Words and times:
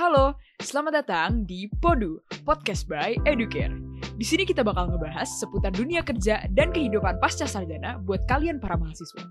Halo, 0.00 0.32
selamat 0.64 1.04
datang 1.04 1.44
di 1.44 1.68
Podu, 1.76 2.24
podcast 2.48 2.88
by 2.88 3.20
Educare. 3.28 3.76
Di 4.16 4.24
sini 4.24 4.48
kita 4.48 4.64
bakal 4.64 4.88
ngebahas 4.88 5.28
seputar 5.28 5.76
dunia 5.76 6.00
kerja 6.00 6.48
dan 6.56 6.72
kehidupan 6.72 7.20
pasca 7.20 7.44
sarjana 7.44 8.00
buat 8.00 8.24
kalian 8.24 8.56
para 8.64 8.80
mahasiswa. 8.80 9.28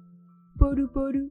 Podu 0.61 0.85
Podu. 0.93 1.25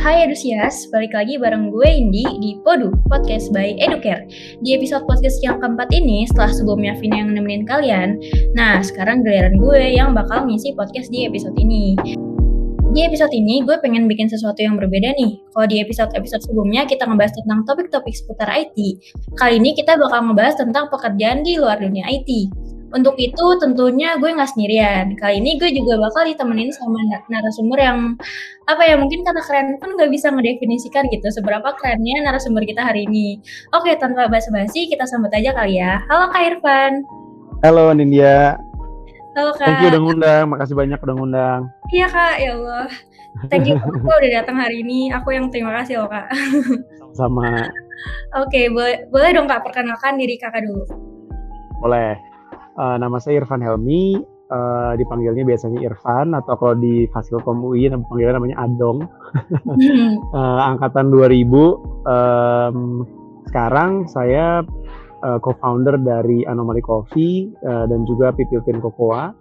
Hai 0.00 0.24
Edusias, 0.24 0.88
balik 0.88 1.12
lagi 1.12 1.36
bareng 1.36 1.68
gue 1.68 1.84
Indi 1.84 2.24
di 2.40 2.56
Podu, 2.64 2.96
podcast 3.12 3.52
by 3.52 3.76
Educare. 3.76 4.24
Di 4.64 4.72
episode 4.72 5.04
podcast 5.04 5.36
yang 5.44 5.60
keempat 5.60 5.92
ini, 5.92 6.24
setelah 6.24 6.48
sebelumnya 6.48 6.96
Vina 6.96 7.20
yang 7.20 7.36
nemenin 7.36 7.68
kalian, 7.68 8.16
nah 8.56 8.80
sekarang 8.80 9.20
giliran 9.20 9.60
gue 9.60 10.00
yang 10.00 10.16
bakal 10.16 10.48
ngisi 10.48 10.72
podcast 10.72 11.12
di 11.12 11.28
episode 11.28 11.60
ini. 11.60 11.92
Di 12.92 13.08
episode 13.08 13.32
ini 13.32 13.64
gue 13.64 13.72
pengen 13.80 14.04
bikin 14.04 14.28
sesuatu 14.28 14.60
yang 14.60 14.76
berbeda 14.76 15.16
nih. 15.16 15.40
Kalau 15.56 15.64
di 15.64 15.80
episode-episode 15.80 16.44
sebelumnya 16.44 16.84
kita 16.84 17.08
ngebahas 17.08 17.32
tentang 17.32 17.64
topik-topik 17.64 18.12
seputar 18.12 18.52
IT. 18.52 18.76
Kali 19.32 19.56
ini 19.56 19.72
kita 19.72 19.96
bakal 19.96 20.28
ngebahas 20.28 20.60
tentang 20.60 20.92
pekerjaan 20.92 21.40
di 21.40 21.56
luar 21.56 21.80
dunia 21.80 22.04
IT. 22.04 22.52
Untuk 22.92 23.16
itu 23.16 23.56
tentunya 23.56 24.20
gue 24.20 24.28
nggak 24.28 24.44
sendirian. 24.44 25.16
Kali 25.16 25.40
ini 25.40 25.56
gue 25.56 25.72
juga 25.72 26.04
bakal 26.04 26.28
ditemenin 26.36 26.68
sama 26.68 27.00
narasumber 27.32 27.80
yang 27.80 27.98
apa 28.68 28.84
ya 28.84 29.00
mungkin 29.00 29.24
karena 29.24 29.40
keren 29.40 29.80
pun 29.80 29.96
nggak 29.96 30.12
bisa 30.12 30.28
ngedefinisikan 30.28 31.08
gitu 31.08 31.32
seberapa 31.32 31.72
kerennya 31.80 32.28
narasumber 32.28 32.60
kita 32.68 32.84
hari 32.84 33.08
ini. 33.08 33.40
Oke 33.72 33.96
tanpa 33.96 34.28
basa-basi 34.28 34.92
kita 34.92 35.08
sambut 35.08 35.32
aja 35.32 35.56
kali 35.56 35.80
ya. 35.80 36.04
Halo 36.12 36.28
Kak 36.28 36.44
Irfan. 36.44 37.08
Halo 37.64 37.96
Nindya. 37.96 38.60
Halo 39.32 39.56
Kak. 39.56 39.64
Thank 39.64 39.80
you 39.80 39.88
udah 39.96 40.00
ngundang, 40.04 40.44
makasih 40.52 40.76
banyak 40.76 40.98
udah 41.00 41.14
ngundang. 41.16 41.60
Iya 41.88 42.06
Kak, 42.12 42.36
ya 42.36 42.52
Allah. 42.52 42.88
Thank 43.48 43.64
you 43.64 43.80
aku 43.80 44.04
udah 44.04 44.30
datang 44.44 44.60
hari 44.60 44.84
ini. 44.84 45.08
Aku 45.08 45.32
yang 45.32 45.48
terima 45.48 45.72
kasih 45.80 46.04
loh 46.04 46.08
Kak. 46.12 46.28
Sama. 47.16 47.64
Oke, 48.36 48.68
boleh 48.68 49.08
boleh 49.08 49.32
dong 49.32 49.48
Kak 49.48 49.64
perkenalkan 49.64 50.20
diri 50.20 50.36
Kakak 50.36 50.68
dulu. 50.68 50.84
Boleh. 51.80 52.20
Uh, 52.76 53.00
nama 53.00 53.16
saya 53.16 53.40
Irfan 53.40 53.64
Helmi. 53.64 54.20
Uh, 54.52 54.92
dipanggilnya 55.00 55.48
biasanya 55.48 55.80
Irfan 55.80 56.36
atau 56.36 56.52
kalau 56.60 56.76
di 56.76 57.08
Fasilkom 57.08 57.64
UI 57.64 57.88
panggilnya 57.88 58.36
namanya 58.36 58.68
Adong. 58.68 59.08
uh, 60.36 60.60
angkatan 60.76 61.08
2000. 61.08 61.48
Um, 62.04 63.08
sekarang 63.48 64.04
saya 64.12 64.60
uh, 65.22 65.38
co-founder 65.38 65.96
dari 66.02 66.44
Anomaly 66.44 66.82
Coffee 66.82 67.48
uh, 67.64 67.86
dan 67.86 68.04
juga 68.04 68.34
Pipiltin 68.34 68.82
Cocoa. 68.82 69.32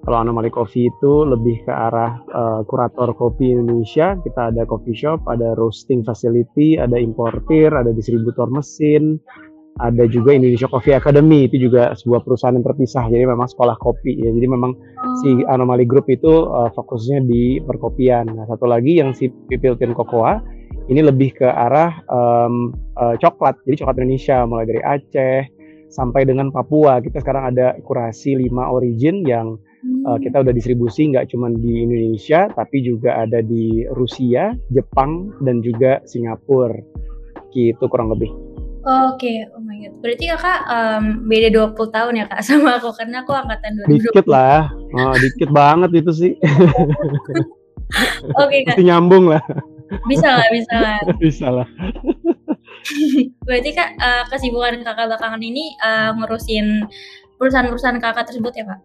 Kalau 0.00 0.16
Anomaly 0.16 0.48
Coffee 0.48 0.88
itu 0.88 1.28
lebih 1.28 1.60
ke 1.68 1.72
arah 1.72 2.24
uh, 2.32 2.60
kurator 2.64 3.12
kopi 3.12 3.52
Indonesia. 3.52 4.16
Kita 4.16 4.48
ada 4.48 4.64
coffee 4.64 4.96
shop, 4.96 5.28
ada 5.28 5.52
roasting 5.60 6.00
facility, 6.00 6.80
ada 6.80 6.96
importir, 6.96 7.68
ada 7.68 7.92
distributor 7.92 8.48
mesin, 8.48 9.20
ada 9.80 10.04
juga 10.08 10.32
Indonesia 10.32 10.68
Coffee 10.68 10.96
Academy 10.96 11.48
itu 11.48 11.68
juga 11.68 11.92
sebuah 11.96 12.24
perusahaan 12.24 12.56
yang 12.56 12.64
terpisah. 12.64 13.12
Jadi 13.12 13.24
memang 13.28 13.48
sekolah 13.48 13.76
kopi 13.76 14.24
ya. 14.24 14.32
Jadi 14.32 14.46
memang 14.48 14.72
oh. 14.72 15.16
si 15.20 15.44
Anomaly 15.46 15.84
Group 15.84 16.08
itu 16.08 16.48
uh, 16.48 16.72
fokusnya 16.72 17.24
di 17.24 17.60
perkopian. 17.64 18.28
Nah 18.28 18.48
satu 18.48 18.64
lagi 18.68 18.98
yang 19.04 19.12
si 19.12 19.28
Pipiltin 19.28 19.92
Cocoa 19.92 20.59
ini 20.90 21.00
lebih 21.06 21.38
ke 21.38 21.46
arah 21.46 22.02
um, 22.10 22.74
uh, 22.98 23.14
coklat. 23.22 23.54
Jadi 23.62 23.86
coklat 23.86 23.96
Indonesia 24.02 24.42
mulai 24.42 24.66
dari 24.66 24.82
Aceh 24.82 25.38
sampai 25.86 26.26
dengan 26.26 26.50
Papua. 26.50 26.98
Kita 26.98 27.22
sekarang 27.22 27.54
ada 27.54 27.78
kurasi 27.86 28.34
lima 28.34 28.66
origin 28.66 29.22
yang 29.22 29.54
uh, 30.10 30.18
kita 30.18 30.42
udah 30.42 30.50
distribusi 30.50 31.14
nggak 31.14 31.30
cuma 31.30 31.46
di 31.54 31.86
Indonesia 31.86 32.50
tapi 32.50 32.82
juga 32.82 33.22
ada 33.22 33.38
di 33.38 33.86
Rusia, 33.94 34.50
Jepang 34.74 35.30
dan 35.46 35.62
juga 35.62 36.02
Singapura. 36.10 36.74
Gitu 37.54 37.82
kurang 37.86 38.10
lebih. 38.10 38.30
Oke, 38.80 39.28
okay. 39.28 39.36
oh 39.52 39.60
my 39.60 39.76
god. 39.76 39.92
Berarti 40.00 40.24
kakak 40.32 40.60
um, 40.72 41.04
beda 41.28 41.48
20 41.52 41.94
tahun 41.94 42.12
ya 42.16 42.24
kak 42.26 42.40
sama 42.48 42.80
aku 42.80 42.90
karena 42.96 43.22
aku 43.22 43.32
angkatan 43.36 43.76
2020. 43.86 43.94
Dikit 43.94 44.26
lah, 44.26 44.72
oh, 44.72 45.14
dikit 45.20 45.50
banget 45.52 45.90
itu 46.00 46.12
sih. 46.16 46.32
Oke 48.40 48.58
okay, 48.58 48.60
kak. 48.64 48.80
Nyambung 48.80 49.30
lah. 49.30 49.44
Bisa 50.06 50.28
lah, 50.38 50.48
bisa 50.52 50.76
lah. 50.78 50.98
bisa 51.22 51.46
lah. 51.50 51.68
Berarti 53.46 53.70
kak 53.76 53.90
uh, 54.00 54.24
kesibukan 54.30 54.80
kakak 54.86 55.10
belakangan 55.10 55.42
ini 55.42 55.76
uh, 55.82 56.16
ngurusin 56.16 56.86
perusahaan-perusahaan 57.36 58.00
kakak 58.00 58.30
tersebut 58.30 58.52
ya 58.56 58.64
kak? 58.68 58.80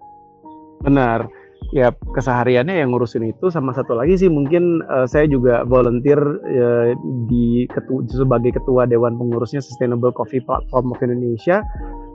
Benar. 0.84 1.30
Ya 1.74 1.90
kesehariannya 2.14 2.78
yang 2.78 2.94
ngurusin 2.94 3.26
itu 3.26 3.50
sama 3.50 3.74
satu 3.74 3.98
lagi 3.98 4.16
sih 4.22 4.30
mungkin 4.30 4.86
uh, 4.86 5.10
saya 5.10 5.26
juga 5.26 5.66
volunteer 5.66 6.20
uh, 6.46 6.94
di 7.26 7.66
ketu 7.68 8.06
sebagai 8.06 8.54
ketua 8.54 8.86
dewan 8.86 9.18
pengurusnya 9.18 9.60
Sustainable 9.66 10.14
Coffee 10.14 10.44
Platform 10.46 10.94
of 10.94 11.02
Indonesia. 11.02 11.66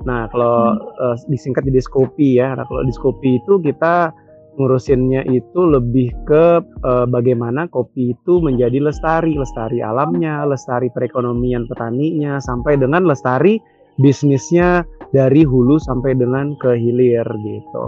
Nah 0.06 0.30
kalau 0.30 0.76
hmm. 0.76 1.02
uh, 1.02 1.16
disingkat 1.28 1.66
jadi 1.66 1.80
Skopi 1.82 2.38
ya. 2.38 2.54
Nah 2.54 2.64
kalau 2.68 2.86
di 2.86 2.94
Skopi 2.94 3.42
itu 3.42 3.58
kita 3.58 4.14
ngurusinnya 4.60 5.24
itu 5.32 5.60
lebih 5.64 6.12
ke 6.28 6.60
uh, 6.84 7.08
bagaimana 7.08 7.64
kopi 7.72 8.12
itu 8.12 8.44
menjadi 8.44 8.76
lestari, 8.76 9.32
lestari 9.32 9.80
alamnya, 9.80 10.44
lestari 10.44 10.92
perekonomian 10.92 11.64
petaninya, 11.64 12.36
sampai 12.44 12.76
dengan 12.76 13.08
lestari 13.08 13.56
bisnisnya 13.96 14.84
dari 15.16 15.48
hulu 15.48 15.80
sampai 15.80 16.12
dengan 16.12 16.52
ke 16.60 16.76
hilir 16.76 17.24
gitu. 17.24 17.86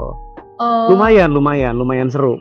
Oh. 0.57 0.89
Lumayan, 0.89 1.37
lumayan, 1.37 1.77
lumayan 1.77 2.09
seru. 2.09 2.41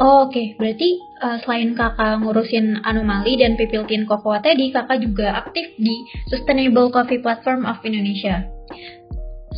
oh, 0.00 0.24
Oke, 0.24 0.32
okay. 0.32 0.46
berarti 0.56 0.90
uh, 1.20 1.36
selain 1.44 1.76
kakak 1.76 2.24
ngurusin 2.24 2.80
anomali 2.88 3.36
dan 3.36 3.60
pipiltin 3.60 4.08
cocoa 4.08 4.40
tadi, 4.40 4.72
kakak 4.72 5.04
juga 5.04 5.44
aktif 5.44 5.76
di 5.76 5.94
Sustainable 6.32 6.88
Coffee 6.88 7.20
Platform 7.20 7.68
of 7.68 7.76
Indonesia. 7.84 8.46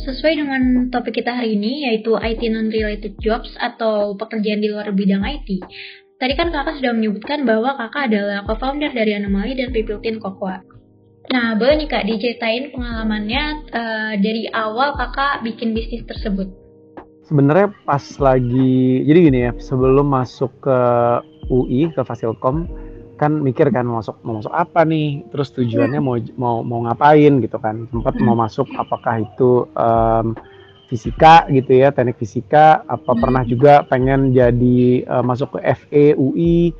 Sesuai 0.01 0.33
dengan 0.33 0.61
topik 0.89 1.21
kita 1.21 1.29
hari 1.29 1.53
ini, 1.53 1.85
yaitu 1.85 2.17
IT 2.17 2.41
non-related 2.49 3.21
jobs 3.21 3.53
atau 3.61 4.17
pekerjaan 4.17 4.57
di 4.57 4.73
luar 4.73 4.89
bidang 4.97 5.21
IT. 5.21 5.61
Tadi 6.17 6.33
kan 6.33 6.49
kakak 6.49 6.81
sudah 6.81 6.93
menyebutkan 6.93 7.45
bahwa 7.45 7.77
kakak 7.77 8.09
adalah 8.09 8.41
co-founder 8.49 8.89
dari 8.89 9.13
Anomali 9.13 9.53
dan 9.53 9.69
Pipiltin 9.69 10.17
Cocoa. 10.17 10.61
Nah, 11.29 11.53
boleh 11.53 11.85
nih 11.85 11.89
Kak 11.89 12.09
diceritain 12.09 12.73
pengalamannya 12.73 13.43
uh, 13.69 14.13
dari 14.17 14.49
awal 14.49 14.97
Kakak 14.97 15.45
bikin 15.45 15.77
bisnis 15.77 16.01
tersebut? 16.09 16.49
Sebenarnya 17.29 17.69
pas 17.85 18.03
lagi, 18.17 19.05
jadi 19.05 19.19
gini 19.29 19.39
ya, 19.47 19.51
sebelum 19.61 20.09
masuk 20.09 20.49
ke 20.65 20.79
UI, 21.47 21.93
ke 21.93 22.01
Fasilkom, 22.01 22.65
kan 23.21 23.37
mikir 23.37 23.69
kan 23.69 23.85
mau 23.85 24.01
masuk 24.01 24.17
mau 24.25 24.41
masuk 24.41 24.49
apa 24.49 24.81
nih? 24.81 25.21
Terus 25.29 25.53
tujuannya 25.53 26.01
mau 26.01 26.17
mau 26.41 26.65
mau 26.65 26.79
ngapain 26.89 27.37
gitu 27.37 27.61
kan? 27.61 27.85
Sempat 27.93 28.17
mau 28.17 28.33
masuk 28.33 28.65
apakah 28.73 29.21
itu 29.21 29.69
um, 29.77 30.33
fisika 30.89 31.45
gitu 31.53 31.69
ya 31.69 31.93
teknik 31.93 32.17
fisika? 32.17 32.81
Apa 32.89 33.13
pernah 33.13 33.45
juga 33.45 33.85
pengen 33.85 34.33
jadi 34.33 35.05
uh, 35.05 35.21
masuk 35.21 35.53
ke 35.53 35.59
FE 35.85 36.05
UI 36.17 36.73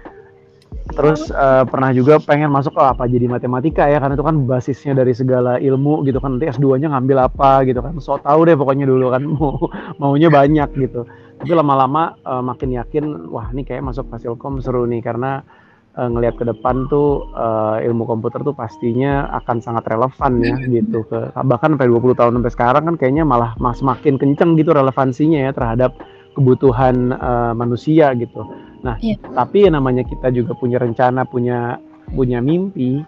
terus 0.92 1.30
uh, 1.30 1.62
pernah 1.68 1.94
juga 1.94 2.18
pengen 2.18 2.50
masuk 2.50 2.74
ke 2.74 2.82
apa? 2.82 3.06
Jadi 3.06 3.30
matematika 3.30 3.86
ya 3.86 4.02
karena 4.02 4.18
itu 4.18 4.26
kan 4.26 4.42
basisnya 4.50 4.98
dari 4.98 5.14
segala 5.14 5.62
ilmu 5.62 6.02
gitu 6.10 6.18
kan. 6.18 6.42
Nanti 6.42 6.50
S2-nya 6.50 6.90
ngambil 6.90 7.30
apa 7.30 7.62
gitu 7.70 7.86
kan? 7.86 8.02
So 8.02 8.18
tau 8.18 8.42
deh 8.50 8.58
pokoknya 8.58 8.90
dulu 8.90 9.14
kan 9.14 9.30
mau 9.38 9.70
maunya 10.02 10.34
banyak 10.34 10.74
gitu. 10.74 11.06
Tapi 11.38 11.54
lama-lama 11.54 12.18
uh, 12.26 12.42
makin 12.42 12.74
yakin 12.82 13.30
wah 13.30 13.54
ini 13.54 13.62
kayak 13.62 13.86
masuk 13.86 14.10
Fasilkom 14.10 14.58
seru 14.58 14.90
nih. 14.90 15.06
Karena 15.06 15.61
uh, 15.98 16.10
ngelihat 16.12 16.36
ke 16.40 16.46
depan 16.48 16.88
tuh 16.88 17.28
uh, 17.36 17.80
ilmu 17.84 18.08
komputer 18.08 18.44
tuh 18.44 18.56
pastinya 18.56 19.28
akan 19.44 19.60
sangat 19.60 19.88
relevan 19.90 20.40
ya 20.44 20.56
gitu 20.68 21.04
ke 21.08 21.20
bahkan 21.48 21.76
sampai 21.76 21.90
20 21.90 22.20
tahun 22.20 22.34
sampai 22.40 22.54
sekarang 22.54 22.84
kan 22.92 22.96
kayaknya 23.00 23.24
malah 23.28 23.56
mas 23.60 23.80
makin 23.84 24.16
kenceng 24.16 24.56
gitu 24.56 24.72
relevansinya 24.72 25.50
ya 25.50 25.52
terhadap 25.52 25.96
kebutuhan 26.36 27.12
uh, 27.20 27.52
manusia 27.52 28.16
gitu. 28.16 28.48
Nah, 28.82 28.96
yeah. 29.04 29.20
tapi 29.36 29.68
ya 29.68 29.72
namanya 29.72 30.08
kita 30.08 30.32
juga 30.32 30.56
punya 30.58 30.80
rencana, 30.80 31.28
punya 31.28 31.78
punya 32.12 32.40
mimpi. 32.40 33.04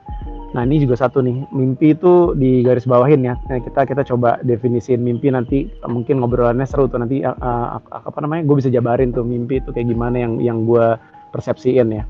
Nah, 0.53 0.62
ini 0.70 0.86
juga 0.86 0.94
satu 0.94 1.26
nih, 1.26 1.50
mimpi 1.50 1.97
itu 1.97 2.38
di 2.38 2.62
garis 2.62 2.86
bawahin 2.86 3.26
ya. 3.26 3.34
Nah, 3.50 3.58
kita 3.58 3.90
kita 3.90 4.06
coba 4.06 4.38
definisiin 4.46 5.02
mimpi 5.02 5.34
nanti 5.34 5.66
mungkin 5.90 6.22
ngobrolannya 6.22 6.68
seru 6.70 6.86
tuh 6.86 7.02
nanti 7.02 7.26
uh, 7.26 7.82
apa 7.90 8.18
namanya? 8.22 8.46
Gue 8.46 8.62
bisa 8.62 8.70
jabarin 8.70 9.09
tuh 9.09 9.26
mimpi 9.26 9.58
itu 9.64 9.74
kayak 9.74 9.90
gimana 9.90 10.22
yang 10.22 10.38
yang 10.38 10.58
gue 10.70 10.94
persepsiin 11.34 11.90
ya. 11.90 12.06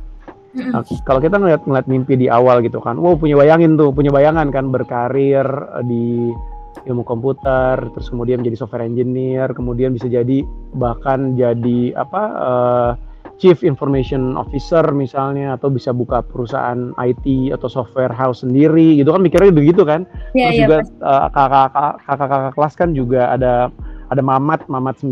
Nah, 0.53 0.85
kalau 1.01 1.17
kita 1.17 1.41
ngeliat 1.41 1.65
ngeliat 1.65 1.87
mimpi 1.89 2.13
di 2.13 2.29
awal 2.29 2.61
gitu 2.61 2.77
kan, 2.77 3.01
wow 3.01 3.17
punya 3.17 3.33
bayangin 3.33 3.73
tuh, 3.73 3.89
punya 3.89 4.13
bayangan 4.13 4.53
kan 4.53 4.69
berkarir 4.69 5.45
eh, 5.81 5.83
di 5.85 6.05
ilmu 6.85 7.01
komputer, 7.05 7.77
terus 7.93 8.09
kemudian 8.09 8.41
menjadi 8.41 8.65
software 8.65 8.85
engineer, 8.85 9.49
kemudian 9.53 9.93
bisa 9.93 10.09
jadi 10.09 10.41
bahkan 10.73 11.37
jadi 11.37 11.93
apa 11.95 12.21
uh, 12.33 12.91
chief 13.37 13.61
information 13.61 14.35
officer 14.35 14.83
misalnya, 14.93 15.57
atau 15.57 15.69
bisa 15.69 15.93
buka 15.93 16.25
perusahaan 16.25 16.91
IT 16.97 17.53
atau 17.53 17.69
software 17.69 18.11
house 18.13 18.41
sendiri, 18.41 18.99
gitu 18.99 19.13
kan 19.13 19.21
mikirnya 19.21 19.53
begitu 19.53 19.85
kan. 19.85 20.05
Yeah, 20.33 20.49
terus 20.49 20.53
yeah, 20.53 20.65
juga 20.65 20.77
uh, 21.05 21.27
kakak-kakak 21.31 21.93
kakak 22.19 22.53
kelas 22.57 22.73
kan 22.73 22.89
juga 22.93 23.21
ada 23.31 23.53
ada 24.13 24.23
Mamat 24.23 24.69
Mamat 24.69 25.01
95 25.01 25.09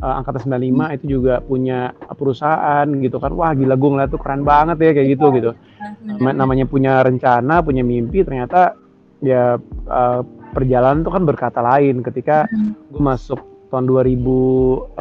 uh, 0.00 0.14
angkatan 0.22 0.42
95 0.46 0.54
hmm. 0.54 0.96
itu 0.96 1.04
juga 1.18 1.34
punya 1.42 1.90
perusahaan 2.14 2.86
gitu 2.86 3.16
kan 3.18 3.32
wah 3.34 3.52
gila 3.52 3.74
gue 3.74 3.90
ngeliat 3.90 4.10
tuh 4.10 4.20
keren 4.22 4.46
banget 4.46 4.76
ya 4.78 4.90
kayak 4.94 5.08
gitu 5.18 5.26
gitu 5.34 5.50
hmm. 5.52 6.38
namanya 6.38 6.64
punya 6.70 7.02
rencana 7.02 7.60
punya 7.60 7.82
mimpi 7.82 8.22
ternyata 8.22 8.78
ya 9.20 9.58
uh, 9.90 10.20
perjalanan 10.54 11.02
tuh 11.02 11.12
kan 11.12 11.22
berkata 11.26 11.60
lain 11.60 12.00
ketika 12.06 12.46
hmm. 12.48 12.94
gue 12.94 13.02
masuk 13.02 13.40
tahun 13.70 13.86
2005 13.86 14.98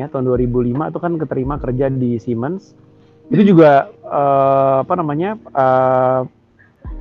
ya 0.00 0.06
tahun 0.08 0.24
2005 0.24 0.90
itu 0.90 0.98
kan 1.00 1.12
keterima 1.20 1.54
kerja 1.60 1.86
di 1.92 2.16
Siemens 2.16 2.72
itu 3.28 3.56
juga 3.56 3.88
uh, 4.04 4.84
apa 4.84 4.94
namanya 4.96 5.36
uh, 5.52 6.28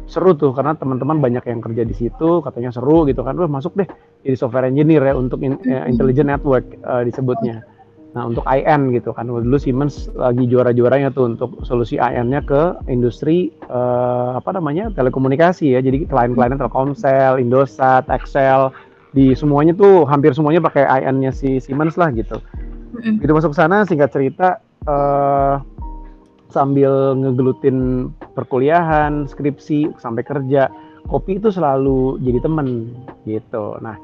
seru 0.06 0.36
tuh 0.36 0.52
karena 0.52 0.76
teman-teman 0.76 1.24
banyak 1.24 1.44
yang 1.48 1.64
kerja 1.64 1.84
di 1.88 1.96
situ 1.96 2.44
katanya 2.44 2.76
seru 2.76 3.08
gitu 3.08 3.24
kan, 3.24 3.40
wah 3.40 3.48
masuk 3.48 3.74
deh 3.80 3.88
jadi 4.22 4.36
software 4.36 4.68
engineer 4.68 5.04
ya 5.04 5.14
untuk 5.16 5.40
in, 5.42 5.56
uh, 5.64 5.88
intelligent 5.88 6.28
network 6.28 6.68
uh, 6.84 7.02
disebutnya. 7.02 7.64
Nah 8.14 8.30
untuk 8.30 8.46
IN 8.46 8.94
gitu 8.94 9.10
kan, 9.10 9.26
dulu 9.26 9.58
Siemens 9.58 10.06
lagi 10.14 10.46
juara-juaranya 10.46 11.10
tuh 11.18 11.34
untuk 11.34 11.66
solusi 11.66 11.98
IN-nya 11.98 12.46
ke 12.46 12.78
industri 12.86 13.50
uh, 13.74 14.38
apa 14.38 14.54
namanya 14.54 14.94
telekomunikasi 14.94 15.74
ya, 15.74 15.82
jadi 15.82 16.06
klien-kliennya 16.06 16.62
Telkomsel, 16.62 17.42
Indosat, 17.42 18.06
Excel, 18.14 18.70
di 19.18 19.34
semuanya 19.34 19.74
tuh 19.74 20.06
hampir 20.06 20.30
semuanya 20.38 20.62
pakai 20.62 20.86
IN-nya 20.86 21.34
si 21.34 21.58
Siemens 21.58 21.98
lah 21.98 22.14
gitu. 22.14 22.38
Itu 23.02 23.34
masuk 23.34 23.54
ke 23.54 23.58
sana 23.58 23.82
singkat 23.90 24.14
cerita. 24.14 24.62
Uh, 24.86 25.58
sambil 26.54 27.18
ngegelutin 27.18 28.10
perkuliahan, 28.38 29.26
skripsi, 29.26 29.98
sampai 29.98 30.22
kerja, 30.22 30.70
kopi 31.10 31.42
itu 31.42 31.50
selalu 31.50 32.22
jadi 32.22 32.40
temen 32.46 32.94
gitu. 33.26 33.82
Nah, 33.82 33.98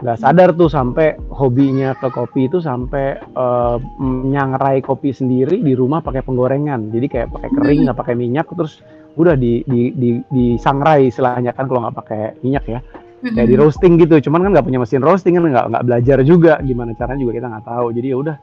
nggak 0.00 0.20
sadar 0.20 0.52
tuh 0.52 0.68
sampai 0.68 1.16
hobinya 1.32 1.96
ke 1.96 2.12
kopi 2.12 2.46
itu 2.48 2.60
sampai 2.60 3.16
uh, 3.36 3.80
nyangrai 4.04 4.84
kopi 4.84 5.16
sendiri 5.16 5.60
di 5.64 5.72
rumah 5.72 6.04
pakai 6.04 6.20
penggorengan. 6.20 6.92
Jadi 6.92 7.06
kayak 7.08 7.28
pakai 7.32 7.50
kering, 7.56 7.88
nggak 7.88 7.98
pakai 7.98 8.14
minyak, 8.14 8.46
terus 8.52 8.84
udah 9.18 9.34
di 9.34 9.64
di 9.66 9.90
di, 9.96 10.22
di 10.30 10.54
sangrai 10.60 11.10
istilahnya 11.10 11.56
kan 11.56 11.66
kalau 11.66 11.88
nggak 11.88 11.96
pakai 11.96 12.22
minyak 12.44 12.64
ya. 12.68 12.80
Kayak 13.20 13.48
di 13.52 13.56
roasting 13.60 14.00
gitu, 14.00 14.16
cuman 14.28 14.48
kan 14.48 14.50
nggak 14.56 14.64
punya 14.64 14.80
mesin 14.80 15.04
roasting 15.04 15.36
kan 15.36 15.44
nggak 15.44 15.66
nggak 15.68 15.84
belajar 15.84 16.18
juga 16.24 16.56
gimana 16.64 16.96
caranya 16.96 17.20
juga 17.20 17.32
kita 17.36 17.46
nggak 17.52 17.66
tahu. 17.68 17.86
Jadi 17.92 18.06
ya 18.08 18.16
udah 18.16 18.36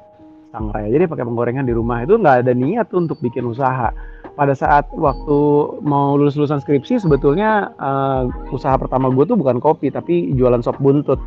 sangrai 0.51 0.89
jadi 0.89 1.09
pakai 1.09 1.25
penggorengan 1.27 1.65
di 1.67 1.73
rumah 1.75 2.03
itu 2.03 2.15
nggak 2.15 2.47
ada 2.47 2.53
niat 2.55 2.87
tuh 2.87 3.03
untuk 3.03 3.19
bikin 3.19 3.47
usaha 3.47 3.91
pada 4.37 4.53
saat 4.53 4.85
waktu 4.93 5.37
mau 5.81 6.13
lulus 6.13 6.37
lulusan 6.37 6.61
skripsi 6.61 7.01
sebetulnya 7.01 7.73
uh, 7.81 8.29
usaha 8.53 8.77
pertama 8.77 9.09
gue 9.09 9.25
tuh 9.25 9.33
bukan 9.33 9.57
kopi 9.57 9.89
tapi 9.89 10.31
jualan 10.37 10.61
sop 10.61 10.77
buntut 10.77 11.17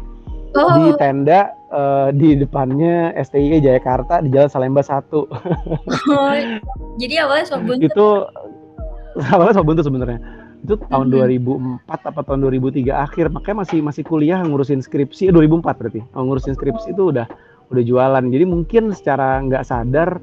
oh. 0.57 0.75
di 0.79 0.95
tenda 0.99 1.51
uh, 1.71 2.09
di 2.15 2.39
depannya 2.39 3.15
STI 3.19 3.63
Jayakarta 3.63 4.23
di 4.23 4.31
Jalan 4.33 4.51
Salemba 4.51 4.83
satu. 4.83 5.27
oh, 6.15 6.35
jadi 6.99 7.27
awalnya 7.27 7.47
sop 7.47 7.63
buntut. 7.67 7.87
itu 7.87 8.07
awalnya 9.35 9.55
sop 9.55 9.67
buntut 9.67 9.85
sebenarnya. 9.87 10.21
Itu 10.61 10.77
tahun 10.93 11.09
mm 11.09 11.41
-hmm. 11.41 11.89
2004 11.89 12.11
apa 12.13 12.21
tahun 12.21 12.39
2003 12.53 12.93
akhir 12.93 13.25
makanya 13.33 13.65
masih 13.65 13.79
masih 13.81 14.03
kuliah 14.05 14.39
ngurusin 14.45 14.85
skripsi 14.85 15.33
2004 15.33 15.41
eh, 15.41 15.75
berarti. 15.79 16.01
Ngurusin 16.13 16.55
skripsi 16.55 16.93
itu 16.93 17.03
udah 17.15 17.27
udah 17.71 17.83
jualan. 17.87 18.25
Jadi 18.29 18.45
mungkin 18.45 18.93
secara 18.93 19.41
nggak 19.43 19.67
sadar 19.67 20.19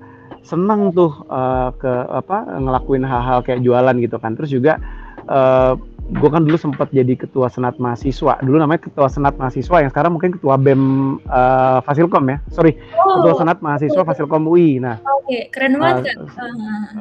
seneng 0.46 0.96
tuh 0.96 1.12
uh, 1.28 1.76
ke 1.76 1.92
apa 2.08 2.48
ngelakuin 2.60 3.04
hal-hal 3.04 3.44
kayak 3.44 3.64
jualan 3.64 3.96
gitu 4.00 4.20
kan. 4.20 4.36
Terus 4.36 4.52
juga 4.52 4.80
uh, 5.28 5.76
gue 6.08 6.30
kan 6.32 6.48
dulu 6.48 6.56
sempat 6.56 6.88
jadi 6.92 7.20
ketua 7.20 7.52
senat 7.52 7.76
mahasiswa. 7.80 8.40
Dulu 8.40 8.58
namanya 8.60 8.88
ketua 8.88 9.12
senat 9.12 9.36
mahasiswa 9.36 9.84
yang 9.84 9.92
sekarang 9.92 10.16
mungkin 10.16 10.40
ketua 10.40 10.56
bem 10.56 10.82
uh, 11.28 11.84
fasilkom 11.84 12.28
ya. 12.32 12.38
Sorry 12.52 12.80
oh. 13.18 13.24
ketua 13.24 13.34
senat 13.40 13.58
mahasiswa 13.64 14.02
fasilkom 14.04 14.44
UI 14.46 14.78
nah 14.78 15.02
oke 15.02 15.26
okay. 15.26 15.42
keren 15.50 15.80
banget 15.80 16.14
uh, 16.20 16.30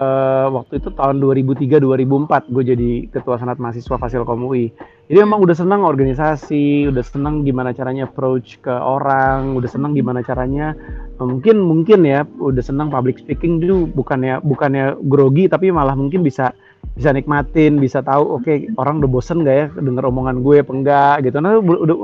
uh, 0.01 0.47
waktu 0.55 0.81
itu 0.81 0.89
tahun 0.95 1.21
2003 1.21 1.83
2004 1.83 2.53
gue 2.55 2.65
jadi 2.65 2.91
ketua 3.13 3.37
senat 3.37 3.59
mahasiswa 3.61 3.97
fasilkom 3.99 4.41
UI 4.47 4.73
jadi 5.07 5.23
emang 5.23 5.39
udah 5.43 5.55
senang 5.55 5.87
organisasi 5.87 6.91
udah 6.91 7.05
senang 7.07 7.47
gimana 7.47 7.71
caranya 7.71 8.11
approach 8.11 8.59
ke 8.59 8.71
orang 8.71 9.55
udah 9.55 9.71
senang 9.71 9.95
gimana 9.95 10.23
caranya 10.27 10.75
mungkin 11.23 11.63
mungkin 11.63 12.03
ya 12.03 12.27
udah 12.43 12.63
senang 12.63 12.91
public 12.91 13.23
speaking 13.23 13.63
dulu 13.63 13.87
bukannya 13.95 14.43
bukannya 14.43 14.99
grogi 15.07 15.47
tapi 15.47 15.71
malah 15.71 15.95
mungkin 15.95 16.27
bisa 16.27 16.51
bisa 16.95 17.11
nikmatin, 17.13 17.83
bisa 17.83 18.01
tahu 18.01 18.41
oke 18.41 18.47
okay, 18.47 18.71
orang 18.79 19.03
udah 19.03 19.11
bosen 19.11 19.43
gak 19.43 19.57
ya 19.57 19.67
denger 19.75 20.07
omongan 20.07 20.41
gue 20.41 20.63
apa 20.63 20.73
enggak 20.73 21.15
gitu. 21.29 21.37
Nah 21.43 21.59
udah 21.61 21.97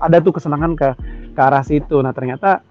ada 0.00 0.16
tuh 0.18 0.32
kesenangan 0.32 0.72
ke 0.74 0.88
ke 1.36 1.40
arah 1.40 1.62
situ. 1.62 2.00
Nah 2.00 2.10
ternyata 2.10 2.64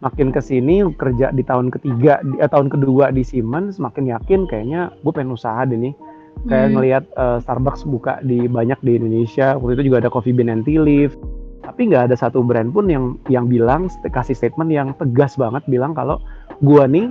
makin 0.00 0.28
ke 0.32 0.40
sini 0.44 0.84
kerja 0.96 1.32
di 1.32 1.40
tahun 1.44 1.72
ketiga 1.72 2.20
eh, 2.36 2.48
tahun 2.48 2.68
kedua 2.68 3.12
di 3.12 3.24
Siemens 3.24 3.80
makin 3.80 4.12
yakin 4.12 4.44
kayaknya 4.44 4.92
gue 5.00 5.12
pengen 5.12 5.32
usaha 5.32 5.64
deh 5.64 5.76
nih 5.76 5.96
kayak 6.44 6.68
hmm. 6.68 6.74
ngelihat 6.76 7.04
uh, 7.16 7.38
Starbucks 7.40 7.88
buka 7.88 8.20
di 8.20 8.44
banyak 8.44 8.76
di 8.84 9.00
Indonesia 9.00 9.56
waktu 9.56 9.80
itu 9.80 9.92
juga 9.92 10.04
ada 10.04 10.10
Coffee 10.12 10.36
Bean 10.36 10.52
and 10.52 10.68
Tea 10.68 10.78
Leaf 10.78 11.16
tapi 11.64 11.90
nggak 11.90 12.12
ada 12.12 12.16
satu 12.16 12.44
brand 12.46 12.70
pun 12.70 12.86
yang 12.86 13.18
yang 13.26 13.50
bilang 13.50 13.90
kasih 14.14 14.36
statement 14.36 14.70
yang 14.70 14.94
tegas 15.00 15.34
banget 15.34 15.66
bilang 15.66 15.96
kalau 15.96 16.22
gue 16.62 16.84
nih 16.86 17.10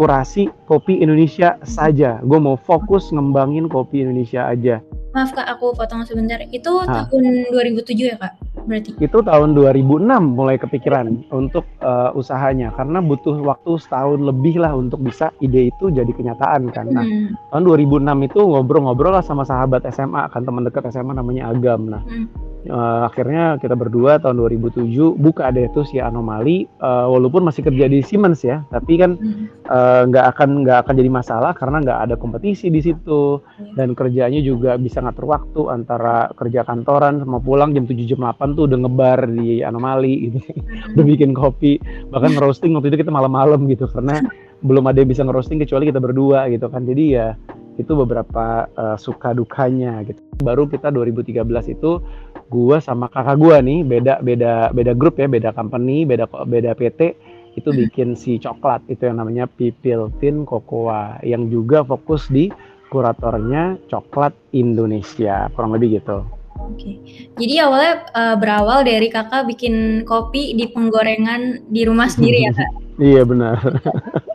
kurasi 0.00 0.48
kopi 0.64 1.04
Indonesia 1.04 1.60
saja. 1.60 2.24
Gue 2.24 2.40
mau 2.40 2.56
fokus 2.56 3.12
ngembangin 3.12 3.68
kopi 3.68 4.00
Indonesia 4.00 4.48
aja. 4.48 4.80
Maaf 5.12 5.36
kak, 5.36 5.44
aku 5.44 5.76
potong 5.76 6.08
sebentar. 6.08 6.40
Itu 6.48 6.80
nah. 6.88 7.04
tahun 7.04 7.52
2007 7.52 8.08
ya 8.08 8.16
kak? 8.16 8.32
Berarti? 8.64 8.96
Itu 8.96 9.20
tahun 9.20 9.52
2006 9.52 10.08
mulai 10.08 10.56
kepikiran 10.56 11.28
untuk 11.28 11.68
uh, 11.84 12.16
usahanya 12.16 12.72
karena 12.72 13.04
butuh 13.04 13.36
waktu 13.44 13.76
setahun 13.76 14.24
lebih 14.24 14.62
lah 14.62 14.72
untuk 14.72 15.04
bisa 15.04 15.28
ide 15.44 15.68
itu 15.68 15.92
jadi 15.92 16.08
kenyataan 16.08 16.72
kan. 16.72 16.88
Nah, 16.88 17.04
hmm. 17.04 17.52
tahun 17.52 17.62
2006 17.68 18.28
itu 18.32 18.40
ngobrol-ngobrol 18.40 19.12
lah 19.12 19.24
sama 19.26 19.44
sahabat 19.44 19.84
SMA 19.92 20.32
kan 20.32 20.48
teman 20.48 20.64
dekat 20.64 20.88
SMA 20.88 21.12
namanya 21.12 21.52
Agam. 21.52 21.90
Nah, 21.90 22.00
hmm 22.08 22.49
uh, 22.68 23.08
akhirnya 23.08 23.56
kita 23.56 23.72
berdua 23.72 24.20
tahun 24.20 24.36
2007 24.44 24.90
buka 25.16 25.48
deh 25.54 25.70
tuh 25.72 25.86
si 25.88 25.96
anomali 26.02 26.68
uh, 26.84 27.08
walaupun 27.08 27.46
masih 27.46 27.64
kerja 27.64 27.88
di 27.88 28.04
Siemens 28.04 28.44
ya 28.44 28.66
tapi 28.68 29.00
kan 29.00 29.16
hmm. 29.16 29.44
eh, 29.70 30.02
nggak 30.10 30.24
uh, 30.26 30.30
akan 30.34 30.48
nggak 30.66 30.78
akan 30.84 30.94
jadi 30.98 31.10
masalah 31.10 31.52
karena 31.56 31.80
nggak 31.80 31.98
ada 32.10 32.14
kompetisi 32.18 32.68
di 32.68 32.82
situ 32.82 33.40
hmm. 33.40 33.78
dan 33.78 33.96
kerjanya 33.96 34.42
juga 34.44 34.76
bisa 34.76 35.00
ngatur 35.00 35.30
waktu 35.30 35.60
antara 35.72 36.28
kerja 36.36 36.66
kantoran 36.66 37.22
sama 37.22 37.38
pulang 37.40 37.72
jam 37.72 37.88
7 37.88 37.96
jam 38.04 38.20
8 38.20 38.58
tuh 38.58 38.68
udah 38.68 38.78
ngebar 38.84 39.18
di 39.30 39.62
anomali 39.64 40.28
gitu 40.28 40.38
hmm. 40.42 40.94
udah 40.98 41.04
bikin 41.06 41.30
kopi 41.32 41.80
bahkan 42.12 42.34
ngerosting 42.36 42.76
waktu 42.76 42.92
itu 42.92 43.06
kita 43.06 43.12
malam-malam 43.14 43.64
gitu 43.70 43.88
karena 43.88 44.20
belum 44.66 44.84
ada 44.92 45.00
yang 45.00 45.10
bisa 45.10 45.24
ngerosting 45.24 45.56
kecuali 45.56 45.88
kita 45.88 46.00
berdua 46.02 46.44
gitu 46.52 46.68
kan 46.68 46.84
jadi 46.84 47.04
ya 47.08 47.28
itu 47.78 47.92
beberapa 47.94 48.66
uh, 48.74 48.96
suka 48.98 49.36
dukanya 49.36 50.02
gitu 50.06 50.18
baru 50.40 50.66
kita 50.66 50.88
2013 50.90 51.44
itu 51.76 52.00
gua 52.48 52.82
sama 52.82 53.06
kakak 53.12 53.36
gua 53.38 53.62
nih 53.62 53.84
beda 53.86 54.24
beda 54.24 54.74
beda 54.74 54.92
grup 54.96 55.20
ya 55.20 55.28
beda 55.30 55.54
company 55.54 56.08
beda 56.08 56.26
beda 56.26 56.74
PT 56.74 57.14
itu 57.58 57.68
hmm. 57.70 57.78
bikin 57.86 58.08
si 58.14 58.38
coklat 58.38 58.82
itu 58.86 59.06
yang 59.06 59.18
namanya 59.18 59.50
Pipiltin 59.50 60.46
Cocoa 60.46 61.18
yang 61.26 61.50
juga 61.50 61.82
fokus 61.82 62.30
di 62.30 62.50
kuratornya 62.90 63.78
coklat 63.86 64.34
Indonesia 64.54 65.46
kurang 65.54 65.74
lebih 65.78 66.02
gitu. 66.02 66.39
Oke, 66.70 67.02
jadi 67.34 67.66
awalnya 67.66 68.06
uh, 68.14 68.36
berawal 68.38 68.86
dari 68.86 69.10
kakak 69.10 69.50
bikin 69.50 70.06
kopi 70.06 70.54
di 70.54 70.70
penggorengan 70.70 71.66
di 71.66 71.82
rumah 71.82 72.06
sendiri 72.06 72.46
ya 72.46 72.52
kak? 72.54 72.70
iya 73.10 73.22
benar. 73.26 73.58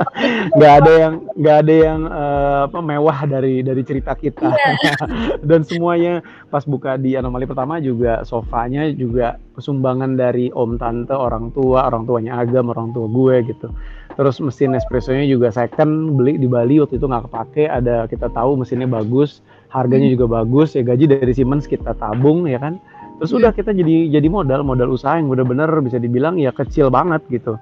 nggak 0.56 0.74
ada 0.82 0.92
yang 0.96 1.14
nggak 1.36 1.58
ada 1.66 1.74
yang 1.76 2.02
uh, 2.08 2.60
apa 2.72 2.80
mewah 2.80 3.20
dari 3.28 3.60
dari 3.60 3.84
cerita 3.84 4.16
kita 4.16 4.48
yeah. 4.48 4.96
dan 5.50 5.68
semuanya 5.68 6.24
pas 6.48 6.64
buka 6.64 6.96
di 6.96 7.20
anomali 7.20 7.44
pertama 7.44 7.84
juga 7.84 8.24
sofanya 8.24 8.88
juga 8.96 9.36
kesumbangan 9.60 10.16
dari 10.16 10.50
om 10.56 10.80
tante 10.80 11.12
orang 11.12 11.52
tua 11.52 11.84
orang 11.92 12.08
tuanya 12.08 12.40
agam 12.40 12.72
orang 12.72 12.96
tua 12.96 13.12
gue 13.12 13.36
gitu 13.52 13.68
terus 14.16 14.40
mesin 14.40 14.72
espressonya 14.80 15.28
juga 15.28 15.52
second 15.52 16.16
beli 16.16 16.40
di 16.40 16.48
Bali 16.48 16.80
waktu 16.80 16.96
itu 16.96 17.06
nggak 17.06 17.28
kepake 17.28 17.68
ada 17.68 18.08
kita 18.08 18.32
tahu 18.32 18.56
mesinnya 18.56 18.88
bagus 18.88 19.44
harganya 19.70 20.10
juga 20.12 20.42
bagus 20.42 20.74
ya 20.76 20.84
gaji 20.86 21.06
dari 21.10 21.34
Siemens 21.34 21.66
kita 21.70 21.94
tabung 21.98 22.46
ya 22.50 22.58
kan 22.62 22.78
terus 23.22 23.32
hmm. 23.32 23.40
udah 23.44 23.52
kita 23.56 23.72
jadi 23.72 24.12
jadi 24.12 24.28
modal 24.28 24.62
modal 24.66 24.92
usaha 24.92 25.16
yang 25.16 25.32
bener-bener 25.32 25.70
bisa 25.80 25.98
dibilang 26.02 26.36
ya 26.36 26.52
kecil 26.52 26.92
banget 26.92 27.24
gitu 27.32 27.56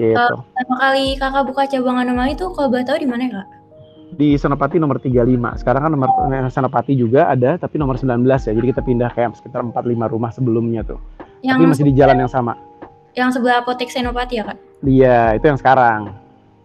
Gitu. 0.00 0.16
Uh, 0.16 0.40
pertama 0.56 0.76
kali 0.80 1.04
kakak 1.20 1.44
buka 1.44 1.62
cabang 1.68 2.00
anomali 2.00 2.32
itu 2.32 2.48
kalau 2.56 2.72
boleh 2.72 2.84
tahu 2.88 3.04
di 3.04 3.08
mana 3.08 3.28
kak? 3.28 3.46
Di 4.16 4.28
Senopati 4.40 4.80
nomor 4.80 4.96
35. 4.96 5.60
Sekarang 5.60 5.82
kan 5.84 5.92
nomor 5.92 6.08
eh, 6.32 6.48
Senopati 6.48 6.96
juga 6.96 7.28
ada, 7.28 7.60
tapi 7.60 7.76
nomor 7.76 8.00
19 8.00 8.24
ya. 8.24 8.52
Jadi 8.56 8.66
kita 8.72 8.80
pindah 8.80 9.12
kayak 9.12 9.36
sekitar 9.36 9.60
4-5 9.60 10.08
rumah 10.08 10.32
sebelumnya 10.32 10.80
tuh. 10.88 10.96
Yang 11.44 11.56
tapi 11.60 11.68
masih 11.68 11.84
di 11.84 11.94
jalan 11.94 12.16
yang 12.16 12.32
sama. 12.32 12.56
Yang 13.12 13.38
sebelah 13.38 13.60
apotek 13.60 13.92
Senopati 13.92 14.40
ya 14.40 14.44
kak? 14.48 14.56
Iya, 14.88 15.36
itu 15.36 15.44
yang 15.44 15.60
sekarang. 15.60 16.16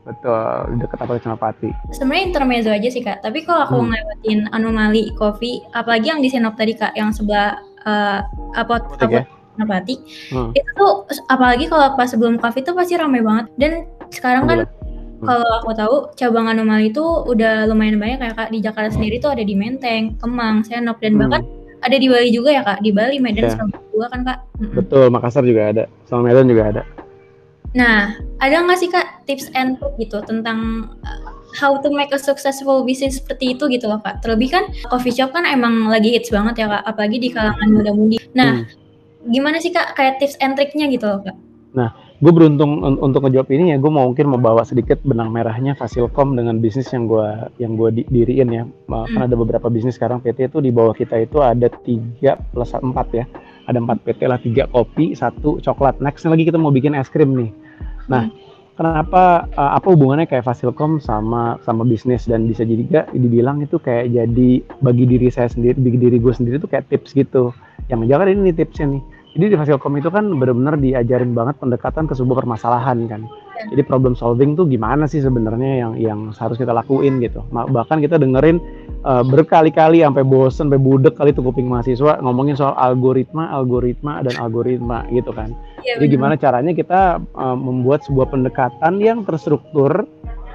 Betul, 0.06 0.78
dekat 0.78 1.02
apotek 1.02 1.26
Senopati. 1.26 1.70
Sebenarnya 1.90 2.24
intermezzo 2.30 2.70
aja 2.70 2.90
sih 2.94 3.02
kak. 3.02 3.26
Tapi 3.26 3.42
kalau 3.42 3.66
aku 3.66 3.78
hmm. 3.82 3.90
ngelewatin 3.90 4.40
anomali 4.54 5.10
kopi, 5.18 5.66
apalagi 5.74 6.14
yang 6.14 6.22
di 6.22 6.30
Senop 6.30 6.54
tadi 6.54 6.78
kak, 6.78 6.94
yang 6.94 7.10
sebelah 7.10 7.58
uh, 7.90 8.22
apot, 8.54 8.86
apotek, 8.86 9.10
ya? 9.10 9.24
Senapati. 9.58 9.96
Hmm. 10.30 10.54
Itu 10.54 10.70
tuh 10.78 10.94
apalagi 11.34 11.66
kalau 11.66 11.98
pas 11.98 12.06
sebelum 12.06 12.38
COVID 12.38 12.62
itu 12.62 12.72
pasti 12.78 12.94
ramai 13.02 13.26
banget 13.26 13.46
dan 13.58 13.72
sekarang 14.14 14.46
kan 14.46 14.60
hmm. 14.70 15.26
kalau 15.26 15.50
aku 15.66 15.72
tahu 15.74 15.96
cabang 16.14 16.54
anomali 16.54 16.94
itu 16.94 17.02
udah 17.02 17.66
lumayan 17.66 17.98
banyak 17.98 18.22
kayak 18.22 18.36
Kak 18.38 18.50
di 18.54 18.62
Jakarta 18.62 18.94
sendiri 18.94 19.18
tuh 19.18 19.34
ada 19.34 19.42
di 19.42 19.58
Menteng, 19.58 20.22
Kemang, 20.22 20.62
Senop 20.62 21.02
dan 21.02 21.18
hmm. 21.18 21.22
bahkan 21.26 21.42
ada 21.82 21.98
di 21.98 22.08
Bali 22.10 22.30
juga 22.30 22.50
ya 22.54 22.62
Kak, 22.62 22.82
di 22.82 22.90
Bali, 22.90 23.18
Medan, 23.22 23.46
yeah. 23.46 23.70
juga 23.94 24.06
kan 24.10 24.22
Kak. 24.26 24.40
Betul, 24.74 25.06
Makassar 25.14 25.46
juga 25.46 25.70
ada, 25.70 25.84
sama 26.10 26.30
Medan 26.30 26.50
juga 26.50 26.74
ada. 26.74 26.82
Nah, 27.76 28.16
ada 28.40 28.64
nggak 28.64 28.80
sih 28.80 28.88
Kak 28.88 29.28
tips 29.28 29.52
and 29.52 29.76
trick 29.76 30.08
gitu 30.08 30.24
tentang 30.24 30.90
uh, 31.04 31.36
how 31.60 31.76
to 31.76 31.92
make 31.92 32.16
a 32.16 32.20
successful 32.20 32.88
business 32.88 33.20
seperti 33.20 33.52
itu 33.60 33.68
gitu 33.68 33.92
loh 33.92 34.00
Kak. 34.00 34.24
Terlebih 34.24 34.50
kan 34.50 34.64
coffee 34.88 35.12
shop 35.12 35.36
kan 35.36 35.44
emang 35.44 35.92
lagi 35.92 36.16
hits 36.16 36.32
banget 36.32 36.64
ya 36.64 36.68
Kak, 36.72 36.84
apalagi 36.88 37.20
di 37.20 37.30
kalangan 37.36 37.68
muda-mudi. 37.68 38.18
Nah, 38.32 38.64
hmm. 38.64 39.28
gimana 39.28 39.60
sih 39.60 39.76
Kak 39.76 40.00
kayak 40.00 40.24
tips 40.24 40.40
and 40.40 40.56
triknya 40.56 40.88
gitu 40.88 41.04
loh 41.04 41.20
Kak? 41.20 41.36
Nah, 41.76 41.92
gue 42.24 42.32
beruntung 42.32 42.80
un 42.80 42.96
untuk 43.04 43.28
ngejawab 43.28 43.52
ini 43.52 43.76
ya 43.76 43.78
gue 43.78 43.92
mau 43.92 44.08
mungkin 44.08 44.32
membawa 44.32 44.64
sedikit 44.64 45.04
benang 45.04 45.36
merahnya 45.36 45.76
Fasilkom 45.76 46.40
dengan 46.40 46.64
bisnis 46.64 46.88
yang 46.96 47.12
gue 47.12 47.28
yang 47.60 47.76
gue 47.76 47.92
di 47.92 48.02
diriin 48.08 48.50
ya 48.56 48.64
hmm. 48.64 49.12
kan 49.12 49.22
ada 49.28 49.36
beberapa 49.36 49.68
bisnis 49.68 50.00
sekarang 50.00 50.24
PT 50.24 50.48
itu 50.48 50.64
di 50.64 50.72
bawah 50.72 50.96
kita 50.96 51.20
itu 51.20 51.44
ada 51.44 51.68
tiga 51.84 52.40
plus 52.56 52.72
empat 52.72 53.08
ya 53.12 53.28
ada 53.68 53.84
empat 53.84 54.00
PT 54.08 54.32
lah 54.32 54.40
tiga 54.40 54.64
kopi 54.72 55.12
satu 55.12 55.60
coklat 55.60 56.00
next 56.00 56.24
lagi 56.24 56.48
kita 56.48 56.56
mau 56.56 56.72
bikin 56.72 56.96
es 56.96 57.12
krim 57.12 57.36
nih 57.36 57.52
nah 58.06 58.30
hmm. 58.30 58.34
kenapa 58.78 59.50
uh, 59.56 59.72
apa 59.78 59.88
hubungannya 59.90 60.30
kayak 60.30 60.46
Fasilkom 60.46 61.02
sama 61.02 61.58
sama 61.66 61.82
bisnis 61.88 62.30
dan 62.30 62.46
bisa 62.46 62.62
jadi 62.62 63.08
dibilang 63.14 63.64
itu 63.64 63.82
kayak 63.82 64.14
jadi 64.14 64.50
bagi 64.84 65.06
diri 65.10 65.28
saya 65.32 65.50
sendiri 65.50 65.78
bagi 65.80 65.98
diri 65.98 66.18
gue 66.22 66.34
sendiri 66.34 66.62
itu 66.62 66.70
kayak 66.70 66.90
tips 66.92 67.16
gitu 67.16 67.56
yang 67.90 68.02
menjaga 68.02 68.30
ini 68.30 68.54
tipsnya 68.54 68.98
nih 68.98 69.04
jadi 69.36 69.52
di 69.52 69.58
Fasilkom 69.60 70.00
itu 70.00 70.08
kan 70.08 70.32
benar-benar 70.32 70.80
diajarin 70.80 71.36
banget 71.36 71.60
pendekatan 71.60 72.08
ke 72.08 72.16
sebuah 72.16 72.48
permasalahan 72.48 73.04
kan. 73.12 73.28
Jadi 73.68 73.84
problem 73.84 74.16
solving 74.16 74.56
tuh 74.56 74.64
gimana 74.64 75.12
sih 75.12 75.20
sebenarnya 75.20 75.84
yang 75.84 75.94
yang 76.00 76.20
harus 76.32 76.56
kita 76.56 76.72
lakuin 76.72 77.20
gitu. 77.20 77.44
Bahkan 77.52 78.00
kita 78.00 78.16
dengerin 78.16 78.64
uh, 79.04 79.28
berkali-kali 79.28 80.08
sampai 80.08 80.24
bosen, 80.24 80.72
sampai 80.72 80.80
budek 80.80 81.20
kali 81.20 81.36
tuh 81.36 81.44
kuping 81.52 81.68
mahasiswa 81.68 82.24
ngomongin 82.24 82.56
soal 82.56 82.80
algoritma, 82.80 83.52
algoritma 83.52 84.24
dan 84.24 84.40
algoritma 84.40 85.04
gitu 85.12 85.36
kan. 85.36 85.52
Ya, 85.84 86.00
Jadi 86.00 86.16
gimana 86.16 86.40
caranya 86.40 86.72
kita 86.72 87.20
uh, 87.36 87.58
membuat 87.60 88.08
sebuah 88.08 88.32
pendekatan 88.32 89.04
yang 89.04 89.28
terstruktur 89.28 90.08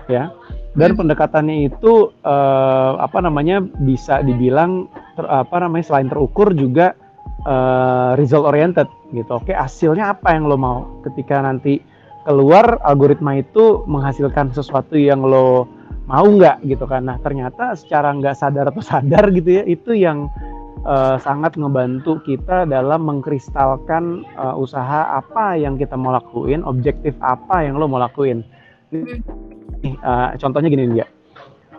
ya 0.08 0.32
dan 0.72 0.94
hmm. 0.94 0.98
pendekatannya 1.04 1.56
itu 1.68 2.14
uh, 2.22 2.92
apa 2.96 3.18
namanya 3.20 3.60
bisa 3.60 4.22
dibilang 4.22 4.86
ter, 5.18 5.26
apa 5.26 5.66
namanya 5.66 5.84
selain 5.84 6.08
terukur 6.08 6.54
juga 6.54 6.94
uh, 7.46 8.16
result 8.16 8.48
oriented 8.48 8.88
gitu. 9.12 9.38
Oke, 9.38 9.52
hasilnya 9.54 10.16
apa 10.16 10.34
yang 10.34 10.48
lo 10.48 10.56
mau 10.56 11.00
ketika 11.06 11.40
nanti 11.40 11.80
keluar 12.24 12.78
algoritma 12.84 13.40
itu 13.40 13.84
menghasilkan 13.88 14.52
sesuatu 14.52 14.96
yang 14.96 15.24
lo 15.24 15.68
mau 16.10 16.26
nggak 16.26 16.66
gitu 16.66 16.84
kan. 16.84 17.06
Nah, 17.06 17.16
ternyata 17.22 17.78
secara 17.78 18.10
nggak 18.12 18.36
sadar 18.36 18.68
atau 18.72 18.82
sadar 18.82 19.30
gitu 19.30 19.62
ya, 19.62 19.64
itu 19.64 19.94
yang 19.94 20.26
uh, 20.84 21.16
sangat 21.22 21.54
ngebantu 21.54 22.18
kita 22.26 22.66
dalam 22.66 23.06
mengkristalkan 23.06 24.26
uh, 24.34 24.58
usaha 24.58 25.16
apa 25.16 25.54
yang 25.56 25.78
kita 25.78 25.94
mau 25.94 26.12
lakuin, 26.12 26.66
objektif 26.66 27.14
apa 27.22 27.62
yang 27.64 27.78
lo 27.78 27.86
mau 27.86 28.02
lakuin. 28.02 28.42
Uh, 28.90 30.34
contohnya 30.36 30.68
gini 30.68 30.90
dia 30.92 31.06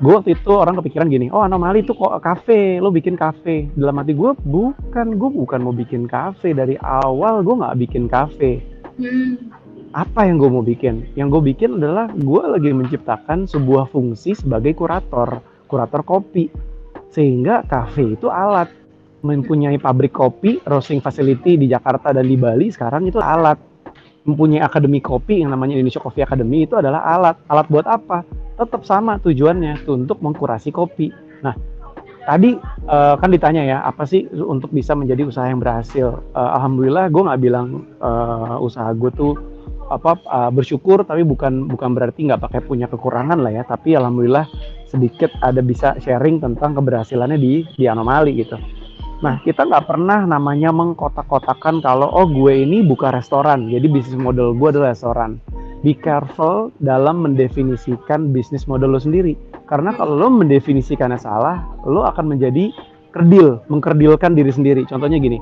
gue 0.01 0.13
waktu 0.17 0.33
itu 0.33 0.49
orang 0.49 0.81
kepikiran 0.81 1.13
gini 1.13 1.29
oh 1.29 1.45
anomali 1.45 1.85
itu 1.85 1.93
kok 1.93 2.17
kafe 2.25 2.81
lo 2.81 2.89
bikin 2.89 3.13
kafe. 3.13 3.69
Dalam 3.77 4.01
hati 4.01 4.17
gue 4.17 4.33
bukan 4.33 5.07
gue 5.15 5.29
bukan 5.29 5.59
mau 5.61 5.71
bikin 5.71 6.09
kafe. 6.09 6.57
Dari 6.57 6.73
awal 6.81 7.45
gue 7.45 7.55
nggak 7.61 7.77
bikin 7.87 8.09
kafe. 8.09 8.65
Hmm. 8.91 9.55
apa 9.91 10.23
yang 10.27 10.39
gue 10.39 10.49
mau 10.51 10.65
bikin? 10.65 11.07
Yang 11.15 11.27
gue 11.37 11.41
bikin 11.53 11.69
adalah 11.79 12.07
gue 12.11 12.43
lagi 12.43 12.71
menciptakan 12.71 13.43
sebuah 13.47 13.91
fungsi 13.91 14.33
sebagai 14.33 14.73
kurator 14.73 15.39
kurator 15.69 16.01
kopi. 16.01 16.49
Sehingga 17.13 17.61
kafe 17.69 18.17
itu 18.17 18.27
alat. 18.27 18.73
Mempunyai 19.21 19.77
pabrik 19.77 20.17
kopi 20.17 20.57
roasting 20.65 20.97
facility 20.97 21.53
di 21.53 21.69
Jakarta 21.69 22.09
dan 22.09 22.25
di 22.25 22.33
Bali 22.33 22.73
sekarang 22.73 23.05
itu 23.05 23.21
alat 23.21 23.70
mempunyai 24.21 24.61
akademi 24.61 25.01
kopi 25.01 25.41
yang 25.41 25.49
namanya 25.53 25.77
Indonesia 25.77 26.01
Coffee 26.01 26.21
Academy 26.21 26.69
itu 26.69 26.77
adalah 26.77 27.01
alat 27.01 27.37
alat 27.49 27.67
buat 27.73 27.87
apa 27.89 28.21
tetap 28.61 28.85
sama 28.85 29.17
tujuannya 29.17 29.81
tuh 29.81 29.97
untuk 29.97 30.21
mengkurasi 30.21 30.69
kopi. 30.69 31.09
Nah, 31.41 31.57
tadi 32.29 32.53
uh, 32.85 33.17
kan 33.17 33.29
ditanya 33.33 33.65
ya 33.65 33.77
apa 33.81 34.05
sih 34.05 34.29
untuk 34.29 34.69
bisa 34.69 34.93
menjadi 34.93 35.25
usaha 35.25 35.49
yang 35.49 35.57
berhasil. 35.57 36.21
Uh, 36.37 36.49
Alhamdulillah 36.61 37.09
gue 37.09 37.21
nggak 37.25 37.41
bilang 37.41 37.89
uh, 37.97 38.61
usaha 38.61 38.93
gue 38.93 39.09
tuh 39.17 39.33
apa 39.91 40.15
uh, 40.29 40.51
bersyukur 40.53 41.03
tapi 41.03 41.25
bukan 41.27 41.67
bukan 41.67 41.91
berarti 41.91 42.29
nggak 42.29 42.39
pakai 42.45 42.61
punya 42.61 42.85
kekurangan 42.85 43.41
lah 43.41 43.51
ya. 43.51 43.63
Tapi 43.65 43.97
alhamdulillah 43.97 44.45
sedikit 44.85 45.33
ada 45.41 45.65
bisa 45.65 45.97
sharing 45.97 46.37
tentang 46.37 46.77
keberhasilannya 46.77 47.41
di 47.41 47.65
di 47.73 47.85
anomali 47.89 48.37
gitu. 48.37 48.55
Nah, 49.21 49.37
kita 49.45 49.69
nggak 49.69 49.85
pernah 49.85 50.25
namanya 50.25 50.73
mengkotak-kotakan 50.73 51.85
kalau 51.85 52.09
oh 52.09 52.25
gue 52.25 52.65
ini 52.65 52.81
buka 52.81 53.13
restoran, 53.13 53.69
jadi 53.69 53.85
bisnis 53.85 54.17
model 54.17 54.57
gue 54.57 54.67
adalah 54.73 54.97
restoran 54.97 55.37
be 55.81 55.97
careful 55.97 56.69
dalam 56.81 57.25
mendefinisikan 57.25 58.29
bisnis 58.29 58.69
model 58.69 58.97
lo 58.97 59.01
sendiri. 59.01 59.33
Karena 59.65 59.93
kalau 59.93 60.17
lo 60.17 60.27
mendefinisikannya 60.29 61.17
salah, 61.17 61.65
lo 61.85 62.05
akan 62.05 62.37
menjadi 62.37 62.69
kerdil, 63.11 63.61
mengkerdilkan 63.67 64.37
diri 64.37 64.51
sendiri. 64.53 64.81
Contohnya 64.85 65.17
gini, 65.17 65.41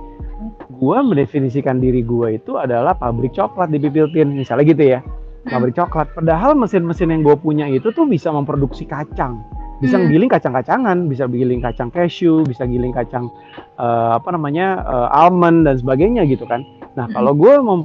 gua 0.79 1.03
mendefinisikan 1.03 1.83
diri 1.83 2.01
gua 2.01 2.33
itu 2.33 2.55
adalah 2.55 2.95
pabrik 2.95 3.35
coklat 3.35 3.69
di 3.69 3.79
Pipiltin, 3.79 4.33
misalnya 4.33 4.65
gitu 4.65 4.83
ya. 4.97 4.99
Pabrik 5.47 5.75
coklat. 5.75 6.13
Padahal 6.13 6.53
mesin-mesin 6.55 7.15
yang 7.15 7.23
gue 7.23 7.35
punya 7.39 7.65
itu 7.71 7.89
tuh 7.95 8.03
bisa 8.05 8.27
memproduksi 8.29 8.83
kacang 8.83 9.39
bisa 9.79 9.95
hmm. 9.95 10.11
giling 10.11 10.31
kacang-kacangan, 10.31 10.97
bisa 11.07 11.23
giling 11.31 11.63
kacang 11.63 11.89
cashew, 11.89 12.43
bisa 12.43 12.67
giling 12.67 12.91
kacang 12.91 13.31
uh, 13.79 14.19
apa 14.19 14.35
namanya 14.35 14.83
uh, 14.83 15.07
almond 15.11 15.63
dan 15.63 15.79
sebagainya 15.79 16.27
gitu 16.27 16.43
kan. 16.43 16.67
Nah 16.99 17.07
hmm. 17.07 17.15
kalau 17.15 17.31
gue 17.31 17.53
mem 17.59 17.81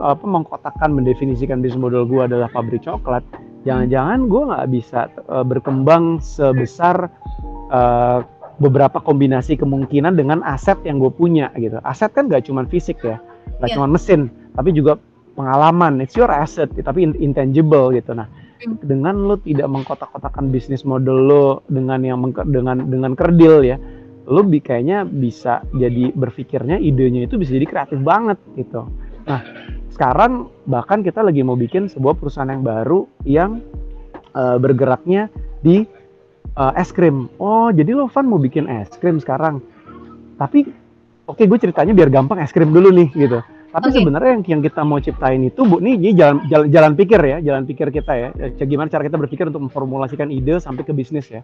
apa, 0.00 0.24
mengkotakkan 0.24 0.90
mendefinisikan 0.96 1.60
bisnis 1.60 1.80
model 1.80 2.08
gue 2.08 2.24
adalah 2.24 2.48
pabrik 2.48 2.84
coklat, 2.84 3.20
jangan-jangan 3.68 4.28
gue 4.28 4.42
nggak 4.48 4.66
bisa 4.72 5.00
uh, 5.28 5.44
berkembang 5.44 6.18
sebesar 6.24 7.12
uh, 7.68 8.24
beberapa 8.56 9.02
kombinasi 9.02 9.58
kemungkinan 9.58 10.14
dengan 10.14 10.40
aset 10.46 10.78
yang 10.86 11.02
gue 11.02 11.10
punya 11.10 11.50
gitu. 11.58 11.76
Aset 11.82 12.14
kan 12.14 12.30
gak 12.30 12.46
cuma 12.46 12.62
fisik 12.70 13.02
ya, 13.02 13.18
gak 13.58 13.68
yeah. 13.68 13.74
cuma 13.74 13.90
mesin, 13.90 14.30
tapi 14.54 14.70
juga 14.70 14.94
pengalaman. 15.34 15.98
It's 15.98 16.14
your 16.14 16.30
asset, 16.30 16.70
tapi 16.70 17.02
intangible 17.18 17.90
gitu. 17.90 18.14
Nah 18.14 18.30
dengan 18.62 19.28
lo 19.28 19.36
tidak 19.42 19.68
mengkotak-kotakan 19.68 20.48
bisnis 20.48 20.86
model 20.86 21.18
lo 21.26 21.46
dengan 21.68 22.00
yang 22.00 22.22
dengan 22.48 22.86
dengan 22.88 23.12
kerdil 23.12 23.60
ya 23.66 23.76
lo 24.24 24.40
bi 24.40 24.60
kayaknya 24.62 25.04
bisa 25.04 25.60
jadi 25.76 26.14
berpikirnya 26.16 26.80
idenya 26.80 27.28
itu 27.28 27.36
bisa 27.36 27.52
jadi 27.52 27.66
kreatif 27.68 28.00
banget 28.00 28.40
gitu. 28.56 28.88
Nah 29.28 29.40
sekarang 29.92 30.48
bahkan 30.64 31.04
kita 31.04 31.20
lagi 31.20 31.44
mau 31.44 31.54
bikin 31.60 31.92
sebuah 31.92 32.16
perusahaan 32.16 32.48
yang 32.48 32.64
baru 32.64 33.04
yang 33.28 33.50
uh, 34.32 34.56
bergeraknya 34.56 35.28
di 35.60 35.84
uh, 36.56 36.72
es 36.72 36.88
krim. 36.88 37.28
Oh 37.36 37.68
jadi 37.68 37.92
lo 37.92 38.08
Van 38.08 38.24
mau 38.24 38.40
bikin 38.40 38.64
es 38.64 38.88
krim 38.96 39.20
sekarang? 39.20 39.60
Tapi 40.40 40.72
oke 41.28 41.36
okay, 41.36 41.44
gue 41.44 41.58
ceritanya 41.60 41.92
biar 41.92 42.08
gampang 42.08 42.40
es 42.40 42.52
krim 42.52 42.72
dulu 42.72 42.88
nih 42.96 43.12
gitu 43.12 43.44
tapi 43.74 43.90
okay. 43.90 44.06
sebenarnya 44.06 44.30
yang 44.38 44.42
yang 44.46 44.62
kita 44.62 44.86
mau 44.86 45.02
ciptain 45.02 45.42
itu 45.50 45.66
Bu, 45.66 45.82
nih 45.82 45.98
ini 45.98 46.14
jalan, 46.14 46.46
jalan 46.46 46.66
jalan 46.70 46.92
pikir 46.94 47.18
ya, 47.18 47.42
jalan 47.42 47.66
pikir 47.66 47.90
kita 47.90 48.12
ya. 48.14 48.28
ya. 48.38 48.64
Gimana 48.70 48.86
cara 48.86 49.02
kita 49.02 49.18
berpikir 49.18 49.50
untuk 49.50 49.66
memformulasikan 49.66 50.30
ide 50.30 50.62
sampai 50.62 50.86
ke 50.86 50.94
bisnis 50.94 51.26
ya. 51.26 51.42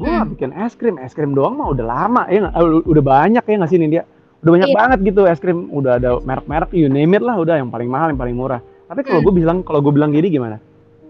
Gue 0.00 0.08
hmm. 0.08 0.32
bikin 0.32 0.56
es 0.56 0.72
krim, 0.72 0.96
es 0.96 1.12
krim 1.12 1.36
doang 1.36 1.60
mah 1.60 1.68
udah 1.68 1.84
lama 1.84 2.24
ya, 2.32 2.48
udah 2.64 3.04
banyak 3.04 3.44
ya 3.44 3.54
nggak 3.60 3.68
sih 3.68 3.76
ini 3.76 3.92
dia. 3.92 4.08
Udah 4.40 4.52
banyak 4.56 4.70
iya. 4.72 4.76
banget 4.80 4.98
gitu 5.04 5.28
es 5.28 5.36
krim, 5.36 5.68
udah 5.68 6.00
ada 6.00 6.16
merek-merek, 6.24 6.72
you 6.72 6.88
name 6.88 7.12
it 7.12 7.20
lah, 7.20 7.36
udah 7.36 7.60
yang 7.60 7.68
paling 7.68 7.92
mahal, 7.92 8.08
yang 8.08 8.16
paling 8.16 8.36
murah. 8.40 8.64
Tapi 8.88 9.04
kalau 9.04 9.20
hmm. 9.20 9.26
gue 9.28 9.34
bilang, 9.36 9.58
kalau 9.60 9.84
gue 9.84 9.92
bilang 9.92 10.16
gini 10.16 10.32
gimana? 10.32 10.56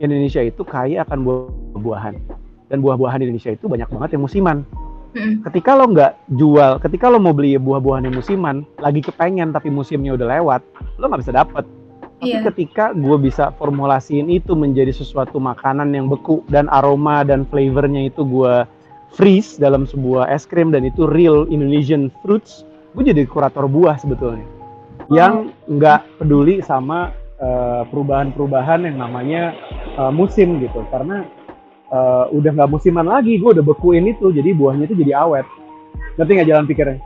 Indonesia 0.02 0.42
itu 0.42 0.66
kaya 0.66 1.06
akan 1.06 1.18
buah-buahan 1.22 2.14
dan 2.74 2.78
buah-buahan 2.82 3.22
di 3.22 3.30
Indonesia 3.30 3.54
itu 3.54 3.70
banyak 3.70 3.86
banget 3.86 4.18
yang 4.18 4.22
musiman. 4.26 4.66
Ketika 5.48 5.72
lo 5.76 5.88
nggak 5.90 6.12
jual, 6.36 6.78
ketika 6.80 7.08
lo 7.08 7.16
mau 7.16 7.32
beli 7.32 7.56
buah-buahan 7.56 8.06
yang 8.06 8.16
musiman, 8.16 8.62
lagi 8.78 9.00
kepengen 9.00 9.50
tapi 9.50 9.72
musimnya 9.72 10.14
udah 10.14 10.28
lewat, 10.38 10.60
lo 11.00 11.08
nggak 11.08 11.22
bisa 11.24 11.34
dapet. 11.34 11.64
Tapi 12.16 12.32
yeah. 12.32 12.44
ketika 12.48 12.96
gue 12.96 13.16
bisa 13.20 13.52
formulasiin 13.60 14.32
itu 14.32 14.56
menjadi 14.56 14.88
sesuatu 14.88 15.36
makanan 15.36 15.92
yang 15.92 16.08
beku 16.08 16.40
dan 16.48 16.64
aroma 16.72 17.20
dan 17.24 17.44
flavornya 17.44 18.08
itu 18.08 18.24
gue 18.24 18.64
freeze 19.12 19.60
dalam 19.60 19.84
sebuah 19.84 20.32
es 20.32 20.48
krim 20.48 20.72
dan 20.72 20.88
itu 20.88 21.04
real 21.04 21.44
Indonesian 21.52 22.08
fruits, 22.24 22.64
gue 22.96 23.04
jadi 23.04 23.28
kurator 23.28 23.68
buah 23.68 24.00
sebetulnya. 24.00 24.44
Oh. 25.08 25.12
Yang 25.12 25.52
nggak 25.68 26.00
peduli 26.16 26.64
sama 26.64 27.12
eh, 27.36 27.82
perubahan-perubahan 27.92 28.88
yang 28.88 28.96
namanya 28.96 29.52
uh, 30.00 30.12
musim 30.12 30.60
gitu. 30.60 30.84
Karena 30.88 31.24
uh, 31.90 32.30
udah 32.32 32.50
nggak 32.54 32.70
musiman 32.70 33.06
lagi 33.06 33.38
gue 33.38 33.50
udah 33.50 33.64
bekuin 33.64 34.10
itu 34.10 34.30
jadi 34.34 34.54
buahnya 34.54 34.90
itu 34.90 34.96
jadi 34.98 35.12
awet 35.22 35.46
ngerti 36.16 36.30
nggak 36.32 36.48
jalan 36.48 36.66
pikirnya 36.66 37.00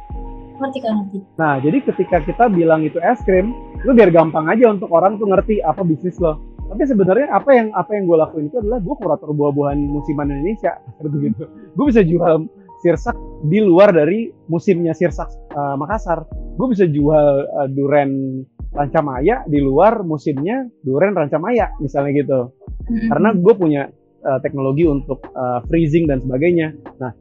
Ngerti 0.60 0.78
kan 0.84 0.92
ngerti. 1.00 1.18
Nah, 1.40 1.54
jadi 1.64 1.78
ketika 1.88 2.16
kita 2.20 2.44
bilang 2.52 2.84
itu 2.84 3.00
es 3.00 3.16
krim, 3.24 3.56
lu 3.80 3.96
biar 3.96 4.12
gampang 4.12 4.44
aja 4.44 4.68
untuk 4.68 4.92
orang 4.92 5.16
tuh 5.16 5.32
ngerti 5.32 5.64
apa 5.64 5.80
bisnis 5.80 6.20
lo. 6.20 6.36
Tapi 6.68 6.84
sebenarnya 6.86 7.32
apa 7.32 7.50
yang 7.50 7.72
apa 7.72 7.90
yang 7.96 8.04
gue 8.06 8.16
lakuin 8.20 8.46
itu 8.52 8.60
adalah 8.60 8.78
gue 8.78 8.94
kurator 8.94 9.32
buah-buahan 9.32 9.80
musiman 9.80 10.28
Indonesia 10.28 10.76
gitu. 11.24 11.44
Gue 11.74 11.84
bisa 11.88 12.04
jual 12.04 12.46
sirsak 12.84 13.16
di 13.48 13.58
luar 13.64 13.90
dari 13.90 14.28
musimnya 14.52 14.92
sirsak 14.92 15.32
uh, 15.56 15.74
Makassar. 15.80 16.28
Gue 16.60 16.76
bisa 16.76 16.84
jual 16.86 17.48
uh, 17.48 17.68
duren 17.72 18.44
Rancamaya 18.70 19.42
di 19.50 19.58
luar 19.58 20.06
musimnya 20.06 20.62
duren 20.84 21.16
Rancamaya 21.16 21.74
misalnya 21.82 22.12
gitu. 22.14 22.40
Mm-hmm. 22.86 23.08
Karena 23.10 23.28
gue 23.34 23.54
punya 23.56 23.82
uh, 24.24 24.38
teknologi 24.44 24.84
untuk 24.86 25.20
uh, 25.32 25.60
freezing 25.68 26.08
dan 26.08 26.20
sebagainya. 26.20 26.74
Nah, 27.00 27.12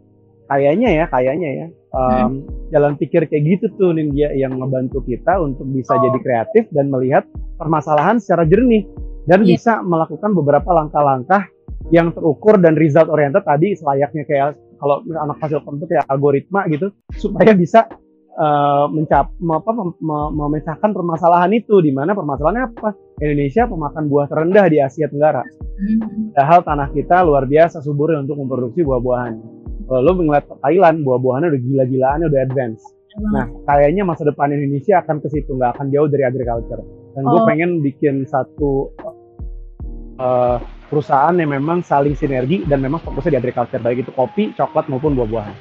kayaknya 0.49 1.03
ya, 1.03 1.05
kayaknya 1.07 1.49
ya 1.65 1.67
um, 1.93 2.01
hmm. 2.01 2.35
jalan 2.73 2.93
pikir 2.97 3.25
kayak 3.25 3.43
gitu 3.45 3.65
tuh 3.77 3.91
Ninja 3.93 4.29
yang 4.33 4.57
ngebantu 4.57 5.01
kita 5.05 5.41
untuk 5.41 5.65
bisa 5.69 5.97
oh. 5.97 6.01
jadi 6.01 6.19
kreatif 6.21 6.63
dan 6.73 6.89
melihat 6.93 7.23
permasalahan 7.57 8.21
secara 8.21 8.45
jernih 8.45 8.85
dan 9.25 9.43
yeah. 9.43 9.57
bisa 9.57 9.81
melakukan 9.81 10.31
beberapa 10.33 10.69
langkah-langkah 10.73 11.49
yang 11.89 12.13
terukur 12.13 12.59
dan 12.61 12.77
result 12.77 13.09
oriented 13.09 13.41
tadi 13.45 13.73
selayaknya 13.73 14.23
kayak 14.27 14.49
kalau 14.79 15.03
anak 15.11 15.37
hasil 15.43 15.59
itu 15.59 15.85
kayak 15.89 16.05
algoritma 16.07 16.63
gitu 16.71 16.93
supaya 17.17 17.51
bisa 17.51 17.89
uh, 18.37 18.87
mencap 18.87 19.31
apa 19.35 19.71
memecahkan 20.31 20.91
permasalahan 20.95 21.51
itu 21.55 21.83
di 21.83 21.91
mana 21.91 22.15
permasalahannya 22.15 22.63
apa 22.77 22.89
Indonesia 23.19 23.67
pemakan 23.67 24.03
buah 24.07 24.27
terendah 24.31 24.65
di 24.71 24.77
Asia 24.79 25.11
Tenggara. 25.11 25.43
Padahal 26.35 26.59
tanah 26.65 26.87
kita 26.91 27.23
luar 27.23 27.43
biasa 27.49 27.83
subur 27.83 28.15
untuk 28.17 28.39
memproduksi 28.39 28.83
buah-buahan 28.83 29.33
uh, 29.89 29.99
lo 29.99 30.11
ngeliat 30.15 30.45
Thailand 30.61 31.03
buah-buahannya 31.03 31.49
udah 31.51 31.61
gila-gilaan 31.61 32.19
udah 32.27 32.39
advance 32.43 32.83
nah 33.33 33.49
kayaknya 33.65 34.05
masa 34.05 34.23
depan 34.23 34.53
Indonesia 34.53 35.01
akan 35.01 35.19
ke 35.19 35.27
situ 35.33 35.57
nggak 35.57 35.75
akan 35.75 35.91
jauh 35.91 36.07
dari 36.07 36.23
agriculture 36.23 36.79
dan 37.17 37.23
gue 37.25 37.41
oh. 37.41 37.47
pengen 37.49 37.81
bikin 37.81 38.23
satu 38.29 38.93
uh, 40.21 40.61
perusahaan 40.89 41.33
yang 41.37 41.53
memang 41.53 41.85
saling 41.85 42.17
sinergi 42.17 42.65
dan 42.65 42.81
memang 42.81 42.99
fokusnya 43.05 43.37
di 43.37 43.39
agriculture 43.45 43.79
baik 43.79 44.03
itu 44.03 44.11
kopi, 44.17 44.51
coklat 44.57 44.89
maupun 44.89 45.13
buah-buahan. 45.13 45.55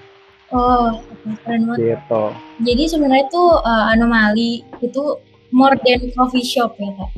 Oh, 0.49 0.97
keren 1.45 1.69
banget. 1.69 2.01
Gitu. 2.01 2.25
Jadi 2.65 2.83
sebenarnya 2.89 3.29
itu 3.29 3.45
uh, 3.61 3.93
anomali 3.93 4.65
itu 4.81 5.21
more 5.53 5.77
than 5.85 6.09
coffee 6.17 6.45
shop 6.45 6.73
ya 6.81 6.89
kak. 6.97 7.11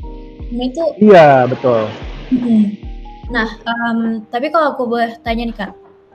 Nah 0.51 0.65
itu. 0.67 0.83
Iya 0.99 1.47
betul. 1.47 1.87
Nah, 3.31 3.47
um, 3.63 4.27
tapi 4.27 4.51
kalau 4.51 4.75
aku 4.75 4.83
boleh 4.91 5.15
tanya 5.23 5.47
nih 5.47 5.55
kak, 5.55 5.71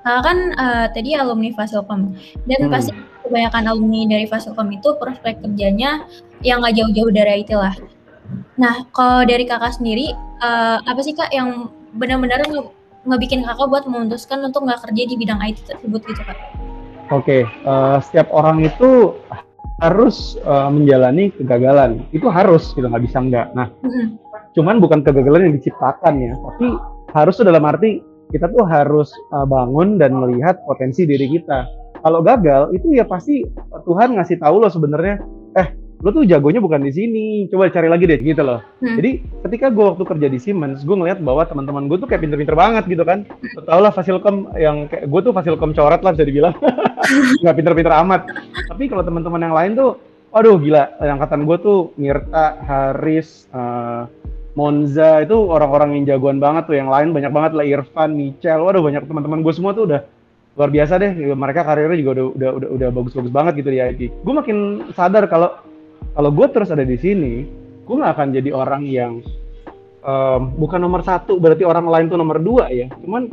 Kakak 0.06 0.22
kan 0.22 0.38
uh, 0.54 0.86
tadi 0.94 1.18
alumni 1.18 1.50
Fasilkom 1.50 2.14
dan 2.46 2.60
hmm. 2.62 2.70
pasti 2.70 2.94
kebanyakan 3.26 3.66
alumni 3.66 4.06
dari 4.06 4.30
Fasilkom 4.30 4.70
itu 4.70 4.94
prospek 5.02 5.42
kerjanya 5.42 6.06
yang 6.46 6.62
nggak 6.62 6.78
jauh-jauh 6.78 7.10
dari 7.10 7.42
IT 7.42 7.50
lah. 7.58 7.74
Nah, 8.54 8.86
kalau 8.94 9.26
dari 9.26 9.42
kakak 9.50 9.74
sendiri, 9.74 10.14
uh, 10.46 10.78
apa 10.86 11.02
sih 11.02 11.10
kak 11.10 11.34
yang 11.34 11.74
benar-benar 11.98 12.38
nge 12.46 12.70
ngebikin 13.02 13.42
kakak 13.42 13.66
buat 13.66 13.84
memutuskan 13.90 14.46
untuk 14.46 14.62
nggak 14.62 14.78
kerja 14.86 15.02
di 15.10 15.14
bidang 15.18 15.42
IT 15.42 15.66
tersebut 15.66 15.98
gitu 16.06 16.22
kak? 16.22 16.38
Oke, 17.10 17.42
okay, 17.42 17.42
uh, 17.66 17.98
setiap 17.98 18.30
orang 18.30 18.62
itu 18.62 19.10
harus 19.82 20.38
uh, 20.46 20.70
menjalani 20.70 21.34
kegagalan. 21.34 22.06
Itu 22.14 22.30
harus, 22.30 22.70
gitu 22.78 22.86
nggak 22.86 23.02
bisa 23.10 23.18
nggak. 23.26 23.58
Nah, 23.58 23.74
mm 23.82 23.90
-hmm. 23.90 24.06
cuman 24.54 24.78
bukan 24.78 25.02
kegagalan 25.02 25.50
yang 25.50 25.54
diciptakan 25.58 26.14
ya, 26.22 26.34
tapi 26.38 26.66
harus 27.16 27.40
dalam 27.40 27.64
arti 27.64 28.04
kita 28.28 28.52
tuh 28.52 28.68
harus 28.68 29.08
uh, 29.32 29.48
bangun 29.48 29.96
dan 29.96 30.12
melihat 30.12 30.60
potensi 30.68 31.08
diri 31.08 31.30
kita. 31.30 31.64
Kalau 32.04 32.20
gagal 32.20 32.76
itu 32.76 32.92
ya 32.92 33.08
pasti 33.08 33.42
Tuhan 33.88 34.14
ngasih 34.14 34.38
tahu 34.38 34.62
lo 34.62 34.68
sebenarnya, 34.68 35.16
eh 35.56 35.68
lo 36.04 36.12
tuh 36.12 36.28
jagonya 36.28 36.60
bukan 36.60 36.84
di 36.84 36.92
sini, 36.92 37.26
coba 37.48 37.72
cari 37.72 37.88
lagi 37.88 38.04
deh 38.04 38.20
gitu 38.20 38.44
loh. 38.44 38.60
Hmm. 38.84 39.00
Jadi 39.00 39.24
ketika 39.48 39.72
gue 39.72 39.84
waktu 39.96 40.04
kerja 40.04 40.28
di 40.28 40.38
Siemens, 40.38 40.84
gue 40.84 40.92
ngeliat 40.92 41.24
bahwa 41.24 41.42
teman-teman 41.48 41.88
gue 41.88 41.96
tuh 41.96 42.06
kayak 42.06 42.22
pinter-pinter 42.22 42.52
banget 42.52 42.84
gitu 42.86 43.02
kan. 43.02 43.24
Lo 43.56 43.64
tau 43.64 43.80
lah 43.80 43.90
Fasilkom 43.90 44.52
yang 44.60 44.86
kayak 44.92 45.08
gue 45.08 45.20
tuh 45.24 45.32
Fasilkom 45.32 45.72
coret 45.72 46.04
lah 46.04 46.12
bisa 46.12 46.26
dibilang, 46.28 46.54
nggak 47.42 47.56
pinter-pinter 47.56 47.94
amat. 48.04 48.28
Tapi 48.68 48.92
kalau 48.92 49.02
teman-teman 49.02 49.40
yang 49.40 49.56
lain 49.56 49.72
tuh, 49.72 49.90
aduh 50.36 50.60
gila, 50.60 51.00
angkatan 51.00 51.48
gue 51.48 51.56
tuh 51.64 51.78
Mirta, 51.96 52.60
Haris, 52.60 53.48
uh, 53.56 54.04
Monza 54.56 55.20
itu 55.20 55.36
orang-orang 55.36 56.00
yang 56.00 56.16
jagoan 56.16 56.40
banget 56.40 56.64
tuh 56.64 56.76
yang 56.80 56.88
lain 56.88 57.12
banyak 57.12 57.28
banget 57.28 57.52
lah 57.52 57.64
Irfan, 57.68 58.16
Michel, 58.16 58.64
waduh 58.64 58.80
banyak 58.80 59.04
teman-teman 59.04 59.44
gue 59.44 59.52
semua 59.52 59.76
tuh 59.76 59.84
udah 59.84 60.00
luar 60.56 60.72
biasa 60.72 60.96
deh 60.96 61.12
mereka 61.36 61.60
karirnya 61.68 62.00
juga 62.00 62.24
udah 62.24 62.50
udah 62.56 62.68
udah, 62.72 62.88
bagus-bagus 62.88 63.28
banget 63.28 63.60
gitu 63.60 63.68
di 63.68 63.78
IT. 63.84 64.00
Gue 64.24 64.34
makin 64.34 64.88
sadar 64.96 65.28
kalau 65.28 65.60
kalau 66.16 66.32
gue 66.32 66.46
terus 66.48 66.72
ada 66.72 66.88
di 66.88 66.96
sini, 66.96 67.44
gue 67.84 67.94
nggak 68.00 68.12
akan 68.16 68.28
jadi 68.32 68.50
orang 68.56 68.82
yang 68.88 69.20
um, 70.00 70.56
bukan 70.56 70.80
nomor 70.80 71.04
satu 71.04 71.36
berarti 71.36 71.68
orang 71.68 71.84
lain 71.84 72.08
tuh 72.08 72.16
nomor 72.16 72.40
dua 72.40 72.72
ya. 72.72 72.88
Cuman 73.04 73.28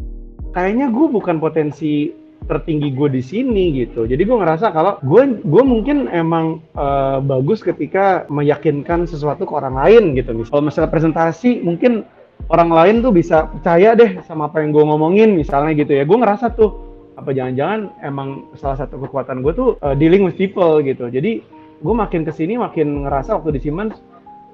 kayaknya 0.52 0.92
gue 0.92 1.08
bukan 1.08 1.40
potensi 1.40 2.12
tertinggi 2.46 2.92
gue 2.92 3.10
di 3.10 3.24
sini 3.24 3.84
gitu. 3.84 4.06
Jadi 4.06 4.24
gue 4.24 4.38
ngerasa 4.38 4.72
kalau 4.76 5.00
gue 5.02 5.42
gue 5.42 5.64
mungkin 5.64 6.12
emang 6.12 6.60
uh, 6.76 7.24
bagus 7.24 7.64
ketika 7.64 8.28
meyakinkan 8.28 9.08
sesuatu 9.08 9.48
ke 9.48 9.54
orang 9.54 9.76
lain 9.80 10.04
gitu. 10.18 10.36
Kalau 10.48 10.64
masalah 10.64 10.92
presentasi 10.92 11.64
mungkin 11.64 12.04
orang 12.52 12.70
lain 12.72 12.96
tuh 13.00 13.14
bisa 13.16 13.48
percaya 13.48 13.96
deh 13.96 14.20
sama 14.28 14.52
apa 14.52 14.60
yang 14.60 14.76
gue 14.76 14.84
ngomongin 14.84 15.36
misalnya 15.36 15.74
gitu 15.74 15.96
ya. 15.96 16.04
Gue 16.04 16.18
ngerasa 16.20 16.54
tuh 16.54 16.72
apa 17.14 17.30
jangan-jangan 17.30 17.94
emang 18.02 18.50
salah 18.58 18.78
satu 18.80 18.98
kekuatan 19.06 19.46
gue 19.46 19.54
tuh 19.54 19.70
uh, 19.82 19.96
dealing 19.96 20.28
with 20.28 20.36
people 20.36 20.84
gitu. 20.84 21.08
Jadi 21.08 21.44
gue 21.84 21.96
makin 21.96 22.24
ke 22.24 22.32
sini 22.32 22.56
makin 22.56 23.08
ngerasa 23.08 23.40
waktu 23.40 23.60
di 23.60 23.68
Siemens 23.68 24.00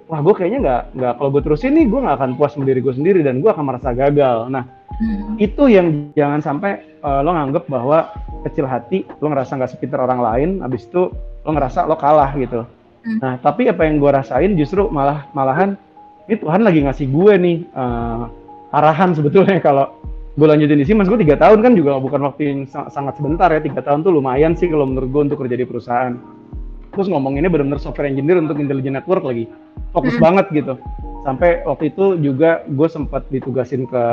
wah 0.10 0.26
gue 0.26 0.34
kayaknya 0.34 0.60
nggak 0.66 0.84
nggak 0.98 1.14
kalau 1.22 1.30
gue 1.30 1.42
terusin 1.46 1.78
nih 1.78 1.86
gue 1.86 2.00
nggak 2.02 2.18
akan 2.18 2.32
puas 2.34 2.58
sendiri 2.58 2.82
gue 2.82 2.94
sendiri 2.98 3.22
dan 3.22 3.42
gue 3.46 3.50
akan 3.50 3.66
merasa 3.66 3.94
gagal. 3.94 4.50
Nah 4.50 4.79
hmm. 4.98 5.38
itu 5.38 5.64
yang 5.70 6.10
jangan 6.18 6.42
sampai 6.42 7.00
uh, 7.06 7.22
lo 7.22 7.36
nganggep 7.36 7.70
bahwa 7.70 8.10
kecil 8.48 8.66
hati 8.66 9.06
lo 9.22 9.30
ngerasa 9.30 9.60
nggak 9.60 9.72
sepintar 9.72 10.02
orang 10.02 10.22
lain, 10.24 10.50
abis 10.66 10.90
itu 10.90 11.14
lo 11.46 11.50
ngerasa 11.50 11.86
lo 11.86 11.96
kalah 12.00 12.34
gitu. 12.36 12.66
Hmm. 13.06 13.20
Nah 13.22 13.34
tapi 13.40 13.70
apa 13.70 13.86
yang 13.86 14.02
gue 14.02 14.12
rasain 14.12 14.52
justru 14.58 14.90
malah 14.90 15.30
malahan 15.38 15.78
ini 16.30 16.36
Tuhan 16.38 16.62
lagi 16.62 16.86
ngasih 16.86 17.08
gue 17.10 17.34
nih 17.38 17.58
uh, 17.74 18.30
arahan 18.74 19.14
sebetulnya 19.18 19.62
kalau 19.68 19.94
gue 20.40 20.48
lanjutin 20.48 20.80
di 20.80 20.88
sini, 20.88 21.04
mas 21.04 21.12
gue 21.12 21.20
tiga 21.20 21.36
tahun 21.36 21.60
kan 21.60 21.76
juga 21.76 22.00
bukan 22.00 22.24
waktu 22.24 22.42
yang 22.48 22.60
sangat 22.70 23.20
sebentar 23.20 23.52
ya 23.52 23.60
tiga 23.60 23.84
tahun 23.84 24.08
tuh 24.08 24.16
lumayan 24.16 24.56
sih 24.56 24.72
kalau 24.72 24.88
menurut 24.88 25.10
gue 25.12 25.22
untuk 25.28 25.44
kerja 25.44 25.60
di 25.60 25.68
perusahaan 25.68 26.16
terus 26.90 27.08
ngomonginnya 27.12 27.52
benar-benar 27.52 27.82
software 27.82 28.10
engineer 28.10 28.42
untuk 28.42 28.58
intelligent 28.58 28.98
network 28.98 29.22
lagi 29.22 29.46
fokus 29.94 30.16
hmm. 30.18 30.24
banget 30.24 30.46
gitu 30.52 30.74
sampai 31.24 31.62
waktu 31.68 31.92
itu 31.94 32.18
juga 32.24 32.64
gue 32.66 32.88
sempat 32.88 33.28
ditugasin 33.30 33.86
ke 33.86 34.04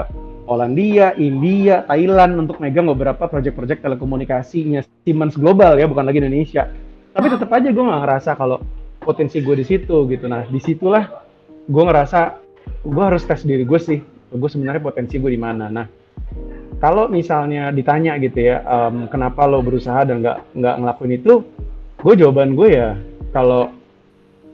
Polandia, 0.47 1.11
India, 1.19 1.83
Thailand 1.91 2.47
untuk 2.47 2.63
megang 2.63 2.87
beberapa 2.87 3.27
proyek-proyek 3.27 3.83
telekomunikasinya. 3.83 4.87
Siemens 5.03 5.35
global 5.35 5.75
ya 5.75 5.91
bukan 5.91 6.07
lagi 6.07 6.23
Indonesia. 6.23 6.71
Tapi 7.11 7.27
tetap 7.27 7.51
aja 7.51 7.69
gue 7.75 7.85
nggak 7.85 8.03
ngerasa 8.07 8.31
kalau 8.39 8.63
potensi 9.03 9.43
gue 9.43 9.59
di 9.59 9.67
situ 9.67 10.07
gitu. 10.07 10.31
Nah 10.31 10.47
di 10.47 10.63
situlah 10.63 11.11
gue 11.67 11.83
ngerasa 11.83 12.39
gue 12.87 13.03
harus 13.03 13.27
tes 13.27 13.43
diri 13.43 13.67
gue 13.67 13.81
sih 13.83 13.99
gue 14.31 14.51
sebenarnya 14.51 14.79
potensi 14.79 15.19
gue 15.19 15.35
di 15.35 15.41
mana. 15.41 15.67
Nah 15.67 15.87
kalau 16.79 17.11
misalnya 17.11 17.75
ditanya 17.75 18.15
gitu 18.23 18.39
ya 18.39 18.63
um, 18.63 19.11
kenapa 19.11 19.49
lo 19.51 19.65
berusaha 19.67 20.07
dan 20.07 20.23
nggak 20.23 20.39
nggak 20.55 20.75
ngelakuin 20.79 21.13
itu 21.19 21.35
gue 21.99 22.15
jawaban 22.15 22.55
gue 22.55 22.69
ya 22.71 22.95
kalau 23.35 23.73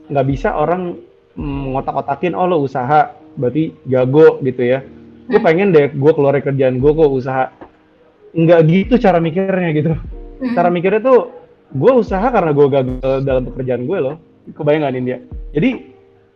nggak 0.09 0.25
bisa 0.25 0.55
orang 0.55 0.97
ngotak-kotakin 1.37 2.33
oh 2.37 2.47
lo 2.47 2.63
usaha 2.63 3.11
berarti 3.35 3.73
jago 3.89 4.39
gitu 4.45 4.61
ya 4.61 4.79
gue 5.29 5.39
pengen 5.39 5.71
deh 5.71 5.91
gue 5.91 6.11
keluar 6.15 6.35
kerjaan 6.39 6.79
gue 6.79 6.91
kok 6.91 7.11
usaha. 7.11 7.45
Nggak 8.33 8.59
gitu 8.69 8.93
cara 8.97 9.17
mikirnya 9.21 9.69
gitu. 9.75 9.93
Hmm. 10.43 10.53
cara 10.57 10.67
mikirnya 10.67 10.99
tuh 10.99 11.31
gue 11.71 11.91
usaha 11.95 12.27
karena 12.27 12.51
gue 12.51 12.67
gagal 12.67 13.17
dalam 13.23 13.43
pekerjaan 13.47 13.83
gue 13.87 13.99
loh. 13.99 14.15
Kebayang 14.43 14.83
gak 14.83 14.99
India 14.99 15.17
jadi 15.53 15.69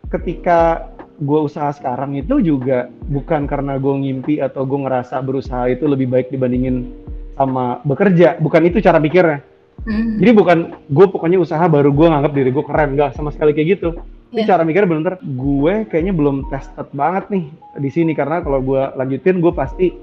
ketika 0.08 0.88
gue 1.18 1.40
usaha 1.42 1.68
sekarang 1.74 2.16
itu 2.16 2.38
juga 2.40 2.88
bukan 3.10 3.44
karena 3.50 3.76
gue 3.76 3.90
ngimpi 3.90 4.38
atau 4.38 4.62
gue 4.64 4.78
ngerasa 4.86 5.18
berusaha 5.20 5.66
itu 5.68 5.84
lebih 5.84 6.08
baik 6.08 6.30
dibandingin 6.30 6.94
sama 7.34 7.82
bekerja. 7.82 8.38
Bukan 8.38 8.70
itu 8.70 8.78
cara 8.80 9.02
pikirnya 9.02 9.42
Hmm. 9.86 10.18
Jadi 10.18 10.30
bukan 10.34 10.58
gue 10.90 11.06
pokoknya 11.06 11.38
usaha 11.38 11.62
baru 11.70 11.94
gue 11.94 12.06
nganggap 12.10 12.32
diri 12.34 12.50
gue 12.50 12.64
keren, 12.66 12.98
nggak 12.98 13.14
sama 13.14 13.30
sekali 13.30 13.54
kayak 13.54 13.78
gitu. 13.78 13.94
Ini 14.28 14.44
yeah. 14.44 14.48
cara 14.48 14.60
mikirnya 14.60 14.92
bener 14.92 15.14
gue 15.24 15.74
kayaknya 15.88 16.12
belum 16.12 16.52
tested 16.52 16.88
banget 16.92 17.32
nih 17.32 17.44
di 17.80 17.88
sini 17.88 18.12
karena 18.12 18.44
kalau 18.44 18.60
gue 18.60 18.82
lanjutin 18.92 19.40
gue 19.40 19.52
pasti 19.56 19.96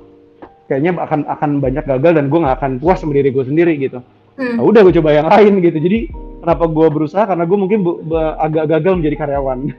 kayaknya 0.65 0.97
akan 0.97 1.29
akan 1.29 1.51
banyak 1.61 1.85
gagal 1.85 2.11
dan 2.17 2.25
gue 2.33 2.39
nggak 2.41 2.57
akan 2.57 2.71
puas 2.81 2.97
sama 2.97 3.13
diri 3.13 3.29
gue 3.29 3.45
sendiri 3.45 3.77
gitu. 3.77 4.01
Hmm. 4.35 4.59
Nah, 4.59 4.63
udah 4.65 4.81
gue 4.81 4.93
coba 4.97 5.09
yang 5.13 5.29
lain 5.29 5.61
gitu. 5.61 5.77
Jadi 5.77 5.99
kenapa 6.41 6.65
gue 6.67 6.87
berusaha 6.89 7.23
karena 7.23 7.45
gue 7.45 7.57
mungkin 7.57 7.79
agak 8.41 8.65
gagal 8.67 8.93
menjadi 8.97 9.15
karyawan. 9.21 9.59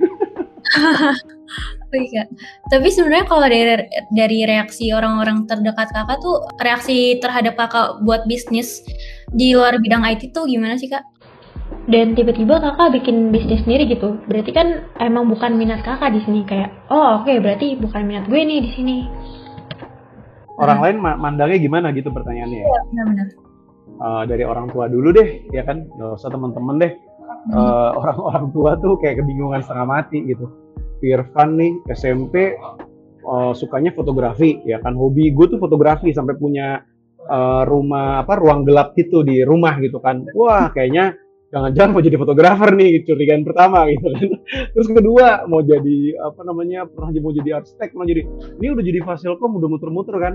oh 1.90 1.98
iya. 1.98 2.24
Tapi 2.70 2.88
sebenarnya 2.90 3.26
kalau 3.26 3.42
dari 3.46 3.82
dari 4.14 4.38
reaksi 4.46 4.94
orang-orang 4.94 5.44
terdekat 5.50 5.90
kakak 5.90 6.18
tuh 6.22 6.46
reaksi 6.62 7.18
terhadap 7.18 7.58
kakak 7.58 8.00
buat 8.06 8.24
bisnis 8.30 8.82
di 9.34 9.52
luar 9.58 9.78
bidang 9.82 10.06
IT 10.06 10.30
tuh 10.30 10.46
gimana 10.46 10.78
sih 10.78 10.86
kak? 10.86 11.02
Dan 11.86 12.18
tiba-tiba 12.18 12.58
kakak 12.58 12.98
bikin 12.98 13.30
bisnis 13.30 13.62
sendiri 13.62 13.86
gitu. 13.86 14.18
Berarti 14.26 14.50
kan 14.50 14.90
emang 14.98 15.30
bukan 15.30 15.54
minat 15.54 15.86
kakak 15.86 16.10
di 16.10 16.20
sini. 16.26 16.42
Kayak 16.42 16.74
oh 16.90 17.22
oke 17.22 17.30
okay, 17.30 17.38
berarti 17.38 17.78
bukan 17.78 18.02
minat 18.02 18.24
gue 18.26 18.40
nih 18.42 18.60
di 18.62 18.70
sini. 18.74 18.96
Orang 20.58 20.82
hmm. 20.82 20.84
lain 20.84 20.96
mandangnya 21.22 21.58
gimana 21.62 21.94
gitu 21.94 22.10
pertanyaannya? 22.10 22.60
Ya 22.66 22.80
benar-benar. 22.90 23.26
Uh, 23.96 24.22
dari 24.28 24.44
orang 24.44 24.66
tua 24.74 24.90
dulu 24.90 25.14
deh 25.14 25.46
ya 25.54 25.62
kan? 25.62 25.86
Nggak 25.94 26.18
usah 26.18 26.30
teman-teman 26.34 26.76
deh. 26.82 26.92
Hmm. 27.46 27.54
uh, 27.54 27.90
orang-orang 28.02 28.46
tua 28.50 28.70
tuh 28.82 28.98
kayak 28.98 29.22
kebingungan 29.22 29.62
setengah 29.62 29.86
mati 29.86 30.18
gitu. 30.26 30.50
Irfan 31.06 31.54
nih 31.54 31.72
SMP 31.94 32.58
uh, 33.22 33.54
sukanya 33.54 33.94
fotografi 33.94 34.58
ya 34.66 34.82
kan? 34.82 34.98
Hobi 34.98 35.30
gue 35.30 35.46
tuh 35.54 35.62
fotografi 35.62 36.10
sampai 36.10 36.34
punya 36.34 36.82
uh, 37.30 37.62
rumah 37.62 38.26
apa 38.26 38.34
ruang 38.42 38.66
gelap 38.66 38.90
gitu 38.98 39.22
di 39.22 39.46
rumah 39.46 39.78
gitu 39.78 40.02
kan. 40.02 40.26
Wah 40.34 40.74
kayaknya 40.74 41.14
jangan-jangan 41.54 41.90
mau 41.94 42.02
jadi 42.02 42.16
fotografer 42.18 42.70
nih 42.74 42.90
curigaan 43.06 43.42
pertama 43.46 43.86
gitu 43.90 44.06
kan. 44.10 44.28
Terus 44.74 44.88
kedua 44.90 45.26
mau 45.46 45.62
jadi 45.62 46.18
apa 46.20 46.40
namanya 46.42 46.86
pernah 46.90 47.10
mau 47.22 47.32
jadi 47.32 47.62
arsitek 47.62 47.94
mau 47.94 48.06
jadi 48.06 48.22
ini 48.58 48.66
udah 48.74 48.84
jadi 48.84 48.98
fasilkom 49.06 49.56
udah 49.62 49.68
muter-muter 49.70 50.16
kan. 50.18 50.34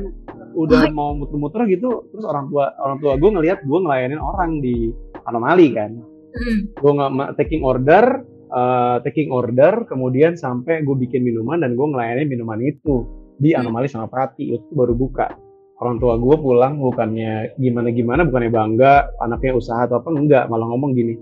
Udah 0.55 0.87
mau 0.91 1.15
muter-muter 1.15 1.63
gitu 1.71 2.11
terus 2.11 2.27
orang 2.27 2.51
tua 2.51 2.75
orang 2.83 2.99
tua 2.99 3.15
gue 3.15 3.29
ngelihat 3.31 3.63
gue 3.63 3.79
ngelayanin 3.79 4.19
orang 4.19 4.59
di 4.59 4.91
anomali 5.23 5.71
kan. 5.71 5.91
Hmm. 6.31 6.71
gue 6.79 6.91
nggak 6.95 7.35
taking 7.35 7.59
order 7.59 8.23
uh, 8.55 9.03
taking 9.03 9.27
order 9.35 9.83
kemudian 9.83 10.39
sampai 10.39 10.79
gue 10.79 10.95
bikin 10.95 11.27
minuman 11.27 11.59
dan 11.59 11.75
gue 11.75 11.87
ngelayanin 11.91 12.27
minuman 12.31 12.59
itu 12.63 13.03
di 13.35 13.51
hmm. 13.51 13.59
anomali 13.59 13.91
sama 13.91 14.07
Prati 14.07 14.55
itu 14.55 14.71
baru 14.71 14.95
buka 14.95 15.50
orang 15.81 15.97
tua 15.97 16.13
gue 16.21 16.35
pulang 16.37 16.77
bukannya 16.77 17.57
gimana 17.57 17.89
gimana 17.89 18.21
bukannya 18.23 18.51
bangga 18.53 18.93
anaknya 19.17 19.57
usaha 19.57 19.89
atau 19.89 19.97
apa 19.97 20.09
enggak. 20.13 20.45
Malah 20.47 20.69
ngomong 20.69 20.93
gini 20.93 21.13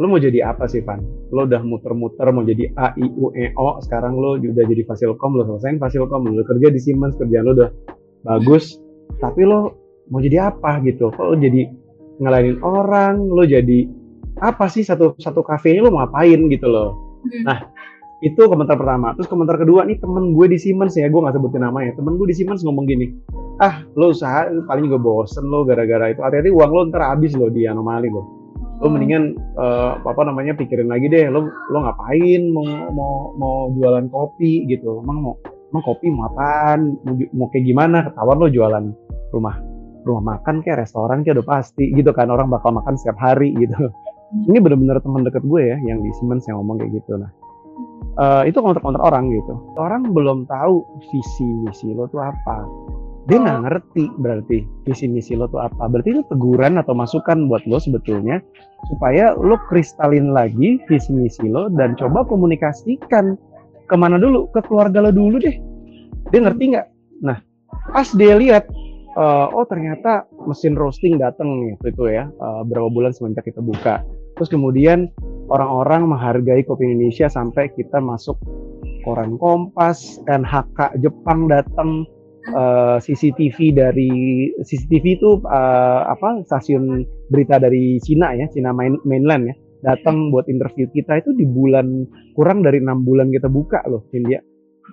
lo 0.00 0.08
mau 0.08 0.16
jadi 0.16 0.48
apa 0.48 0.64
sih 0.64 0.80
Van? 0.80 1.00
Lo 1.28 1.44
udah 1.44 1.60
muter-muter 1.60 2.24
mau 2.32 2.40
jadi 2.40 2.72
A 2.76 2.96
I 2.96 3.04
U 3.04 3.36
E 3.36 3.52
O 3.56 3.80
sekarang 3.84 4.16
lo 4.16 4.40
udah 4.40 4.64
jadi 4.64 4.82
fasilkom 4.88 5.36
lo 5.36 5.44
selesaiin 5.44 5.76
fasilkom 5.76 6.24
lo 6.24 6.40
kerja 6.40 6.72
di 6.72 6.80
Siemens 6.80 7.20
kerjaan 7.20 7.44
lo 7.44 7.52
udah 7.52 7.70
bagus 8.24 8.80
tapi 9.20 9.44
lo 9.44 9.76
mau 10.08 10.20
jadi 10.24 10.52
apa 10.52 10.80
gitu? 10.88 11.12
Lo 11.12 11.36
jadi 11.36 11.68
ngelainin 12.20 12.60
orang? 12.64 13.28
Lo 13.28 13.44
jadi 13.44 13.88
apa 14.40 14.72
sih 14.72 14.84
satu 14.84 15.16
satu 15.20 15.44
kafenya? 15.44 15.84
Lo 15.84 15.92
mau 15.92 16.08
ngapain? 16.08 16.48
Gitu 16.48 16.64
loh. 16.64 16.96
Hmm. 17.20 17.44
nah 17.44 17.58
itu 18.20 18.36
komentar 18.36 18.76
pertama. 18.76 19.16
Terus 19.16 19.28
komentar 19.32 19.56
kedua 19.56 19.88
nih 19.88 19.96
temen 19.96 20.36
gue 20.36 20.46
di 20.52 20.60
Siemens 20.60 20.92
ya 20.92 21.08
gue 21.08 21.20
nggak 21.20 21.40
sebutin 21.40 21.64
namanya. 21.64 21.96
Temen 21.96 22.20
gue 22.20 22.28
di 22.28 22.36
Siemens 22.36 22.60
ngomong 22.60 22.84
gini 22.84 23.06
ah 23.60 23.84
lo 23.96 24.12
usaha 24.12 24.48
paling 24.64 24.88
juga 24.88 25.00
bosen 25.00 25.44
lo 25.48 25.64
gara-gara 25.64 26.12
itu. 26.12 26.20
Hati-hati 26.20 26.52
uang 26.52 26.70
lo 26.72 26.80
ntar 26.92 27.04
habis 27.04 27.32
lo 27.36 27.48
di 27.48 27.64
anomali 27.64 28.08
lo. 28.12 28.22
Lo 28.80 28.88
hmm. 28.88 28.92
mendingan 28.92 29.24
uh, 29.56 30.00
apa 30.04 30.22
namanya 30.24 30.52
pikirin 30.56 30.88
lagi 30.88 31.08
deh 31.08 31.32
lo 31.32 31.48
lo 31.48 31.78
ngapain 31.80 32.42
mau 32.52 32.68
mau 32.92 33.12
mau 33.36 33.54
jualan 33.76 34.08
kopi 34.12 34.68
gitu. 34.68 35.00
Emang 35.00 35.18
mau 35.24 35.34
emang 35.72 35.82
kopi 35.84 36.12
mau 36.12 36.28
apaan? 36.28 37.00
Mau, 37.04 37.14
mau 37.36 37.46
kayak 37.48 37.64
gimana? 37.64 38.04
Ketahuan 38.04 38.36
lo 38.36 38.48
jualan 38.52 38.84
rumah 39.32 39.56
rumah 40.04 40.36
makan 40.36 40.64
kayak 40.64 40.88
restoran 40.88 41.20
kayak 41.24 41.40
udah 41.40 41.48
pasti 41.48 41.88
gitu 41.96 42.12
kan. 42.12 42.28
Orang 42.28 42.52
bakal 42.52 42.76
makan 42.76 43.00
setiap 43.00 43.16
hari 43.16 43.56
gitu. 43.56 43.76
Hmm. 44.30 44.46
ini 44.46 44.62
bener-bener 44.62 45.02
teman 45.02 45.26
deket 45.26 45.42
gue 45.42 45.74
ya 45.74 45.76
yang 45.90 46.06
di 46.06 46.10
Siemens 46.20 46.46
yang 46.46 46.62
ngomong 46.62 46.78
kayak 46.78 47.02
gitu. 47.02 47.18
Nah 47.18 47.39
uh, 48.20 48.42
itu 48.44 48.60
counter-counter 48.60 49.00
orang 49.00 49.32
gitu. 49.32 49.56
Orang 49.80 50.12
belum 50.12 50.44
tahu 50.44 50.84
visi 51.08 51.48
misi 51.64 51.88
lo 51.96 52.06
tuh 52.12 52.20
apa. 52.20 52.68
Dia 53.28 53.36
nggak 53.40 53.58
oh. 53.58 53.62
ngerti 53.68 54.04
berarti 54.20 54.58
visi 54.84 55.06
misi 55.08 55.32
lo 55.34 55.48
tuh 55.48 55.64
apa. 55.64 55.88
Berarti 55.88 56.20
itu 56.20 56.22
teguran 56.28 56.76
atau 56.76 56.92
masukan 56.92 57.48
buat 57.48 57.64
lo 57.64 57.80
sebetulnya 57.80 58.44
supaya 58.92 59.32
lo 59.36 59.56
kristalin 59.72 60.36
lagi 60.36 60.78
visi 60.84 61.10
misi 61.10 61.48
lo 61.48 61.72
dan 61.72 61.96
coba 61.96 62.28
komunikasikan 62.28 63.40
ke 63.88 63.96
mana 63.96 64.20
dulu 64.20 64.46
ke 64.52 64.60
keluarga 64.68 65.08
lo 65.08 65.10
dulu 65.10 65.40
deh. 65.40 65.56
Dia 66.30 66.40
ngerti 66.44 66.76
nggak? 66.76 66.86
Nah, 67.24 67.38
pas 67.90 68.08
dia 68.14 68.36
lihat 68.36 68.68
uh, 69.18 69.50
oh 69.50 69.66
ternyata 69.66 70.28
mesin 70.46 70.78
roasting 70.78 71.18
datang 71.18 71.74
gitu 71.74 71.90
itu 71.90 72.02
ya 72.12 72.30
uh, 72.38 72.62
berapa 72.62 72.88
bulan 72.92 73.10
semenjak 73.10 73.48
kita 73.48 73.60
buka. 73.60 74.04
Terus 74.38 74.48
kemudian 74.48 75.10
orang-orang 75.50 76.06
menghargai 76.06 76.62
kopi 76.62 76.86
Indonesia 76.86 77.26
sampai 77.26 77.74
kita 77.74 77.98
masuk 77.98 78.38
koran 79.02 79.36
Kompas, 79.36 80.22
NHK 80.30 81.02
Jepang 81.02 81.50
datang, 81.50 82.06
uh, 82.54 82.96
eh, 82.96 82.98
CCTV 83.02 83.56
dari 83.74 84.10
CCTV 84.62 85.04
itu 85.18 85.30
uh, 85.44 86.02
apa 86.06 86.46
stasiun 86.46 87.04
berita 87.28 87.58
dari 87.58 87.98
Cina 88.00 88.32
ya, 88.38 88.46
Cina 88.48 88.70
main, 88.70 88.96
mainland 89.02 89.50
ya, 89.50 89.54
datang 89.82 90.30
buat 90.30 90.46
interview 90.46 90.86
kita 90.92 91.20
itu 91.20 91.34
di 91.34 91.44
bulan 91.48 92.06
kurang 92.38 92.62
dari 92.62 92.80
enam 92.80 93.02
bulan 93.02 93.28
kita 93.28 93.50
buka 93.50 93.82
loh 93.90 94.06
India. 94.14 94.40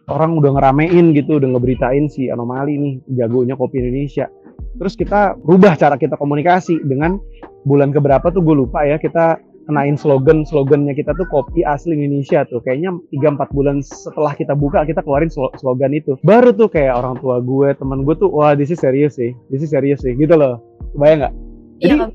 Orang 0.07 0.39
udah 0.39 0.55
ngeramein 0.55 1.11
gitu, 1.17 1.41
udah 1.41 1.49
ngeberitain 1.51 2.07
si 2.07 2.29
anomali 2.31 2.79
nih 2.79 2.93
jagonya 3.17 3.59
kopi 3.59 3.81
Indonesia. 3.81 4.29
Terus 4.77 4.93
kita 4.93 5.35
rubah 5.41 5.73
cara 5.73 5.97
kita 5.97 6.15
komunikasi 6.15 6.85
dengan 6.85 7.17
bulan 7.65 7.91
keberapa 7.91 8.29
tuh 8.31 8.45
gue 8.45 8.55
lupa 8.55 8.87
ya 8.87 9.01
kita 9.01 9.41
kenain 9.67 9.99
slogan 9.99 10.47
slogannya 10.47 10.95
kita 10.95 11.11
tuh 11.13 11.27
kopi 11.27 11.61
asli 11.67 11.93
Indonesia 11.93 12.47
tuh. 12.47 12.63
Kayaknya 12.63 12.95
3-4 13.11 13.51
bulan 13.55 13.77
setelah 13.83 14.33
kita 14.33 14.55
buka 14.55 14.87
kita 14.87 15.03
keluarin 15.03 15.29
slogan 15.31 15.91
itu. 15.91 16.15
Baru 16.23 16.55
tuh 16.55 16.71
kayak 16.71 16.95
orang 16.95 17.19
tua 17.19 17.43
gue 17.43 17.75
teman 17.75 18.07
gue 18.07 18.15
tuh 18.15 18.31
wah 18.31 18.55
this 18.55 18.71
is 18.71 18.79
serius 18.79 19.19
sih 19.19 19.35
this 19.51 19.59
is 19.59 19.69
serius 19.69 19.99
sih 19.99 20.15
gitu 20.15 20.33
loh. 20.39 20.63
Bayang 20.95 21.27
nggak? 21.27 21.33
Jadi 21.77 21.93
ya, 21.93 22.07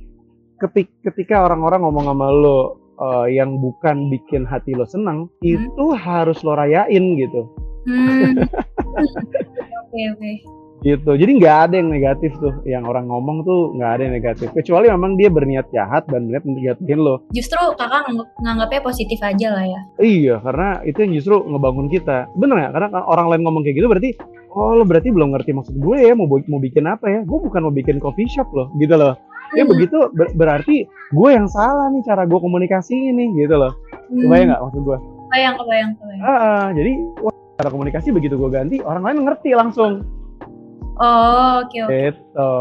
ketik, 0.59 0.89
ketika 1.07 1.47
orang-orang 1.47 1.87
ngomong 1.87 2.05
sama 2.11 2.27
lo 2.33 2.59
uh, 2.99 3.29
yang 3.31 3.61
bukan 3.61 4.11
bikin 4.11 4.43
hati 4.43 4.75
lo 4.75 4.89
senang 4.89 5.31
hmm. 5.45 5.55
itu 5.55 5.85
harus 5.95 6.41
lo 6.43 6.57
rayain 6.57 7.21
gitu. 7.21 7.47
Hmm. 7.87 8.39
oke 8.43 8.99
oke. 8.99 9.15
okay, 9.93 10.07
okay 10.17 10.62
gitu. 10.83 11.15
Jadi 11.15 11.33
nggak 11.39 11.57
ada 11.71 11.75
yang 11.79 11.89
negatif 11.91 12.35
tuh. 12.43 12.55
Yang 12.67 12.85
orang 12.91 13.07
ngomong 13.09 13.47
tuh 13.47 13.75
nggak 13.79 13.91
ada 13.97 14.03
yang 14.05 14.15
negatif. 14.15 14.49
Kecuali 14.53 14.87
memang 14.91 15.15
dia 15.17 15.31
berniat 15.31 15.67
jahat 15.71 16.05
dan 16.11 16.29
berniat 16.29 16.45
menjatuhin 16.45 17.01
lo. 17.01 17.15
Justru 17.33 17.63
kakak 17.79 18.11
nganggapnya 18.43 18.81
positif 18.83 19.19
aja 19.23 19.49
lah 19.55 19.65
ya. 19.65 19.81
Iya 20.03 20.35
karena 20.43 20.69
itu 20.83 20.99
yang 21.07 21.13
justru 21.17 21.37
ngebangun 21.47 21.89
kita. 21.89 22.29
Bener 22.37 22.57
ya 22.59 22.69
karena 22.75 22.89
orang 23.07 23.27
lain 23.31 23.43
ngomong 23.47 23.63
kayak 23.63 23.77
gitu 23.79 23.89
berarti 23.89 24.11
oh 24.53 24.77
lo 24.77 24.85
berarti 24.85 25.09
belum 25.09 25.33
ngerti 25.33 25.51
maksud 25.57 25.75
gue 25.81 25.97
ya 25.97 26.13
mau 26.13 26.29
mau 26.29 26.61
bikin 26.61 26.85
apa 26.91 27.07
ya? 27.09 27.21
Gue 27.25 27.39
bukan 27.41 27.71
mau 27.71 27.75
bikin 27.75 28.03
coffee 28.03 28.29
shop 28.29 28.51
loh. 28.53 28.69
Gitu 28.77 28.93
loh. 28.93 29.17
Ya 29.53 29.65
hmm. 29.65 29.73
begitu 29.73 29.99
ber 30.17 30.33
berarti 30.35 30.89
gue 30.89 31.29
yang 31.31 31.47
salah 31.47 31.89
nih 31.93 32.03
cara 32.05 32.27
gue 32.27 32.39
komunikasi 32.39 32.95
ini 32.95 33.33
gitu 33.39 33.57
loh. 33.57 33.73
Hmm. 34.13 34.29
kebayang 34.29 34.49
nggak 34.53 34.63
maksud 34.67 34.83
gue? 34.85 34.99
Kebayang 35.33 35.55
kebayang 35.57 35.91
kebayang. 35.97 36.23
Ah, 36.25 36.37
ah 36.37 36.67
jadi 36.77 36.93
wah, 37.21 37.35
cara 37.61 37.69
komunikasi 37.73 38.09
begitu 38.13 38.35
gue 38.41 38.51
ganti 38.53 38.77
orang 38.85 39.05
lain 39.05 39.19
ngerti 39.29 39.53
langsung 39.57 40.22
Oh, 41.01 41.65
oke 41.65 41.71
okay, 41.71 41.81
oke. 41.85 41.89
Okay. 41.89 42.03
Gitu. 42.13 42.53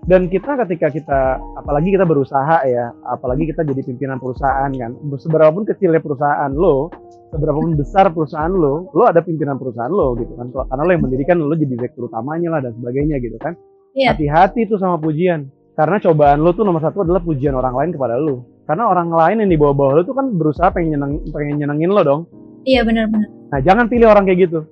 Dan 0.00 0.32
kita 0.32 0.56
ketika 0.66 0.88
kita 0.90 1.20
apalagi 1.60 1.92
kita 1.92 2.08
berusaha 2.08 2.64
ya, 2.66 2.90
apalagi 3.04 3.52
kita 3.52 3.62
jadi 3.62 3.84
pimpinan 3.84 4.16
perusahaan 4.16 4.70
kan. 4.72 4.96
Seberapa 5.20 5.52
pun 5.52 5.68
kecilnya 5.68 6.00
perusahaan 6.00 6.50
lo, 6.50 6.88
seberapa 7.30 7.54
pun 7.60 7.76
besar 7.76 8.08
perusahaan 8.10 8.50
lo, 8.50 8.88
lo 8.96 9.04
ada 9.06 9.20
pimpinan 9.20 9.60
perusahaan 9.60 9.92
lo 9.92 10.16
gitu 10.16 10.34
kan. 10.34 10.50
Karena 10.50 10.82
lo 10.82 10.90
yang 10.90 11.04
mendirikan 11.04 11.36
lo 11.38 11.52
jadi 11.52 11.78
direktur 11.78 12.08
utamanya 12.08 12.58
lah 12.58 12.60
dan 12.64 12.72
sebagainya 12.80 13.20
gitu 13.20 13.36
kan. 13.38 13.54
Iya. 13.92 14.16
Hati-hati 14.16 14.66
tuh 14.66 14.80
sama 14.80 14.96
pujian. 14.96 15.52
Karena 15.76 16.02
cobaan 16.02 16.42
lo 16.42 16.50
tuh 16.56 16.64
nomor 16.64 16.82
satu 16.82 17.04
adalah 17.06 17.22
pujian 17.22 17.54
orang 17.54 17.76
lain 17.76 17.90
kepada 17.94 18.16
lo. 18.18 18.44
Karena 18.66 18.88
orang 18.88 19.12
lain 19.12 19.46
yang 19.46 19.50
di 19.52 19.58
bawah-bawah 19.60 19.92
lo 20.00 20.02
tuh 20.02 20.16
kan 20.16 20.26
berusaha 20.32 20.72
pengen 20.72 20.96
nyeneng, 20.96 21.12
pengen 21.30 21.54
nyenengin 21.60 21.90
lo 21.92 22.02
dong. 22.02 22.20
Iya 22.64 22.82
benar-benar. 22.88 23.28
Nah 23.52 23.60
jangan 23.62 23.86
pilih 23.86 24.08
orang 24.08 24.24
kayak 24.26 24.48
gitu. 24.48 24.64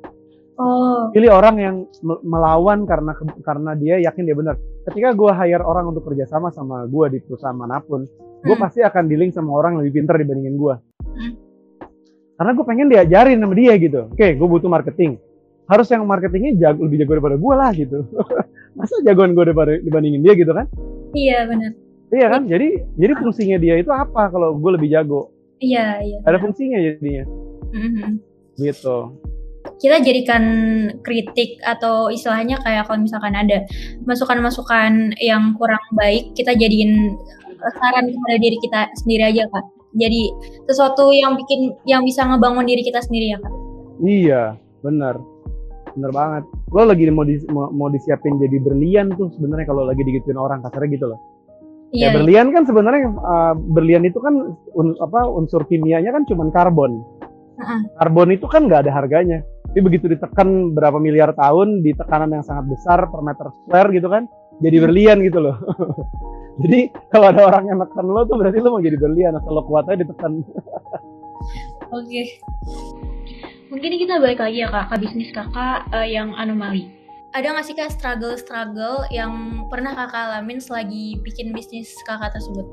Oh. 0.58 1.14
Pilih 1.14 1.30
orang 1.30 1.56
yang 1.62 1.76
melawan 2.02 2.82
karena 2.82 3.14
karena 3.46 3.78
dia 3.78 4.02
yakin 4.02 4.26
dia 4.26 4.34
benar. 4.34 4.58
Ketika 4.90 5.14
gue 5.14 5.30
hire 5.30 5.62
orang 5.62 5.94
untuk 5.94 6.10
kerjasama 6.10 6.50
sama 6.50 6.82
gue 6.90 7.14
di 7.14 7.18
perusahaan 7.22 7.54
mana 7.54 7.78
pun, 7.78 8.02
gue 8.42 8.54
hmm. 8.58 8.62
pasti 8.62 8.82
akan 8.82 9.06
dealing 9.06 9.30
sama 9.30 9.54
orang 9.54 9.78
yang 9.78 9.86
lebih 9.86 10.02
pintar 10.02 10.18
dibandingin 10.18 10.58
gue. 10.58 10.74
Hmm. 11.14 11.34
Karena 12.34 12.50
gue 12.58 12.66
pengen 12.66 12.90
diajarin 12.90 13.38
sama 13.38 13.54
dia 13.54 13.74
gitu. 13.78 14.10
Oke, 14.10 14.34
gue 14.34 14.48
butuh 14.50 14.66
marketing. 14.66 15.22
Harus 15.70 15.86
yang 15.94 16.02
marketingnya 16.02 16.58
jago, 16.58 16.90
lebih 16.90 17.06
jago 17.06 17.12
daripada 17.22 17.36
gue 17.38 17.54
lah 17.54 17.70
gitu. 17.78 17.98
Masa 18.78 18.98
jagoan 19.06 19.38
gue 19.38 19.44
daripada 19.46 19.78
dibandingin 19.78 20.26
dia 20.26 20.34
gitu 20.34 20.50
kan? 20.50 20.66
Iya 21.14 21.46
benar. 21.46 21.70
Iya 22.10 22.26
kan? 22.34 22.42
Jadi 22.50 22.68
jadi 22.98 23.12
fungsinya 23.14 23.58
dia 23.62 23.78
itu 23.78 23.94
apa 23.94 24.26
kalau 24.34 24.58
gue 24.58 24.70
lebih 24.74 24.90
jago? 24.90 25.30
Iya 25.62 26.02
iya. 26.02 26.18
Ada 26.26 26.42
fungsinya 26.42 26.78
jadinya. 26.82 27.24
Mm 27.70 27.90
-hmm. 27.94 28.10
Gitu 28.58 28.98
kita 29.78 30.02
jadikan 30.02 30.44
kritik 31.06 31.58
atau 31.62 32.10
istilahnya 32.10 32.58
kayak 32.62 32.86
kalau 32.90 33.02
misalkan 33.02 33.34
ada 33.34 33.62
masukan-masukan 34.04 35.14
yang 35.22 35.54
kurang 35.54 35.82
baik 35.94 36.34
kita 36.34 36.54
jadiin 36.54 37.14
saran 37.78 38.06
kepada 38.10 38.36
diri 38.38 38.56
kita 38.62 38.80
sendiri 39.02 39.22
aja 39.34 39.42
kak 39.50 39.64
jadi 39.94 40.22
sesuatu 40.70 41.10
yang 41.14 41.34
bikin 41.34 41.74
yang 41.86 42.02
bisa 42.06 42.26
ngebangun 42.26 42.66
diri 42.66 42.82
kita 42.82 43.02
sendiri 43.02 43.34
ya 43.34 43.38
kak 43.38 43.54
iya 44.02 44.42
benar 44.82 45.18
benar 45.94 46.10
banget 46.14 46.42
lo 46.70 46.82
lagi 46.86 47.02
mau 47.10 47.26
di, 47.26 47.42
mau, 47.50 47.70
mau 47.74 47.88
disiapin 47.90 48.38
jadi 48.38 48.58
berlian 48.62 49.10
tuh 49.18 49.34
sebenarnya 49.34 49.66
kalau 49.66 49.82
lagi 49.86 50.02
digituin 50.06 50.38
orang 50.38 50.62
kasarnya 50.62 50.90
gitu 50.94 51.06
loh 51.10 51.20
Ya 51.88 52.12
Iya, 52.12 52.20
berlian 52.20 52.52
kan 52.52 52.68
sebenarnya 52.68 53.16
uh, 53.16 53.56
berlian 53.56 54.04
itu 54.04 54.20
kan 54.20 54.52
un, 54.76 54.92
apa 55.00 55.24
unsur 55.24 55.64
kimianya 55.64 56.12
kan 56.12 56.28
cuma 56.28 56.44
karbon. 56.52 57.00
Heeh. 57.56 57.80
Karbon 57.96 58.28
itu 58.28 58.44
kan 58.44 58.68
nggak 58.68 58.84
ada 58.84 58.92
harganya. 58.92 59.40
Tapi 59.78 59.94
begitu 59.94 60.10
ditekan 60.10 60.74
berapa 60.74 60.98
miliar 60.98 61.30
tahun 61.38 61.86
di 61.86 61.94
tekanan 61.94 62.34
yang 62.34 62.42
sangat 62.42 62.66
besar 62.66 63.06
per 63.14 63.22
meter 63.22 63.46
square 63.62 63.94
gitu 63.94 64.10
kan, 64.10 64.26
jadi 64.58 64.74
Hmm. 64.74 64.84
berlian 64.90 65.18
gitu 65.22 65.38
loh. 65.38 65.54
jadi 66.66 66.90
kalau 67.14 67.30
ada 67.30 67.46
orang 67.46 67.70
yang 67.70 67.78
neken 67.78 68.10
lo 68.10 68.26
tuh 68.26 68.42
berarti 68.42 68.58
lo 68.58 68.74
mau 68.74 68.82
jadi 68.82 68.98
berlian 68.98 69.38
asal 69.38 69.54
lo 69.54 69.62
kuat 69.70 69.86
aja 69.86 70.02
ditekan. 70.02 70.42
oke. 71.94 72.22
Mungkin 73.70 73.90
kita 74.02 74.18
balik 74.18 74.42
lagi 74.42 74.66
ya 74.66 74.68
kak 74.74 74.90
ke 74.90 74.96
bisnis 74.98 75.30
kakak 75.30 75.86
eh, 75.94 76.10
yang 76.10 76.34
anomali. 76.34 76.90
Ada 77.38 77.54
nggak 77.54 77.66
sih 77.70 77.78
kak 77.78 77.94
struggle-struggle 77.94 79.06
yang 79.14 79.62
pernah 79.70 79.94
kakak 79.94 80.26
alamin 80.26 80.58
selagi 80.58 81.22
bikin 81.22 81.54
bisnis 81.54 81.94
kakak 82.02 82.34
tersebut? 82.34 82.66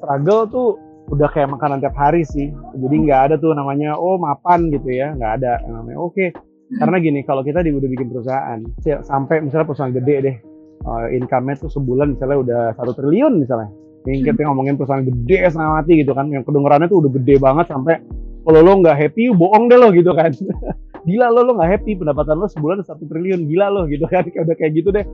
Struggle 0.00 0.48
tuh 0.48 0.80
udah 1.08 1.28
kayak 1.32 1.48
makanan 1.52 1.80
tiap 1.80 1.96
hari 1.96 2.22
sih. 2.24 2.52
Jadi 2.76 2.96
nggak 3.08 3.20
ada 3.30 3.34
tuh 3.40 3.56
namanya 3.56 3.96
oh 3.96 4.20
mapan 4.20 4.68
gitu 4.68 4.88
ya, 4.92 5.16
nggak 5.16 5.32
ada 5.42 5.60
yang 5.64 5.74
namanya 5.82 5.98
oke. 6.00 6.26
Karena 6.68 6.96
gini, 7.00 7.24
kalau 7.24 7.40
kita 7.40 7.64
di, 7.64 7.72
udah 7.72 7.88
bikin 7.88 8.12
perusahaan, 8.12 8.60
ya, 8.84 9.00
sampai 9.00 9.40
misalnya 9.40 9.64
perusahaan 9.64 9.88
gede 9.88 10.16
deh, 10.20 10.36
uh, 10.84 11.08
income-nya 11.08 11.64
tuh 11.64 11.72
sebulan 11.72 12.12
misalnya 12.12 12.38
udah 12.44 12.62
satu 12.76 12.92
triliun 12.92 13.40
misalnya. 13.40 13.72
Yang 14.04 14.36
kita 14.36 14.44
ngomongin 14.52 14.76
perusahaan 14.76 15.00
gede 15.00 15.48
setengah 15.48 15.80
mati 15.80 15.92
gitu 16.04 16.12
kan, 16.12 16.28
yang 16.28 16.44
kedengerannya 16.44 16.92
tuh 16.92 17.00
udah 17.00 17.10
gede 17.16 17.34
banget 17.40 17.72
sampai 17.72 18.04
kalau 18.44 18.60
lo 18.64 18.72
nggak 18.84 18.96
happy, 18.96 19.32
bohong 19.32 19.68
deh 19.68 19.76
lo 19.80 19.88
gitu 19.96 20.12
kan. 20.12 20.32
Gila 21.08 21.32
lo, 21.32 21.40
lo 21.44 21.52
nggak 21.56 21.70
happy, 21.72 21.92
pendapatan 21.96 22.36
lo 22.36 22.46
sebulan 22.52 22.84
satu 22.84 23.08
triliun, 23.08 23.48
gila 23.48 23.72
lo 23.72 23.88
gitu 23.88 24.04
kan. 24.04 24.28
Udah 24.44 24.56
kayak 24.56 24.72
gitu 24.76 24.92
deh. 24.92 25.04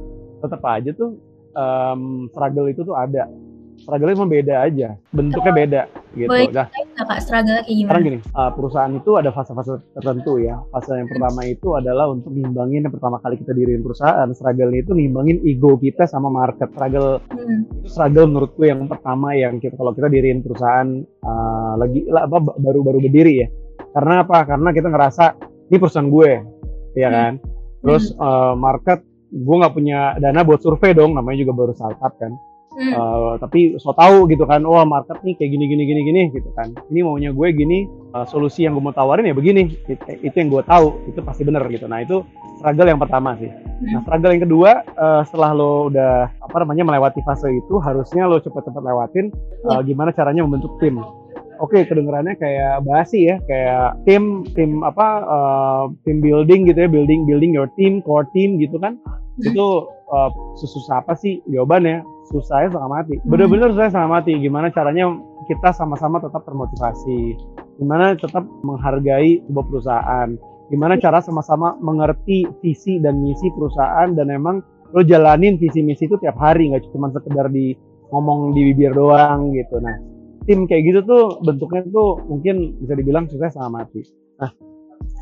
Tetap 0.42 0.62
aja 0.66 0.90
tuh 0.90 1.18
um, 1.54 2.26
struggle 2.34 2.66
itu 2.66 2.82
tuh 2.82 2.94
ada. 2.98 3.30
Struggle-nya 3.74 4.24
beda 4.24 4.54
aja, 4.62 4.88
bentuknya 5.10 5.52
beda 5.52 5.82
gitu. 6.14 6.30
Boleh 6.30 6.46
Nah, 6.54 6.66
kak 7.04 7.20
struggle 7.20 7.58
kayak 7.58 7.66
gimana? 7.66 7.84
sekarang 7.90 8.04
gini, 8.06 8.18
uh, 8.32 8.50
perusahaan 8.54 8.92
itu 8.94 9.10
ada 9.18 9.30
fase-fase 9.30 9.72
tertentu 9.92 10.32
ya. 10.38 10.56
Fase 10.70 10.94
yang 10.94 11.10
pertama 11.10 11.40
itu 11.42 11.68
adalah 11.74 12.06
untuk 12.08 12.30
ngimbangin 12.30 12.86
yang 12.86 12.94
pertama 12.94 13.18
kali 13.18 13.34
kita 13.36 13.50
diriin 13.50 13.82
perusahaan. 13.82 14.24
Struggle 14.30 14.70
itu 14.72 14.90
ngimbangin 14.90 15.42
ego 15.42 15.74
kita 15.74 16.06
sama 16.06 16.30
market. 16.30 16.70
Struggle 16.70 17.18
Hmm. 17.28 17.66
struggle 17.84 18.26
menurutku 18.30 18.62
yang 18.62 18.86
pertama 18.86 19.34
yang 19.34 19.58
kita 19.58 19.74
kalau 19.74 19.90
kita 19.90 20.06
diriin 20.08 20.40
perusahaan 20.40 20.88
uh, 21.20 21.74
lagi 21.76 22.06
lah, 22.06 22.24
apa 22.24 22.38
ba- 22.40 22.56
baru-baru 22.56 23.04
berdiri 23.04 23.42
ya. 23.42 23.48
Karena 23.90 24.22
apa? 24.22 24.46
Karena 24.46 24.70
kita 24.70 24.88
ngerasa 24.88 25.24
ini 25.68 25.76
perusahaan 25.76 26.08
gue, 26.08 26.30
ya 26.94 27.08
Hmm. 27.10 27.14
kan. 27.14 27.32
Terus 27.84 28.14
uh, 28.16 28.54
market 28.54 29.02
gue 29.28 29.56
nggak 29.60 29.74
punya 29.74 30.14
dana 30.16 30.40
buat 30.40 30.62
survei 30.62 30.94
dong, 30.94 31.12
namanya 31.12 31.42
juga 31.42 31.52
baru 31.52 31.72
startup 31.74 32.14
kan. 32.16 32.32
Hmm. 32.74 32.90
Uh, 32.90 33.32
tapi 33.38 33.78
so 33.78 33.94
tahu 33.94 34.26
gitu 34.26 34.42
kan, 34.50 34.58
wah 34.66 34.82
market 34.82 35.22
nih 35.22 35.38
kayak 35.38 35.50
gini 35.54 35.64
gini 35.70 35.82
gini 35.86 36.00
gini 36.02 36.22
gitu 36.34 36.50
kan. 36.58 36.74
Ini 36.90 37.06
maunya 37.06 37.30
gue 37.30 37.48
gini, 37.54 37.86
uh, 38.10 38.26
solusi 38.26 38.66
yang 38.66 38.74
gue 38.74 38.82
mau 38.82 38.90
tawarin 38.90 39.30
ya 39.30 39.34
begini. 39.34 39.70
It- 39.86 40.02
itu 40.26 40.34
yang 40.34 40.50
gue 40.50 40.62
tahu, 40.66 41.06
itu 41.06 41.22
pasti 41.22 41.46
bener 41.46 41.62
gitu. 41.70 41.86
Nah 41.86 42.02
itu 42.02 42.26
struggle 42.58 42.90
yang 42.90 42.98
pertama 42.98 43.38
sih. 43.38 43.46
Nah 43.94 44.02
struggle 44.02 44.34
yang 44.34 44.42
kedua, 44.42 44.70
uh, 44.98 45.22
setelah 45.22 45.54
lo 45.54 45.86
udah 45.86 46.34
apa 46.34 46.56
namanya 46.66 46.82
melewati 46.82 47.22
fase 47.22 47.46
itu, 47.46 47.78
harusnya 47.78 48.26
lo 48.26 48.42
cepet-cepet 48.42 48.82
lewatin 48.82 49.30
uh, 49.70 49.78
gimana 49.86 50.10
caranya 50.10 50.42
membentuk 50.42 50.74
tim. 50.82 50.98
Oke, 51.62 51.86
kedengarannya 51.86 52.34
kayak 52.34 52.82
basi 52.82 53.30
ya, 53.30 53.38
kayak 53.46 54.02
tim 54.02 54.42
tim 54.58 54.82
apa 54.82 55.22
uh, 55.22 55.84
tim 56.02 56.18
building 56.18 56.66
gitu 56.66 56.82
ya, 56.82 56.90
building 56.90 57.22
building 57.30 57.54
your 57.54 57.70
team, 57.78 58.02
core 58.02 58.26
team 58.34 58.58
gitu 58.58 58.74
kan. 58.82 58.98
Itu 59.38 59.86
uh, 60.14 60.30
susah 60.54 61.02
apa 61.02 61.18
sih 61.18 61.42
jawabannya? 61.50 62.06
Susahnya 62.30 62.70
setengah 62.70 62.90
mati. 62.90 63.14
Bener-bener 63.26 63.74
susah 63.74 63.90
setengah 63.90 64.12
mati. 64.22 64.32
Gimana 64.38 64.70
caranya 64.70 65.10
kita 65.50 65.74
sama-sama 65.74 66.22
tetap 66.22 66.46
termotivasi? 66.46 67.34
Gimana 67.82 68.14
tetap 68.14 68.46
menghargai 68.62 69.42
sebuah 69.50 69.66
perusahaan? 69.66 70.28
Gimana 70.70 70.96
cara 70.96 71.18
sama-sama 71.20 71.76
mengerti 71.82 72.46
visi 72.62 73.02
dan 73.02 73.20
misi 73.20 73.50
perusahaan 73.52 74.14
dan 74.16 74.32
emang 74.32 74.62
lo 74.94 75.02
jalanin 75.02 75.58
visi 75.58 75.82
misi 75.82 76.06
itu 76.06 76.16
tiap 76.22 76.38
hari 76.38 76.70
nggak 76.70 76.86
cuma 76.94 77.10
sekedar 77.10 77.50
di 77.50 77.74
ngomong 78.14 78.54
di 78.54 78.72
bibir 78.72 78.94
doang 78.94 79.50
gitu. 79.52 79.82
Nah, 79.82 79.98
tim 80.46 80.64
kayak 80.70 80.82
gitu 80.86 81.00
tuh 81.04 81.24
bentuknya 81.42 81.82
tuh 81.90 82.22
mungkin 82.30 82.78
bisa 82.80 82.94
dibilang 82.94 83.26
susah 83.26 83.50
sama 83.50 83.84
mati. 83.84 84.06
Nah, 84.38 84.54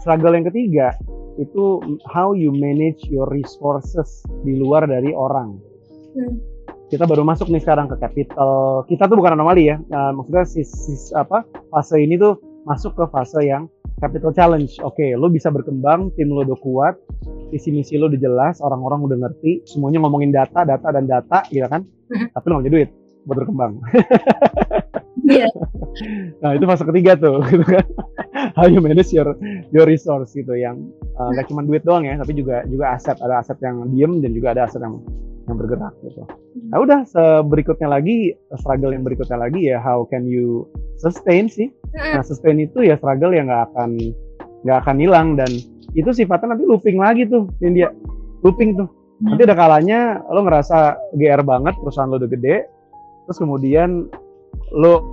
struggle 0.01 0.35
yang 0.35 0.47
ketiga 0.47 0.95
itu 1.41 1.81
how 2.05 2.37
you 2.37 2.53
manage 2.53 3.01
your 3.09 3.25
resources 3.33 4.21
di 4.45 4.59
luar 4.59 4.85
dari 4.85 5.17
orang. 5.17 5.57
Hmm. 6.13 6.37
Kita 6.93 7.09
baru 7.09 7.25
masuk 7.25 7.49
nih 7.49 7.65
sekarang 7.65 7.89
ke 7.89 7.97
capital. 7.97 8.85
Kita 8.85 9.09
tuh 9.09 9.17
bukan 9.17 9.33
anomali 9.33 9.73
ya. 9.73 9.81
Nah, 9.89 10.13
maksudnya 10.13 10.45
sis, 10.45 10.69
sis- 10.69 11.17
apa 11.17 11.41
fase 11.73 11.97
ini 12.05 12.21
tuh 12.21 12.37
masuk 12.69 12.93
ke 12.93 13.05
fase 13.09 13.49
yang 13.49 13.65
capital 13.97 14.37
challenge. 14.37 14.77
Oke, 14.85 15.17
lo 15.17 15.33
bisa 15.33 15.49
berkembang, 15.49 16.13
tim 16.21 16.29
lo 16.29 16.45
udah 16.45 16.59
kuat, 16.61 16.95
visi 17.49 17.73
misi 17.73 17.97
lo 17.97 18.13
udah 18.13 18.21
jelas, 18.21 18.61
orang-orang 18.61 19.01
udah 19.09 19.19
ngerti, 19.25 19.65
semuanya 19.65 20.05
ngomongin 20.05 20.37
data, 20.37 20.69
data 20.69 20.93
dan 20.93 21.09
data, 21.09 21.49
gitu 21.49 21.65
kan? 21.65 21.81
Mhm. 22.13 22.27
Tapi 22.37 22.45
lo 22.45 22.53
nggak 22.61 22.65
punya 22.69 22.75
duit 22.77 22.89
buat 23.25 23.37
berkembang. 23.41 23.73
Iya. 25.33 25.49
Nah 26.41 26.57
itu 26.57 26.65
fase 26.65 26.89
ketiga 26.89 27.13
tuh, 27.21 27.45
gitu 27.53 27.69
kan? 27.69 27.85
How 28.57 28.65
you 28.65 28.81
manage 28.81 29.13
your 29.13 29.37
your 29.77 29.85
resource 29.85 30.33
gitu, 30.33 30.57
yang 30.57 30.89
uh, 31.21 31.29
nggak 31.37 31.53
cuma 31.53 31.61
duit 31.69 31.85
doang 31.85 32.09
ya, 32.09 32.17
tapi 32.17 32.33
juga 32.33 32.65
juga 32.65 32.97
aset, 32.97 33.21
ada 33.21 33.45
aset 33.45 33.61
yang 33.61 33.93
diem 33.93 34.25
dan 34.25 34.33
juga 34.33 34.57
ada 34.57 34.65
aset 34.65 34.81
yang 34.81 35.05
yang 35.45 35.57
bergerak 35.61 35.93
gitu. 36.01 36.25
Nah 36.73 36.79
udah, 36.81 37.01
berikutnya 37.45 37.93
lagi 37.93 38.33
struggle 38.57 38.97
yang 38.97 39.05
berikutnya 39.05 39.37
lagi 39.37 39.69
ya, 39.69 39.85
how 39.85 40.09
can 40.09 40.25
you 40.25 40.65
sustain 40.97 41.51
sih? 41.53 41.69
Hmm. 41.93 42.19
Nah 42.19 42.23
sustain 42.25 42.57
itu 42.57 42.89
ya 42.89 42.97
struggle 42.97 43.37
yang 43.37 43.53
nggak 43.53 43.77
akan 43.77 43.91
nggak 44.65 44.79
akan 44.87 44.97
hilang 44.97 45.37
dan 45.37 45.51
itu 45.93 46.09
sifatnya 46.15 46.57
nanti 46.57 46.65
looping 46.65 46.97
lagi 46.97 47.29
tuh, 47.29 47.53
India, 47.61 47.93
looping 48.41 48.81
tuh. 48.81 48.89
Nanti 49.23 49.45
ada 49.45 49.55
kalanya 49.55 50.25
lo 50.33 50.43
ngerasa 50.43 50.99
GR 51.15 51.43
banget, 51.45 51.77
perusahaan 51.79 52.11
lo 52.11 52.19
udah 52.19 52.31
gede, 52.33 52.67
terus 53.29 53.39
kemudian 53.39 54.09
lo 54.73 55.12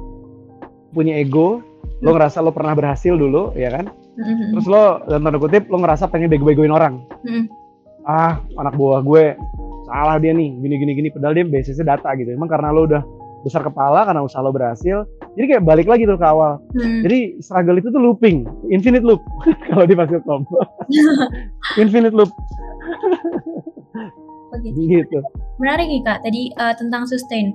punya 0.92 1.18
ego, 1.18 1.62
lo 2.00 2.10
ngerasa 2.16 2.40
lo 2.40 2.52
pernah 2.56 2.74
berhasil 2.74 3.14
dulu, 3.16 3.54
ya 3.54 3.70
kan? 3.74 3.92
Hmm. 4.20 4.52
Terus 4.56 4.68
lo 4.68 4.84
dalam 5.08 5.24
tanda 5.28 5.40
kutip 5.40 5.68
lo 5.72 5.80
ngerasa 5.80 6.12
pengen 6.12 6.32
bego-begoin 6.32 6.74
orang. 6.74 7.04
Hmm. 7.24 7.46
Ah, 8.08 8.42
anak 8.58 8.76
buah 8.76 9.04
gue 9.06 9.38
salah 9.90 10.18
dia 10.22 10.32
nih, 10.34 10.50
gini 10.60 10.76
gini 10.80 10.92
gini. 10.98 11.08
Padahal 11.12 11.34
dia 11.38 11.46
basisnya 11.48 11.96
data 11.96 12.10
gitu. 12.18 12.34
Emang 12.34 12.50
karena 12.50 12.74
lo 12.74 12.88
udah 12.90 13.04
besar 13.44 13.64
kepala 13.64 14.04
karena 14.04 14.22
usaha 14.24 14.44
lo 14.44 14.52
berhasil. 14.52 15.08
Jadi 15.40 15.46
kayak 15.56 15.64
balik 15.64 15.88
lagi 15.88 16.04
tuh 16.04 16.20
ke 16.20 16.28
awal. 16.28 16.60
Hmm. 16.76 17.06
Jadi 17.06 17.40
struggle 17.40 17.80
itu 17.80 17.88
tuh 17.94 18.02
looping, 18.02 18.44
infinite 18.74 19.06
loop 19.06 19.22
kalau 19.72 19.88
di 19.88 19.96
Fasilkom. 19.96 20.44
infinite 21.82 22.16
loop 22.16 22.32
Oke. 24.50 24.68
gitu. 24.74 25.20
Menarik 25.62 25.88
nih 25.88 26.02
kak, 26.04 26.20
tadi 26.26 26.52
eh, 26.52 26.74
tentang 26.76 27.06
sustain. 27.06 27.54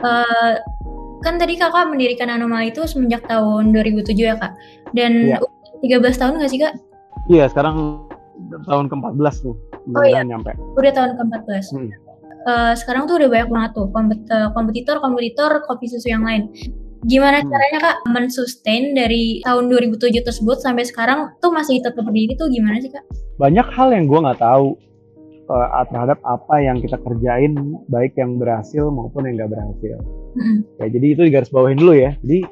Eh, 0.00 0.54
kan 1.20 1.36
tadi 1.36 1.54
kakak 1.54 1.86
mendirikan 1.86 2.28
anomali 2.28 2.68
itu 2.68 2.84
semenjak 2.84 3.24
tahun 3.24 3.70
2007 3.70 4.16
ya 4.16 4.36
kak. 4.36 4.52
Dan 4.90 5.12
Iya. 5.26 5.38
udah 5.38 5.52
13 5.80 6.16
tahun 6.16 6.34
nggak 6.36 6.50
sih 6.50 6.60
kak? 6.60 6.74
Iya, 7.28 7.44
sekarang 7.46 7.76
tahun 8.64 8.86
ke-14 8.88 9.34
tuh. 9.40 9.54
Mudah-mudahan 9.86 10.26
nyampe. 10.26 10.50
Udah 10.74 10.92
tahun 10.92 11.10
ke-14. 11.16 11.64
Hmm. 11.72 11.90
Eh, 12.40 12.72
sekarang 12.74 13.04
tuh 13.04 13.20
udah 13.20 13.28
banyak 13.28 13.48
banget 13.48 13.70
tuh 13.74 13.86
eh, 13.86 14.48
kompetitor-kompetitor 14.50 15.50
kopi 15.62 15.86
susu 15.86 16.08
yang 16.08 16.24
lain. 16.24 16.48
Gimana 17.02 17.40
Hmm. 17.40 17.48
caranya 17.48 17.78
kak 17.80 17.96
mensustain 18.08 18.92
dari 18.92 19.40
tahun 19.40 19.68
2007 19.68 20.20
tersebut 20.20 20.56
sampai 20.58 20.84
sekarang 20.84 21.32
tuh 21.38 21.48
masih 21.48 21.80
tetap 21.80 22.00
berdiri 22.00 22.36
tuh 22.36 22.48
gimana 22.48 22.76
sih 22.76 22.88
kak? 22.88 23.04
banyak 23.36 23.64
hal 23.72 23.88
yang 23.88 24.04
gue 24.04 24.20
nggak 24.20 24.36
tahu 24.36 24.76
uh, 25.50 25.84
terhadap 25.90 26.22
apa 26.22 26.62
yang 26.62 26.78
kita 26.78 26.96
kerjain 27.02 27.58
baik 27.90 28.14
yang 28.14 28.38
berhasil 28.38 28.86
maupun 28.88 29.26
yang 29.26 29.42
nggak 29.42 29.50
berhasil. 29.50 29.98
Ya 30.78 30.86
jadi 30.86 31.06
itu 31.18 31.22
digaris 31.26 31.50
bawahin 31.50 31.82
dulu 31.82 31.98
ya. 31.98 32.14
Jadi 32.22 32.46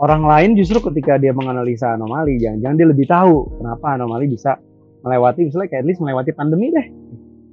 orang 0.00 0.24
lain 0.24 0.56
justru 0.56 0.80
ketika 0.80 1.20
dia 1.20 1.36
menganalisa 1.36 1.92
anomali 1.92 2.40
jangan-jangan 2.40 2.76
dia 2.80 2.88
lebih 2.88 3.06
tahu 3.06 3.60
kenapa 3.60 3.86
anomali 4.00 4.26
bisa 4.32 4.56
melewati 5.04 5.46
misalnya 5.46 5.68
kayak 5.68 5.82
at 5.84 5.88
least 5.92 6.00
melewati 6.00 6.30
pandemi 6.32 6.72
deh. 6.72 6.86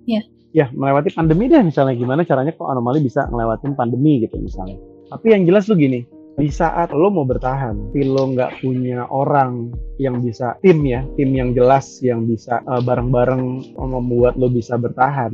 Iya. 0.05 0.21
ya 0.55 0.65
melewati 0.71 1.12
pandemi 1.12 1.51
deh 1.51 1.60
misalnya. 1.60 1.99
Gimana 1.99 2.23
caranya 2.23 2.55
kok 2.55 2.71
anomali 2.71 3.03
bisa 3.03 3.27
ngelewatin 3.27 3.75
pandemi 3.75 4.23
gitu 4.23 4.39
misalnya. 4.39 4.79
Tapi 5.12 5.36
yang 5.36 5.43
jelas 5.43 5.67
tuh 5.67 5.75
gini 5.77 6.14
di 6.36 6.52
saat 6.52 6.91
lo 6.91 7.08
mau 7.08 7.24
bertahan, 7.24 7.91
tapi 7.91 8.04
lo 8.04 8.36
nggak 8.36 8.60
punya 8.60 9.08
orang 9.08 9.71
yang 9.95 10.19
bisa 10.19 10.60
tim 10.60 10.84
ya, 10.84 11.08
tim 11.15 11.32
yang 11.32 11.56
jelas 11.56 12.04
yang 12.04 12.28
bisa 12.28 12.60
uh, 12.67 12.84
bareng-bareng 12.84 13.76
membuat 13.80 14.36
lo 14.36 14.52
bisa 14.52 14.76
bertahan, 14.76 15.32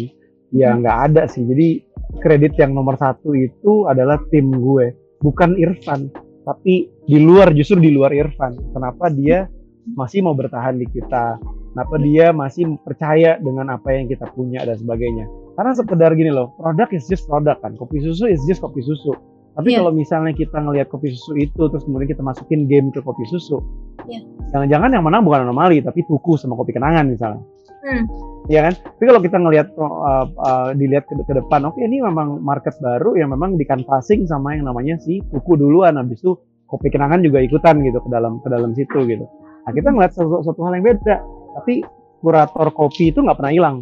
ya 0.54 0.74
Hmm. 0.74 0.86
nggak 0.86 0.98
ada 1.10 1.24
sih. 1.26 1.42
Jadi 1.42 1.82
kredit 2.22 2.54
yang 2.62 2.78
nomor 2.78 3.02
satu 3.02 3.34
itu 3.34 3.90
adalah 3.90 4.22
tim 4.30 4.54
gue, 4.54 4.94
bukan 5.26 5.58
Irfan, 5.58 6.14
tapi 6.46 6.86
di 7.10 7.18
luar 7.18 7.50
justru 7.58 7.82
di 7.82 7.90
luar 7.90 8.14
Irfan. 8.14 8.54
Kenapa 8.70 9.10
dia 9.10 9.50
masih 9.98 10.22
mau 10.22 10.38
bertahan 10.38 10.78
di 10.78 10.86
kita? 10.86 11.42
Kenapa 11.74 11.96
dia 11.98 12.30
masih 12.30 12.78
percaya 12.86 13.42
dengan 13.42 13.74
apa 13.74 13.90
yang 13.96 14.06
kita 14.06 14.30
punya 14.38 14.62
dan 14.62 14.78
sebagainya? 14.78 15.26
karena 15.56 15.72
sekedar 15.76 16.12
gini 16.16 16.32
loh 16.32 16.56
produk 16.56 16.90
is 16.96 17.06
just 17.06 17.28
produk 17.28 17.60
kan 17.60 17.76
kopi 17.76 18.00
susu 18.00 18.28
is 18.28 18.42
just 18.48 18.64
kopi 18.64 18.80
susu 18.82 19.14
tapi 19.52 19.76
Iya. 19.76 19.84
kalau 19.84 19.92
misalnya 19.92 20.34
kita 20.36 20.58
ngelihat 20.58 20.88
kopi 20.88 21.12
susu 21.12 21.36
itu 21.36 21.62
terus 21.68 21.84
kemudian 21.84 22.10
kita 22.10 22.24
masukin 22.24 22.66
game 22.68 22.90
ke 22.90 23.04
kopi 23.04 23.24
susu 23.28 23.60
Iya. 24.08 24.24
jangan-jangan 24.56 24.90
yang 24.96 25.04
menang 25.04 25.24
bukan 25.28 25.48
anomali 25.48 25.84
tapi 25.84 26.04
tuku 26.08 26.40
sama 26.40 26.56
kopi 26.56 26.76
kenangan 26.76 27.08
misalnya 27.08 27.44
Hmm. 27.82 28.06
Iya 28.46 28.70
kan? 28.70 28.74
Tapi 28.78 29.06
kalau 29.10 29.22
kita 29.26 29.38
ngelihat 29.42 29.68
uh, 29.74 30.26
uh, 30.30 30.70
dilihat 30.78 31.10
ke, 31.10 31.18
ke 31.18 31.34
depan, 31.34 31.66
oke 31.66 31.82
ini 31.82 31.98
memang 31.98 32.38
market 32.46 32.78
baru 32.78 33.18
yang 33.18 33.34
memang 33.34 33.58
dikanvasing 33.58 34.30
sama 34.30 34.54
yang 34.54 34.70
namanya 34.70 35.02
si 35.02 35.18
tuku 35.34 35.58
duluan, 35.58 35.98
habis 35.98 36.22
itu 36.22 36.38
kopi 36.70 36.94
kenangan 36.94 37.26
juga 37.26 37.42
ikutan 37.42 37.82
gitu 37.82 37.98
ke 37.98 38.10
dalam 38.14 38.38
ke 38.46 38.48
dalam 38.54 38.78
situ 38.78 39.02
gitu. 39.10 39.26
Nah 39.66 39.72
kita 39.74 39.90
ngeliat 39.90 40.14
sesuatu, 40.14 40.46
sesuatu 40.46 40.62
hal 40.70 40.78
yang 40.78 40.86
beda, 40.94 41.16
tapi 41.58 41.82
kurator 42.22 42.68
kopi 42.70 43.10
itu 43.10 43.20
nggak 43.26 43.38
pernah 43.42 43.54
hilang. 43.54 43.78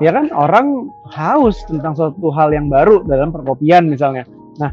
Ya 0.00 0.12
kan 0.12 0.28
orang 0.32 0.88
haus 1.12 1.60
tentang 1.68 1.96
suatu 1.96 2.28
hal 2.32 2.52
yang 2.52 2.72
baru 2.72 3.04
dalam 3.04 3.28
perkopian 3.28 3.92
misalnya. 3.92 4.24
Nah 4.60 4.70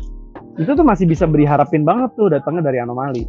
itu 0.60 0.70
tuh 0.70 0.86
masih 0.86 1.10
bisa 1.10 1.26
beri 1.26 1.50
harapin 1.50 1.82
banget 1.82 2.14
tuh 2.14 2.30
datangnya 2.30 2.70
dari 2.70 2.78
anomali. 2.82 3.26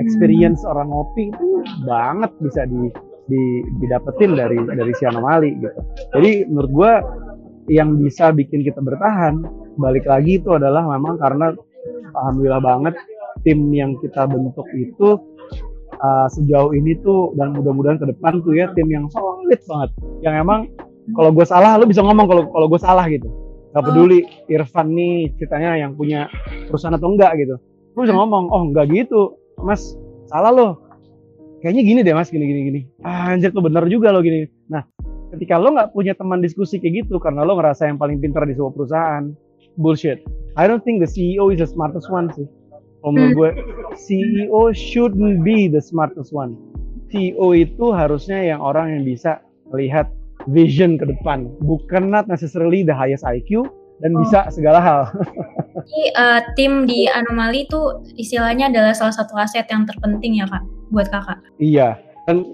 Experience 0.00 0.64
orang 0.66 0.90
ngopi 0.90 1.30
itu 1.30 1.46
banget 1.84 2.32
bisa 2.42 2.66
di 2.66 2.90
di, 3.24 3.64
didapetin 3.80 4.36
dari 4.36 4.58
dari 4.60 4.92
si 4.96 5.04
anomali 5.08 5.56
gitu. 5.60 5.80
Jadi 6.16 6.30
menurut 6.48 6.70
gua 6.72 6.92
yang 7.72 7.96
bisa 7.96 8.28
bikin 8.32 8.60
kita 8.60 8.80
bertahan 8.80 9.40
balik 9.80 10.04
lagi 10.04 10.36
itu 10.36 10.52
adalah 10.52 10.84
memang 10.84 11.16
karena 11.16 11.56
alhamdulillah 12.12 12.60
banget 12.60 12.94
tim 13.42 13.72
yang 13.72 13.96
kita 14.04 14.28
bentuk 14.28 14.68
itu 14.76 15.16
uh, 16.00 16.28
sejauh 16.28 16.76
ini 16.76 16.96
tuh 17.00 17.32
dan 17.40 17.56
mudah-mudahan 17.56 17.96
ke 18.00 18.06
depan 18.08 18.44
tuh 18.44 18.52
ya 18.56 18.68
tim 18.76 18.88
yang 18.92 19.08
solid 19.08 19.60
banget 19.64 19.90
yang 20.20 20.34
emang 20.44 20.68
kalau 21.16 21.30
gue 21.32 21.44
salah 21.44 21.76
lu 21.76 21.84
bisa 21.88 22.00
ngomong 22.00 22.26
kalau 22.28 22.42
kalau 22.52 22.66
gue 22.68 22.80
salah 22.80 23.04
gitu 23.08 23.28
nggak 23.74 23.90
peduli 23.90 24.22
Irfan 24.46 24.94
nih 24.94 25.34
ceritanya 25.34 25.82
yang 25.82 25.98
punya 25.98 26.30
perusahaan 26.70 26.94
atau 26.94 27.10
enggak 27.10 27.34
gitu. 27.42 27.58
Lu 27.98 28.06
bisa 28.06 28.14
ngomong 28.14 28.46
oh 28.54 28.62
enggak 28.70 28.86
gitu. 28.94 29.34
Mas 29.58 29.98
salah 30.30 30.54
lo 30.54 30.78
kayaknya 31.58 31.82
gini 31.82 32.00
deh 32.06 32.14
mas 32.14 32.30
gini 32.30 32.46
gini 32.46 32.60
gini. 32.70 32.80
Ah, 33.02 33.34
anjir 33.34 33.50
tuh 33.50 33.66
bener 33.66 33.82
juga 33.90 34.14
lo 34.14 34.22
gini. 34.22 34.46
Nah 34.70 34.86
ketika 35.34 35.58
lo 35.58 35.74
nggak 35.74 35.90
punya 35.90 36.14
teman 36.14 36.38
diskusi 36.38 36.78
kayak 36.78 37.02
gitu 37.02 37.18
karena 37.18 37.42
lo 37.42 37.58
ngerasa 37.58 37.90
yang 37.90 37.98
paling 37.98 38.22
pintar 38.22 38.46
di 38.46 38.54
sebuah 38.54 38.78
perusahaan 38.78 39.34
bullshit. 39.74 40.22
I 40.54 40.70
don't 40.70 40.86
think 40.86 41.02
the 41.02 41.10
CEO 41.10 41.50
is 41.50 41.58
the 41.58 41.66
smartest 41.66 42.06
one 42.06 42.30
sih. 42.38 42.46
Kalau 43.02 43.10
menurut 43.10 43.34
gue 43.34 43.50
CEO 43.98 44.70
shouldn't 44.70 45.42
be 45.42 45.66
the 45.66 45.82
smartest 45.82 46.30
one. 46.30 46.54
CEO 47.10 47.52
itu 47.52 47.90
harusnya 47.90 48.38
yang 48.38 48.62
orang 48.62 48.96
yang 48.96 49.02
bisa 49.02 49.42
melihat 49.68 50.06
vision 50.46 50.96
ke 50.96 51.04
depan 51.06 51.48
bukan 51.62 52.08
not 52.08 52.26
necessarily 52.26 52.82
the 52.82 52.92
highest 52.92 53.24
IQ 53.24 53.64
dan 54.02 54.10
Oh. 54.12 54.20
bisa 54.26 54.50
segala 54.50 54.82
hal 54.82 55.00
Jadi 55.84 56.02
eh, 56.10 56.40
tim 56.56 56.88
di 56.88 57.04
anomali 57.06 57.68
itu 57.68 57.80
istilahnya 58.16 58.72
adalah 58.72 58.96
salah 58.96 59.12
satu 59.12 59.36
aset 59.36 59.68
yang 59.68 59.84
terpenting 59.84 60.40
ya 60.40 60.46
kak 60.48 60.64
buat 60.88 61.08
kakak. 61.10 61.38
iya 61.58 61.98
dan 62.24 62.44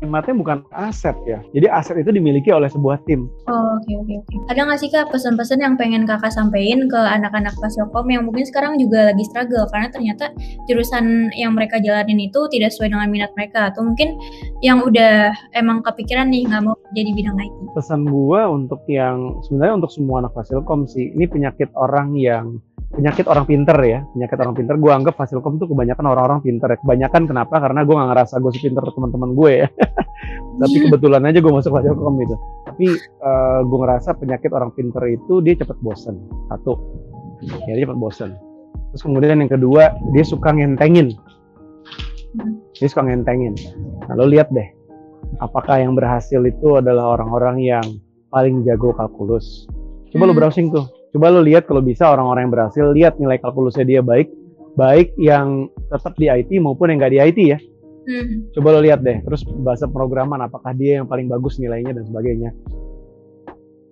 nikmatnya 0.00 0.34
bukan 0.34 0.58
aset 0.74 1.16
ya 1.26 1.42
jadi 1.52 1.66
aset 1.70 1.98
itu 1.98 2.14
dimiliki 2.14 2.50
oleh 2.54 2.70
sebuah 2.70 3.02
tim 3.04 3.30
Oh, 3.50 3.76
oke 3.76 3.92
oke 4.06 4.14
oke. 4.22 4.36
Ada 4.52 4.62
nggak 4.62 4.78
sih 4.78 4.90
kak 4.92 5.10
pesan-pesan 5.10 5.58
yang 5.58 5.74
pengen 5.74 6.06
kakak 6.06 6.30
sampaikan 6.30 6.86
ke 6.86 7.00
anak-anak 7.00 7.50
Fasilkom 7.58 8.06
yang 8.06 8.22
mungkin 8.22 8.46
sekarang 8.46 8.78
juga 8.78 9.10
lagi 9.10 9.26
struggle 9.26 9.66
karena 9.74 9.88
ternyata 9.90 10.30
jurusan 10.70 11.34
yang 11.34 11.58
mereka 11.58 11.82
jalanin 11.82 12.20
itu 12.30 12.46
tidak 12.54 12.70
sesuai 12.70 12.94
dengan 12.94 13.10
minat 13.10 13.32
mereka 13.34 13.74
atau 13.74 13.82
mungkin 13.82 14.14
yang 14.62 14.86
udah 14.86 15.34
emang 15.58 15.82
kepikiran 15.82 16.30
nih 16.30 16.46
nggak 16.46 16.62
mau 16.62 16.76
jadi 16.94 17.10
bidang 17.10 17.36
IT. 17.42 17.54
pesan 17.74 18.06
gua 18.06 18.50
untuk 18.50 18.82
yang 18.86 19.42
sebenarnya 19.46 19.82
untuk 19.82 19.90
semua 19.90 20.22
anak 20.22 20.32
Fasilkom 20.36 20.86
sih 20.86 21.10
ini 21.10 21.26
penyakit 21.26 21.70
orang 21.74 22.14
yang 22.14 22.62
penyakit 22.90 23.30
orang 23.30 23.46
pinter 23.46 23.78
ya 23.86 24.02
penyakit 24.12 24.38
orang 24.42 24.54
pinter. 24.58 24.74
Gua 24.76 24.98
anggap 24.98 25.14
Fasilkom 25.14 25.62
tuh 25.62 25.70
kebanyakan 25.70 26.04
orang-orang 26.10 26.40
pinter 26.42 26.68
ya. 26.74 26.78
Kebanyakan 26.82 27.22
kenapa? 27.30 27.62
Karena 27.62 27.86
gua 27.86 27.94
nggak 28.02 28.10
ngerasa 28.14 28.34
gue 28.42 28.52
sepinter 28.54 28.82
teman-teman 28.90 29.30
gue 29.38 29.52
ya. 29.64 29.68
Tapi 30.60 30.76
kebetulan 30.84 31.22
aja 31.24 31.38
gue 31.40 31.52
masuk 31.52 31.72
Fasilkom 31.72 32.14
gitu. 32.20 32.36
Tapi 32.66 32.86
eh, 33.00 33.60
gue 33.64 33.78
ngerasa 33.78 34.10
penyakit 34.18 34.50
orang 34.52 34.70
pinter 34.74 35.02
itu 35.08 35.40
dia 35.40 35.54
cepet 35.56 35.78
bosen. 35.80 36.18
Satu. 36.52 36.74
Ya 37.64 37.72
dia 37.78 37.86
cepet 37.86 37.98
bosen. 37.98 38.30
Terus 38.92 39.02
kemudian 39.06 39.38
yang 39.38 39.48
kedua 39.48 39.94
dia 40.12 40.24
suka 40.26 40.50
ngentengin. 40.50 41.14
Dia 42.76 42.88
suka 42.90 43.06
ngentengin. 43.06 43.54
Nah 44.10 44.14
lo 44.18 44.26
lihat 44.26 44.50
deh 44.50 44.66
apakah 45.38 45.78
yang 45.78 45.94
berhasil 45.94 46.42
itu 46.42 46.82
adalah 46.82 47.14
orang-orang 47.14 47.62
yang 47.62 47.86
paling 48.34 48.66
jago 48.66 48.90
kalkulus? 48.98 49.70
Coba 50.10 50.26
lo 50.26 50.34
Hmm. 50.34 50.40
browsing 50.42 50.74
tuh 50.74 50.90
coba 51.10 51.26
lo 51.34 51.42
lihat 51.42 51.66
kalau 51.66 51.82
bisa 51.82 52.06
orang-orang 52.10 52.48
yang 52.48 52.54
berhasil 52.54 52.84
lihat 52.94 53.14
nilai 53.18 53.38
kalkulusnya 53.42 53.86
dia 53.86 54.00
baik 54.00 54.30
baik 54.78 55.14
yang 55.18 55.66
tetap 55.90 56.14
di 56.14 56.30
IT 56.30 56.50
maupun 56.62 56.94
yang 56.94 56.98
nggak 57.02 57.14
di 57.14 57.20
IT 57.20 57.40
ya. 57.56 57.58
Hmm. 58.00 58.48
coba 58.56 58.74
lo 58.74 58.80
lihat 58.80 59.04
deh 59.04 59.20
terus 59.22 59.44
bahasa 59.60 59.84
programan 59.84 60.40
apakah 60.40 60.72
dia 60.72 60.98
yang 60.98 61.06
paling 61.06 61.28
bagus 61.28 61.60
nilainya 61.60 61.92
dan 61.92 62.04
sebagainya. 62.08 62.50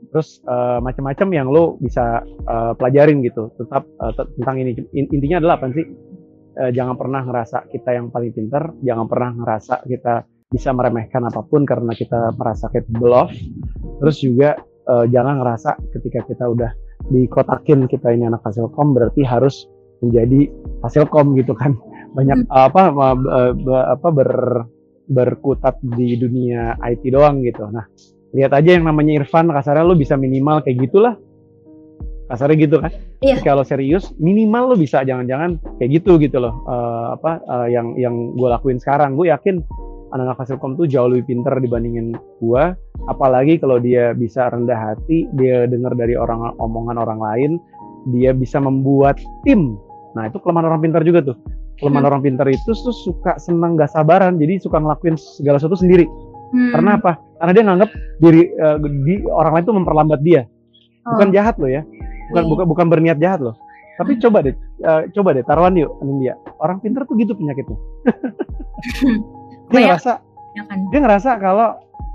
Terus 0.08 0.40
eh, 0.40 0.78
macam-macam 0.80 1.28
yang 1.36 1.48
lo 1.52 1.76
bisa 1.76 2.24
eh, 2.24 2.72
pelajarin 2.80 3.20
gitu 3.20 3.52
tetap 3.60 3.84
te- 4.16 4.30
tentang 4.40 4.56
ini. 4.64 4.72
In- 4.96 5.10
intinya 5.12 5.44
adalah 5.44 5.60
apa 5.60 5.68
sih? 5.76 5.86
Eh, 6.58 6.70
jangan 6.74 6.96
pernah 6.96 7.22
ngerasa 7.22 7.70
kita 7.70 7.94
yang 7.94 8.10
paling 8.10 8.34
pinter 8.34 8.74
jangan 8.82 9.06
pernah 9.06 9.30
ngerasa 9.30 9.86
kita 9.86 10.26
bisa 10.48 10.72
meremehkan 10.74 11.22
apa 11.28 11.44
pun 11.44 11.68
karena 11.68 11.92
kita 11.92 12.32
merasa 12.34 12.72
capable 12.72 13.14
of. 13.14 13.30
Terus 14.00 14.16
juga 14.24 14.56
eh, 14.88 15.06
jangan 15.12 15.44
ngerasa 15.44 15.70
ketika 15.92 16.24
kita 16.24 16.48
udah 16.48 16.87
dikotakin 17.08 17.88
kita 17.88 18.12
ini 18.12 18.28
anak 18.28 18.44
Fasilkom 18.44 18.92
berarti 18.92 19.24
harus 19.24 19.68
menjadi 20.04 20.48
Fasilkom 20.84 21.34
gitu 21.36 21.56
kan 21.56 21.74
banyak 22.16 22.46
apa 22.48 22.92
ma- 22.92 23.18
be- 23.18 23.54
be- 23.60 23.86
apa 23.92 24.08
ber 24.12 24.30
berkutat 25.08 25.80
di 25.96 26.20
dunia 26.20 26.76
IT 26.84 27.08
doang 27.08 27.40
gitu. 27.40 27.64
Nah, 27.72 27.88
lihat 28.36 28.52
aja 28.52 28.76
yang 28.76 28.84
namanya 28.84 29.24
Irfan 29.24 29.48
kasarnya 29.48 29.88
lu 29.88 29.96
bisa 29.96 30.14
minimal 30.20 30.60
kayak 30.60 30.84
gitulah. 30.84 31.16
Kasarnya 32.28 32.56
gitu 32.60 32.76
kan. 32.84 32.92
Iya. 33.24 33.40
Kalau 33.40 33.64
serius 33.64 34.12
minimal 34.20 34.76
lu 34.76 34.84
bisa 34.84 35.00
jangan-jangan 35.00 35.56
kayak 35.80 35.90
gitu 35.96 36.20
gitu 36.20 36.36
loh. 36.36 36.60
Eh, 36.68 37.06
apa 37.16 37.40
eh, 37.40 37.68
yang 37.72 37.96
yang 37.96 38.36
gue 38.36 38.48
lakuin 38.52 38.76
sekarang. 38.76 39.16
Gue 39.16 39.32
yakin 39.32 39.64
anak-anak 40.10 40.36
Fasilkom 40.36 40.74
tuh 40.74 40.86
jauh 40.86 41.08
lebih 41.08 41.28
pinter 41.28 41.54
dibandingin 41.58 42.12
gua. 42.38 42.72
Apalagi 43.06 43.56
kalau 43.56 43.78
dia 43.78 44.12
bisa 44.12 44.48
rendah 44.48 44.76
hati 44.76 45.28
dia 45.34 45.64
dengar 45.64 45.92
dari 45.94 46.14
orang 46.14 46.52
omongan 46.56 46.96
orang 46.96 47.20
lain 47.20 47.50
dia 48.10 48.32
bisa 48.32 48.58
membuat 48.58 49.16
tim. 49.42 49.76
Nah 50.16 50.26
itu 50.26 50.40
kelemahan 50.40 50.70
orang 50.70 50.80
pintar 50.80 51.02
juga 51.02 51.20
tuh. 51.22 51.36
Kelemahan 51.78 52.04
Hmm. 52.04 52.10
orang 52.10 52.22
pintar 52.22 52.46
itu 52.50 52.70
tuh 52.74 52.90
suka 52.92 53.38
senang 53.38 53.78
gak 53.78 53.92
sabaran 53.92 54.34
jadi 54.34 54.58
suka 54.58 54.82
ngelakuin 54.82 55.14
segala 55.14 55.56
sesuatu 55.56 55.78
sendiri. 55.78 56.06
Hmm. 56.48 56.72
karena 56.72 56.96
apa? 56.96 57.12
Karena 57.36 57.52
dia 57.52 57.64
nganggap 57.68 57.90
diri 58.24 58.42
eh, 58.48 58.76
di 59.04 59.20
orang 59.28 59.52
lain 59.52 59.64
tuh 59.68 59.76
memperlambat 59.76 60.20
dia. 60.24 60.48
Bukan 61.04 61.28
Oh. 61.28 61.34
jahat 61.36 61.60
loh 61.60 61.68
ya. 61.68 61.84
Bukan 62.32 62.42
Iya. 62.44 62.50
bukan 62.50 62.64
bukan 62.66 62.86
berniat 62.88 63.18
jahat 63.20 63.40
loh. 63.44 63.54
Tapi 64.00 64.16
coba 64.16 64.40
deh 64.40 64.56
eh, 64.80 65.02
coba 65.12 65.36
deh 65.36 65.44
taruhan 65.44 65.76
yuk 65.76 65.92
Nindya. 66.00 66.40
Orang 66.56 66.80
pintar 66.80 67.04
tuh 67.04 67.20
gitu 67.20 67.36
penyakitnya 67.36 67.76
dia 69.68 69.74
Banyak. 69.74 69.88
ngerasa 69.90 70.12
Ya 70.50 70.62
kan. 70.64 70.78
dia 70.88 71.00
ngerasa 71.00 71.30
kalau 71.38 71.68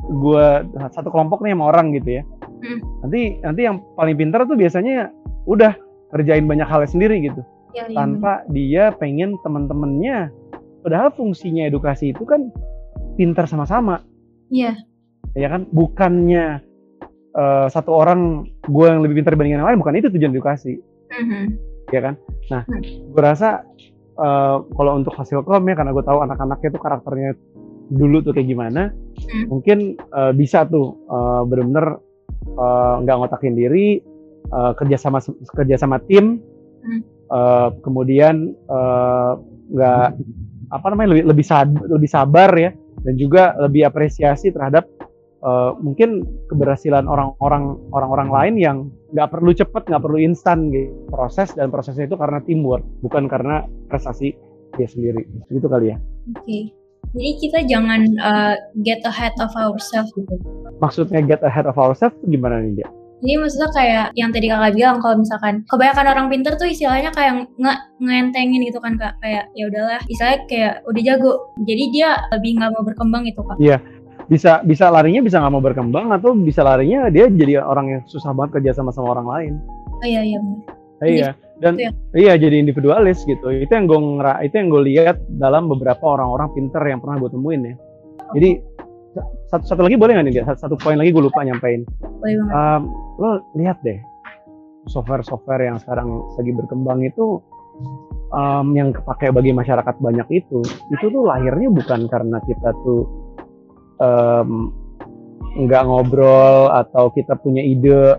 gue 0.04 0.48
satu 0.90 1.08
kelompok 1.08 1.40
nih 1.42 1.54
sama 1.54 1.66
orang 1.68 1.94
gitu 1.94 2.20
ya 2.20 2.24
Hmm. 2.60 2.80
nanti 3.02 3.22
nanti 3.40 3.62
yang 3.62 3.84
paling 3.94 4.16
pintar 4.16 4.44
tuh 4.44 4.56
biasanya 4.56 5.12
udah 5.44 5.76
kerjain 6.10 6.44
banyak 6.44 6.64
hal 6.64 6.80
sendiri 6.86 7.20
gitu 7.22 7.44
Ya, 7.72 7.84
iya, 7.84 7.98
tanpa 7.98 8.46
dia 8.48 8.94
pengen 8.94 9.36
teman-temannya 9.42 10.30
padahal 10.80 11.10
fungsinya 11.10 11.66
edukasi 11.66 12.12
itu 12.12 12.22
kan 12.22 12.54
pintar 13.14 13.44
sama-sama 13.46 14.00
Iya. 14.48 14.80
ya 15.34 15.48
kan 15.48 15.66
bukannya 15.68 16.62
eh, 17.34 17.68
satu 17.68 17.92
orang 17.92 18.46
gue 18.64 18.86
yang 18.86 19.02
lebih 19.02 19.18
pintar 19.18 19.34
dibandingin 19.34 19.58
yang 19.58 19.68
lain 19.68 19.80
bukan 19.80 19.98
itu 19.98 20.08
tujuan 20.08 20.32
edukasi 20.32 20.78
Mhm. 21.12 21.44
ya 21.90 22.00
kan 22.02 22.14
nah 22.48 22.62
Hmm. 22.64 22.80
gue 23.10 23.22
rasa 23.22 23.66
eh, 24.14 24.58
kalau 24.62 24.92
untuk 24.96 25.14
hasil 25.14 25.42
kom 25.42 25.64
ya 25.66 25.76
karena 25.76 25.92
gue 25.92 26.06
tahu 26.06 26.20
anak-anaknya 26.22 26.70
tuh 26.72 26.82
karakternya 26.82 27.32
dulu 27.92 28.22
tuh 28.22 28.32
kayak 28.32 28.48
gimana 28.48 28.94
Hmm. 29.24 29.46
mungkin 29.50 29.78
eh, 29.98 30.32
bisa 30.34 30.66
tuh 30.66 30.98
eh, 31.06 31.42
bener-bener 31.48 31.98
nggak 33.00 33.16
ngotakin 33.18 33.56
diri 33.56 34.02
eh, 34.48 34.72
kerja 34.76 34.98
sama 34.98 35.22
kerja 35.54 35.76
sama 35.78 35.98
tim 36.04 36.42
Hmm. 36.84 37.02
eh, 37.32 37.68
kemudian 37.80 38.52
nggak 39.72 40.08
apa 40.70 40.86
namanya 40.90 41.16
lebih 41.16 41.24
lebih 41.32 41.46
sad- 41.46 41.86
lebih 41.88 42.10
sabar 42.10 42.50
ya 42.58 42.74
dan 43.04 43.14
juga 43.16 43.54
lebih 43.60 43.88
apresiasi 43.88 44.50
terhadap 44.50 44.90
eh, 45.44 45.72
mungkin 45.84 46.24
keberhasilan 46.48 47.06
orang-orang 47.06 47.76
orang-orang 47.92 48.30
lain 48.32 48.56
yang 48.56 48.78
nggak 49.12 49.30
perlu 49.30 49.52
cepat 49.52 49.86
nggak 49.86 50.04
perlu 50.04 50.18
instan 50.24 50.72
gitu 50.72 50.90
proses 51.12 51.52
dan 51.54 51.70
prosesnya 51.70 52.08
itu 52.08 52.16
karena 52.18 52.40
teamwork 52.42 52.82
bukan 53.04 53.28
karena 53.28 53.68
prestasi 53.92 54.34
dia 54.74 54.90
sendiri 54.90 55.22
gitu 55.54 55.70
kali 55.70 55.94
ya 55.94 55.98
Oke. 56.32 56.72
Jadi 57.14 57.32
kita 57.46 57.60
jangan 57.70 58.02
uh, 58.24 58.56
get 58.82 59.04
ahead 59.06 59.36
of 59.38 59.52
ourselves 59.54 60.10
gitu. 60.18 60.34
Maksudnya 60.82 61.22
get 61.22 61.44
ahead 61.46 61.68
of 61.70 61.78
ourselves 61.78 62.16
gimana 62.26 62.64
nih 62.64 62.82
dia? 62.82 62.90
Jadi 63.24 63.40
maksudnya 63.40 63.70
kayak 63.72 64.06
yang 64.20 64.36
tadi 64.36 64.52
kakak 64.52 64.76
bilang 64.76 65.00
kalau 65.00 65.16
misalkan 65.16 65.64
kebanyakan 65.72 66.12
orang 66.12 66.28
pinter 66.28 66.60
tuh 66.60 66.68
istilahnya 66.68 67.08
kayak 67.16 67.48
nge 67.56 67.74
ngentengin 68.04 68.68
gitu 68.68 68.84
kan 68.84 69.00
kak 69.00 69.16
kayak 69.24 69.48
ya 69.56 69.64
udahlah 69.72 70.00
istilahnya 70.12 70.40
kayak 70.52 70.74
udah 70.84 71.02
jago 71.08 71.32
jadi 71.64 71.84
dia 71.96 72.10
lebih 72.36 72.52
nggak 72.60 72.72
mau 72.76 72.84
berkembang 72.84 73.24
gitu 73.24 73.42
kak. 73.48 73.58
Iya 73.64 73.78
bisa 74.34 74.66
bisa 74.66 74.90
larinya 74.90 75.22
bisa 75.22 75.38
nggak 75.38 75.54
mau 75.54 75.62
berkembang 75.62 76.10
atau 76.10 76.34
bisa 76.34 76.66
larinya 76.66 77.14
dia 77.14 77.30
jadi 77.30 77.62
orang 77.62 77.86
yang 77.94 78.02
susah 78.10 78.34
banget 78.34 78.58
kerja 78.58 78.82
sama 78.82 78.90
sama 78.90 79.14
orang 79.14 79.28
lain. 79.30 79.54
Oh 80.02 80.08
iya 80.10 80.22
iya. 80.26 80.40
Iya 81.04 81.30
dan 81.60 81.76
ya? 81.76 81.92
iya 82.16 82.34
jadi 82.40 82.64
individualis 82.64 83.28
gitu 83.28 83.52
itu 83.52 83.68
yang 83.68 83.86
gue 83.92 84.00
ngera 84.00 84.40
itu 84.42 84.56
yang 84.56 84.68
gue 84.72 84.84
lihat 84.88 85.18
dalam 85.36 85.68
beberapa 85.68 86.02
orang-orang 86.02 86.48
pinter 86.56 86.80
yang 86.84 87.04
pernah 87.04 87.22
gue 87.22 87.30
temuin 87.30 87.62
ya. 87.62 87.76
Jadi 88.34 88.50
satu 89.52 89.64
satu 89.70 89.82
lagi 89.86 89.96
boleh 90.00 90.18
nggak 90.18 90.26
nih 90.26 90.34
dia 90.34 90.44
satu, 90.50 90.60
satu 90.66 90.76
poin 90.82 90.98
lagi 90.98 91.14
gue 91.14 91.24
lupa 91.24 91.46
nyampein 91.46 91.86
um, 92.50 92.82
lo 93.22 93.46
lihat 93.54 93.78
deh 93.86 94.02
software-software 94.90 95.64
yang 95.70 95.78
sekarang 95.80 96.10
lagi 96.36 96.52
berkembang 96.52 97.06
itu 97.06 97.40
um, 98.34 98.74
yang 98.74 98.92
kepake 98.92 99.30
bagi 99.32 99.54
masyarakat 99.54 99.96
banyak 100.02 100.28
itu 100.34 100.60
itu 100.92 101.06
tuh 101.08 101.24
lahirnya 101.24 101.70
bukan 101.70 102.10
karena 102.10 102.42
kita 102.44 102.74
tuh 102.84 103.06
um, 104.04 104.76
nggak 105.54 105.84
ngobrol 105.86 106.74
atau 106.74 107.14
kita 107.14 107.38
punya 107.40 107.62
ide 107.62 108.18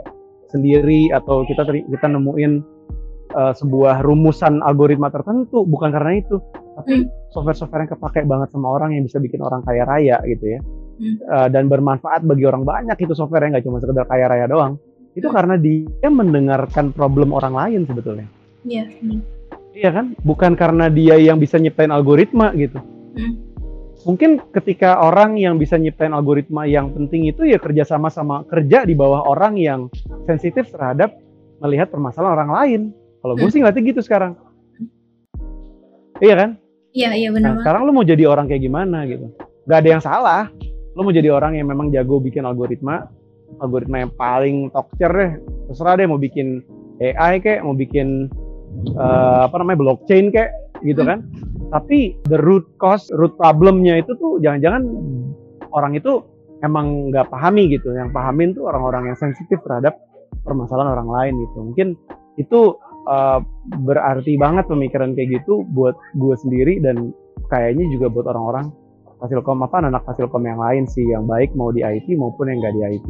sendiri 0.48 1.10
atau 1.10 1.42
kita 1.42 1.66
kita 1.66 2.06
nemuin 2.06 2.62
uh, 3.34 3.52
sebuah 3.58 4.06
rumusan 4.06 4.62
algoritma 4.62 5.10
tertentu 5.10 5.66
bukan 5.66 5.90
karena 5.90 6.22
itu 6.22 6.38
tapi 6.78 7.02
hmm. 7.02 7.30
software-software 7.34 7.86
yang 7.86 7.92
kepake 7.98 8.20
banget 8.22 8.48
sama 8.54 8.70
orang 8.70 8.94
yang 8.94 9.02
bisa 9.06 9.18
bikin 9.18 9.42
orang 9.42 9.66
kaya 9.66 9.82
raya 9.82 10.22
gitu 10.30 10.58
ya 10.58 10.60
hmm. 10.62 11.16
uh, 11.26 11.48
dan 11.50 11.66
bermanfaat 11.66 12.22
bagi 12.22 12.46
orang 12.46 12.62
banyak 12.62 12.94
itu 13.02 13.12
software 13.18 13.42
yang 13.46 13.58
nggak 13.58 13.66
cuma 13.66 13.82
sekedar 13.82 14.06
kaya 14.06 14.30
raya 14.30 14.46
doang 14.46 14.78
itu 15.18 15.26
hmm. 15.26 15.34
karena 15.34 15.54
dia 15.58 16.10
mendengarkan 16.10 16.94
problem 16.94 17.34
orang 17.34 17.54
lain 17.58 17.80
sebetulnya 17.82 18.26
iya 18.62 18.86
hmm. 18.86 19.20
iya 19.74 19.90
kan 19.90 20.14
bukan 20.22 20.54
karena 20.54 20.86
dia 20.86 21.18
yang 21.18 21.42
bisa 21.42 21.58
nyiptain 21.58 21.90
algoritma 21.90 22.54
gitu 22.54 22.78
hmm. 23.18 23.53
Mungkin 24.04 24.40
ketika 24.52 25.00
orang 25.00 25.40
yang 25.40 25.56
bisa 25.56 25.80
nyiptain 25.80 26.12
algoritma 26.12 26.68
yang 26.68 26.92
penting 26.92 27.28
itu 27.28 27.48
ya 27.48 27.56
kerja 27.56 27.88
sama 27.88 28.12
sama 28.12 28.44
kerja 28.48 28.84
di 28.84 28.92
bawah 28.92 29.24
orang 29.24 29.56
yang 29.56 29.88
sensitif 30.28 30.68
terhadap 30.70 31.16
melihat 31.64 31.88
permasalahan 31.88 32.44
orang 32.44 32.52
lain. 32.52 32.80
Kalau 33.24 33.34
gue 33.40 33.48
hmm. 33.48 33.52
sih 33.52 33.58
ngeliatnya 33.64 33.82
gitu 33.88 34.00
sekarang. 34.04 34.32
Iya 36.20 36.34
kan? 36.36 36.50
Iya, 36.94 37.10
iya 37.16 37.28
benar. 37.32 37.58
Nah, 37.58 37.60
sekarang 37.64 37.80
lu 37.88 37.92
mau 37.96 38.06
jadi 38.06 38.28
orang 38.28 38.46
kayak 38.46 38.62
gimana 38.62 39.08
gitu? 39.08 39.32
Gak 39.66 39.78
ada 39.82 39.88
yang 39.88 40.02
salah. 40.04 40.42
Lo 40.94 41.02
mau 41.02 41.10
jadi 41.10 41.32
orang 41.32 41.58
yang 41.58 41.66
memang 41.66 41.90
jago 41.90 42.20
bikin 42.22 42.46
algoritma 42.46 43.08
algoritma 43.58 44.04
yang 44.04 44.12
paling 44.14 44.68
tokcer 44.70 45.10
deh. 45.10 45.32
Terserah 45.72 45.96
deh 45.98 46.06
mau 46.06 46.20
bikin 46.20 46.62
AI 47.00 47.42
kayak 47.42 47.64
mau 47.66 47.74
bikin 47.74 48.30
uh, 48.94 49.48
apa 49.48 49.56
namanya 49.58 49.78
blockchain 49.80 50.30
kayak 50.30 50.52
gitu 50.84 51.02
kan 51.02 51.24
tapi 51.74 52.14
the 52.30 52.38
root 52.38 52.62
cause 52.78 53.10
root 53.18 53.34
problemnya 53.34 53.98
itu 53.98 54.14
tuh 54.14 54.38
jangan-jangan 54.38 54.86
orang 55.74 55.98
itu 55.98 56.22
emang 56.62 57.10
nggak 57.10 57.26
pahami 57.34 57.66
gitu 57.74 57.90
yang 57.90 58.14
pahamin 58.14 58.54
tuh 58.54 58.70
orang-orang 58.70 59.10
yang 59.10 59.18
sensitif 59.18 59.58
terhadap 59.66 59.98
permasalahan 60.46 60.94
orang 60.94 61.10
lain 61.10 61.34
gitu 61.42 61.58
mungkin 61.66 61.88
itu 62.38 62.78
uh, 63.10 63.42
berarti 63.82 64.38
banget 64.38 64.70
pemikiran 64.70 65.18
kayak 65.18 65.42
gitu 65.42 65.66
buat 65.74 65.98
gue 66.14 66.34
sendiri 66.38 66.78
dan 66.78 67.10
kayaknya 67.50 67.90
juga 67.90 68.06
buat 68.06 68.30
orang-orang 68.30 68.70
Fasilkom 69.18 69.64
apa 69.64 69.80
anak 69.80 70.04
Fasilkom 70.04 70.42
yang 70.44 70.60
lain 70.60 70.84
sih 70.86 71.06
yang 71.10 71.24
baik 71.24 71.56
mau 71.58 71.72
di 71.72 71.80
IT 71.80 72.12
maupun 72.18 72.50
yang 72.50 72.60
nggak 72.60 72.74
di 72.76 72.82
IT. 72.92 73.08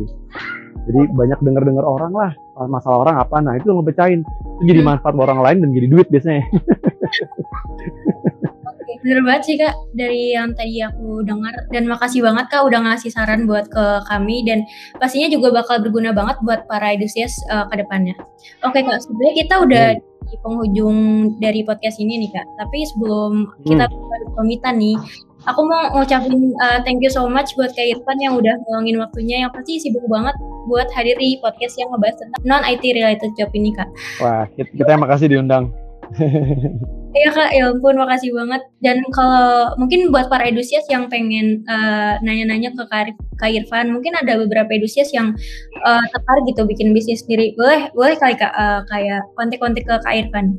Jadi 0.84 1.00
banyak 1.10 1.40
dengar-dengar 1.40 1.82
orang 1.82 2.12
lah 2.12 2.30
masalah 2.70 3.08
orang 3.08 3.16
apa, 3.18 3.40
nah 3.40 3.56
itu 3.58 3.66
ngebecain 3.66 4.20
itu 4.62 4.62
jadi 4.70 4.80
hmm. 4.84 4.88
manfaat 4.94 5.16
orang 5.16 5.40
lain 5.42 5.58
dan 5.64 5.70
jadi 5.74 5.86
duit 5.90 6.06
biasanya. 6.12 6.44
Oke, 8.94 9.10
bener 9.10 9.26
banget 9.26 9.42
sih 9.42 9.56
kak 9.58 9.74
dari 9.98 10.38
yang 10.38 10.54
tadi 10.54 10.78
aku 10.78 11.26
dengar 11.26 11.50
dan 11.74 11.90
makasih 11.90 12.22
banget 12.22 12.46
kak 12.46 12.62
udah 12.62 12.78
ngasih 12.86 13.10
saran 13.10 13.42
buat 13.42 13.66
ke 13.66 13.84
kami 14.06 14.46
dan 14.46 14.62
pastinya 15.02 15.26
juga 15.26 15.50
bakal 15.50 15.82
berguna 15.82 16.14
banget 16.14 16.38
buat 16.46 16.62
para 16.70 16.94
edusias 16.94 17.34
uh, 17.50 17.66
ke 17.66 17.82
depannya. 17.82 18.14
Oke 18.62 18.86
kak, 18.86 19.02
sebenarnya 19.02 19.34
kita 19.34 19.54
udah 19.66 19.86
hmm 19.98 20.12
di 20.24 20.40
penghujung 20.40 20.98
dari 21.36 21.60
podcast 21.68 22.00
ini 22.00 22.16
nih 22.24 22.32
kak. 22.32 22.48
Tapi 22.56 22.78
sebelum 22.88 23.44
kita 23.68 23.84
hmm. 23.92 24.32
pamitan 24.32 24.80
nih, 24.80 24.96
aku 25.44 25.60
mau 25.68 25.92
ngucapin 25.92 26.48
uh, 26.64 26.80
thank 26.80 27.04
you 27.04 27.12
so 27.12 27.28
much 27.28 27.52
buat 27.60 27.76
Kak 27.76 27.84
Irfan 27.84 28.18
yang 28.24 28.32
udah 28.40 28.56
ngomongin 28.64 29.04
waktunya 29.04 29.44
yang 29.44 29.52
pasti 29.52 29.76
sibuk 29.76 30.00
banget 30.08 30.32
buat 30.64 30.88
hadir 30.96 31.20
di 31.20 31.36
podcast 31.44 31.76
yang 31.76 31.92
ngebahas 31.92 32.16
tentang 32.16 32.42
non 32.48 32.64
IT 32.64 32.84
related 32.96 33.30
job 33.36 33.52
ini 33.52 33.76
kak. 33.76 33.88
Wah 34.24 34.48
kita 34.56 34.88
yang 34.96 35.04
makasih 35.04 35.28
diundang. 35.28 35.68
Iya 37.14 37.30
kak, 37.30 37.50
ya 37.54 37.70
ampun 37.70 37.94
makasih 37.94 38.34
banget. 38.34 38.62
Dan 38.82 38.98
kalau 39.14 39.70
mungkin 39.78 40.10
buat 40.10 40.26
para 40.26 40.50
edusias 40.50 40.82
yang 40.90 41.06
pengen 41.06 41.62
eh, 41.62 42.14
nanya-nanya 42.26 42.74
ke 42.74 42.82
Kak 43.38 43.50
Irfan, 43.54 43.94
mungkin 43.94 44.18
ada 44.18 44.34
beberapa 44.34 44.70
edusias 44.74 45.14
yang 45.14 45.34
uh, 45.82 46.04
tertarik 46.10 46.44
gitu 46.50 46.66
bikin 46.66 46.90
bisnis 46.90 47.22
sendiri. 47.22 47.54
Boleh, 47.54 47.90
boleh 47.94 48.14
kali 48.18 48.34
kak 48.38 48.50
uh, 48.54 48.82
kayak 48.90 49.22
kontak-kontak 49.38 49.86
ke 49.86 49.94
Kak 50.02 50.14
Irfan. 50.14 50.58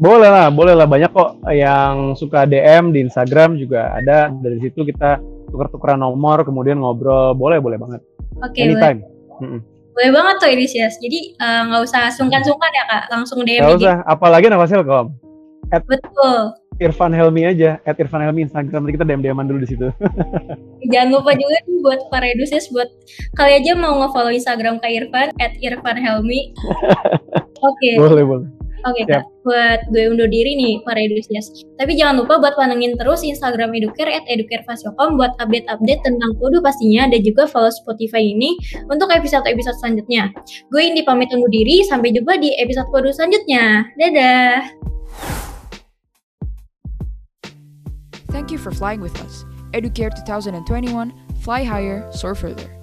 Boleh 0.00 0.28
lah, 0.28 0.48
boleh 0.48 0.76
lah. 0.76 0.88
Banyak 0.88 1.12
kok 1.12 1.40
yang 1.52 2.16
suka 2.16 2.48
DM 2.48 2.92
di 2.92 3.04
Instagram 3.04 3.60
juga 3.60 3.92
ada. 3.96 4.32
Dari 4.32 4.60
situ 4.60 4.84
kita 4.88 5.20
tuker-tukeran 5.52 6.00
nomor, 6.00 6.44
kemudian 6.44 6.80
ngobrol. 6.80 7.36
Boleh, 7.36 7.60
boleh 7.60 7.76
banget. 7.80 8.00
Oke, 8.40 8.60
okay, 8.60 8.68
Anytime. 8.68 9.04
Boleh. 9.40 9.60
Boleh 9.92 10.10
banget 10.12 10.34
tuh 10.40 10.50
Inisias. 10.52 10.96
Jadi 11.00 11.36
nggak 11.36 11.80
uh, 11.80 11.86
usah 11.86 12.08
sungkan-sungkan 12.12 12.72
ya 12.72 12.84
kak, 12.88 13.04
langsung 13.12 13.44
DM. 13.44 13.60
Nggak 13.60 13.76
usah, 13.76 13.96
apalagi 14.08 14.48
nama 14.48 14.64
Silkom. 14.64 15.31
At 15.72 15.82
Betul. 15.88 16.52
Irfan 16.80 17.12
Helmi 17.14 17.46
aja, 17.46 17.78
at 17.84 17.96
Irfan 17.96 18.20
Helmi 18.20 18.44
Instagram. 18.48 18.84
Nanti 18.84 18.94
kita 18.96 19.06
DM-DMan 19.08 19.46
dulu 19.48 19.64
di 19.64 19.68
situ. 19.70 19.88
Jangan 20.92 21.08
lupa 21.14 21.32
juga 21.36 21.58
buat 21.82 22.00
para 22.10 22.26
edusias, 22.28 22.68
buat 22.74 22.88
kali 23.38 23.62
aja 23.62 23.72
mau 23.78 24.02
nge-follow 24.02 24.32
Instagram 24.34 24.82
Kak 24.82 24.92
Irfan, 24.92 25.28
at 25.40 25.54
Irfan 25.62 25.96
Helmi. 25.96 26.52
Oke. 27.68 27.78
Okay. 27.78 27.94
Boleh, 27.96 28.24
boleh. 28.26 28.48
Oke 28.82 29.06
okay, 29.06 29.14
kak, 29.14 29.22
buat 29.46 29.80
gue 29.94 30.10
undur 30.10 30.26
diri 30.26 30.58
nih 30.58 30.82
para 30.82 30.98
edusias. 30.98 31.62
Tapi 31.78 31.94
jangan 31.94 32.18
lupa 32.18 32.42
buat 32.42 32.58
pantengin 32.58 32.98
terus 32.98 33.22
Instagram 33.22 33.70
Educare 33.78 34.10
at 34.10 34.26
educarefasiokom 34.26 35.14
buat 35.14 35.38
update-update 35.38 36.02
tentang 36.02 36.34
kodu 36.42 36.58
pastinya 36.58 37.06
dan 37.06 37.22
juga 37.22 37.46
follow 37.46 37.70
Spotify 37.70 38.34
ini 38.34 38.58
untuk 38.90 39.06
episode-episode 39.14 39.78
selanjutnya. 39.78 40.34
Gue 40.74 40.90
Indi 40.90 41.06
pamit 41.06 41.30
undur 41.30 41.46
diri, 41.54 41.86
sampai 41.86 42.10
jumpa 42.10 42.42
di 42.42 42.58
episode 42.58 42.90
kodu 42.90 43.14
selanjutnya. 43.14 43.86
Dadah! 43.94 45.41
Thank 48.32 48.50
you 48.50 48.56
for 48.56 48.72
flying 48.72 49.02
with 49.02 49.20
us. 49.20 49.44
Educare 49.72 50.10
2021, 50.14 51.12
fly 51.42 51.64
higher, 51.64 52.10
soar 52.12 52.34
further. 52.34 52.81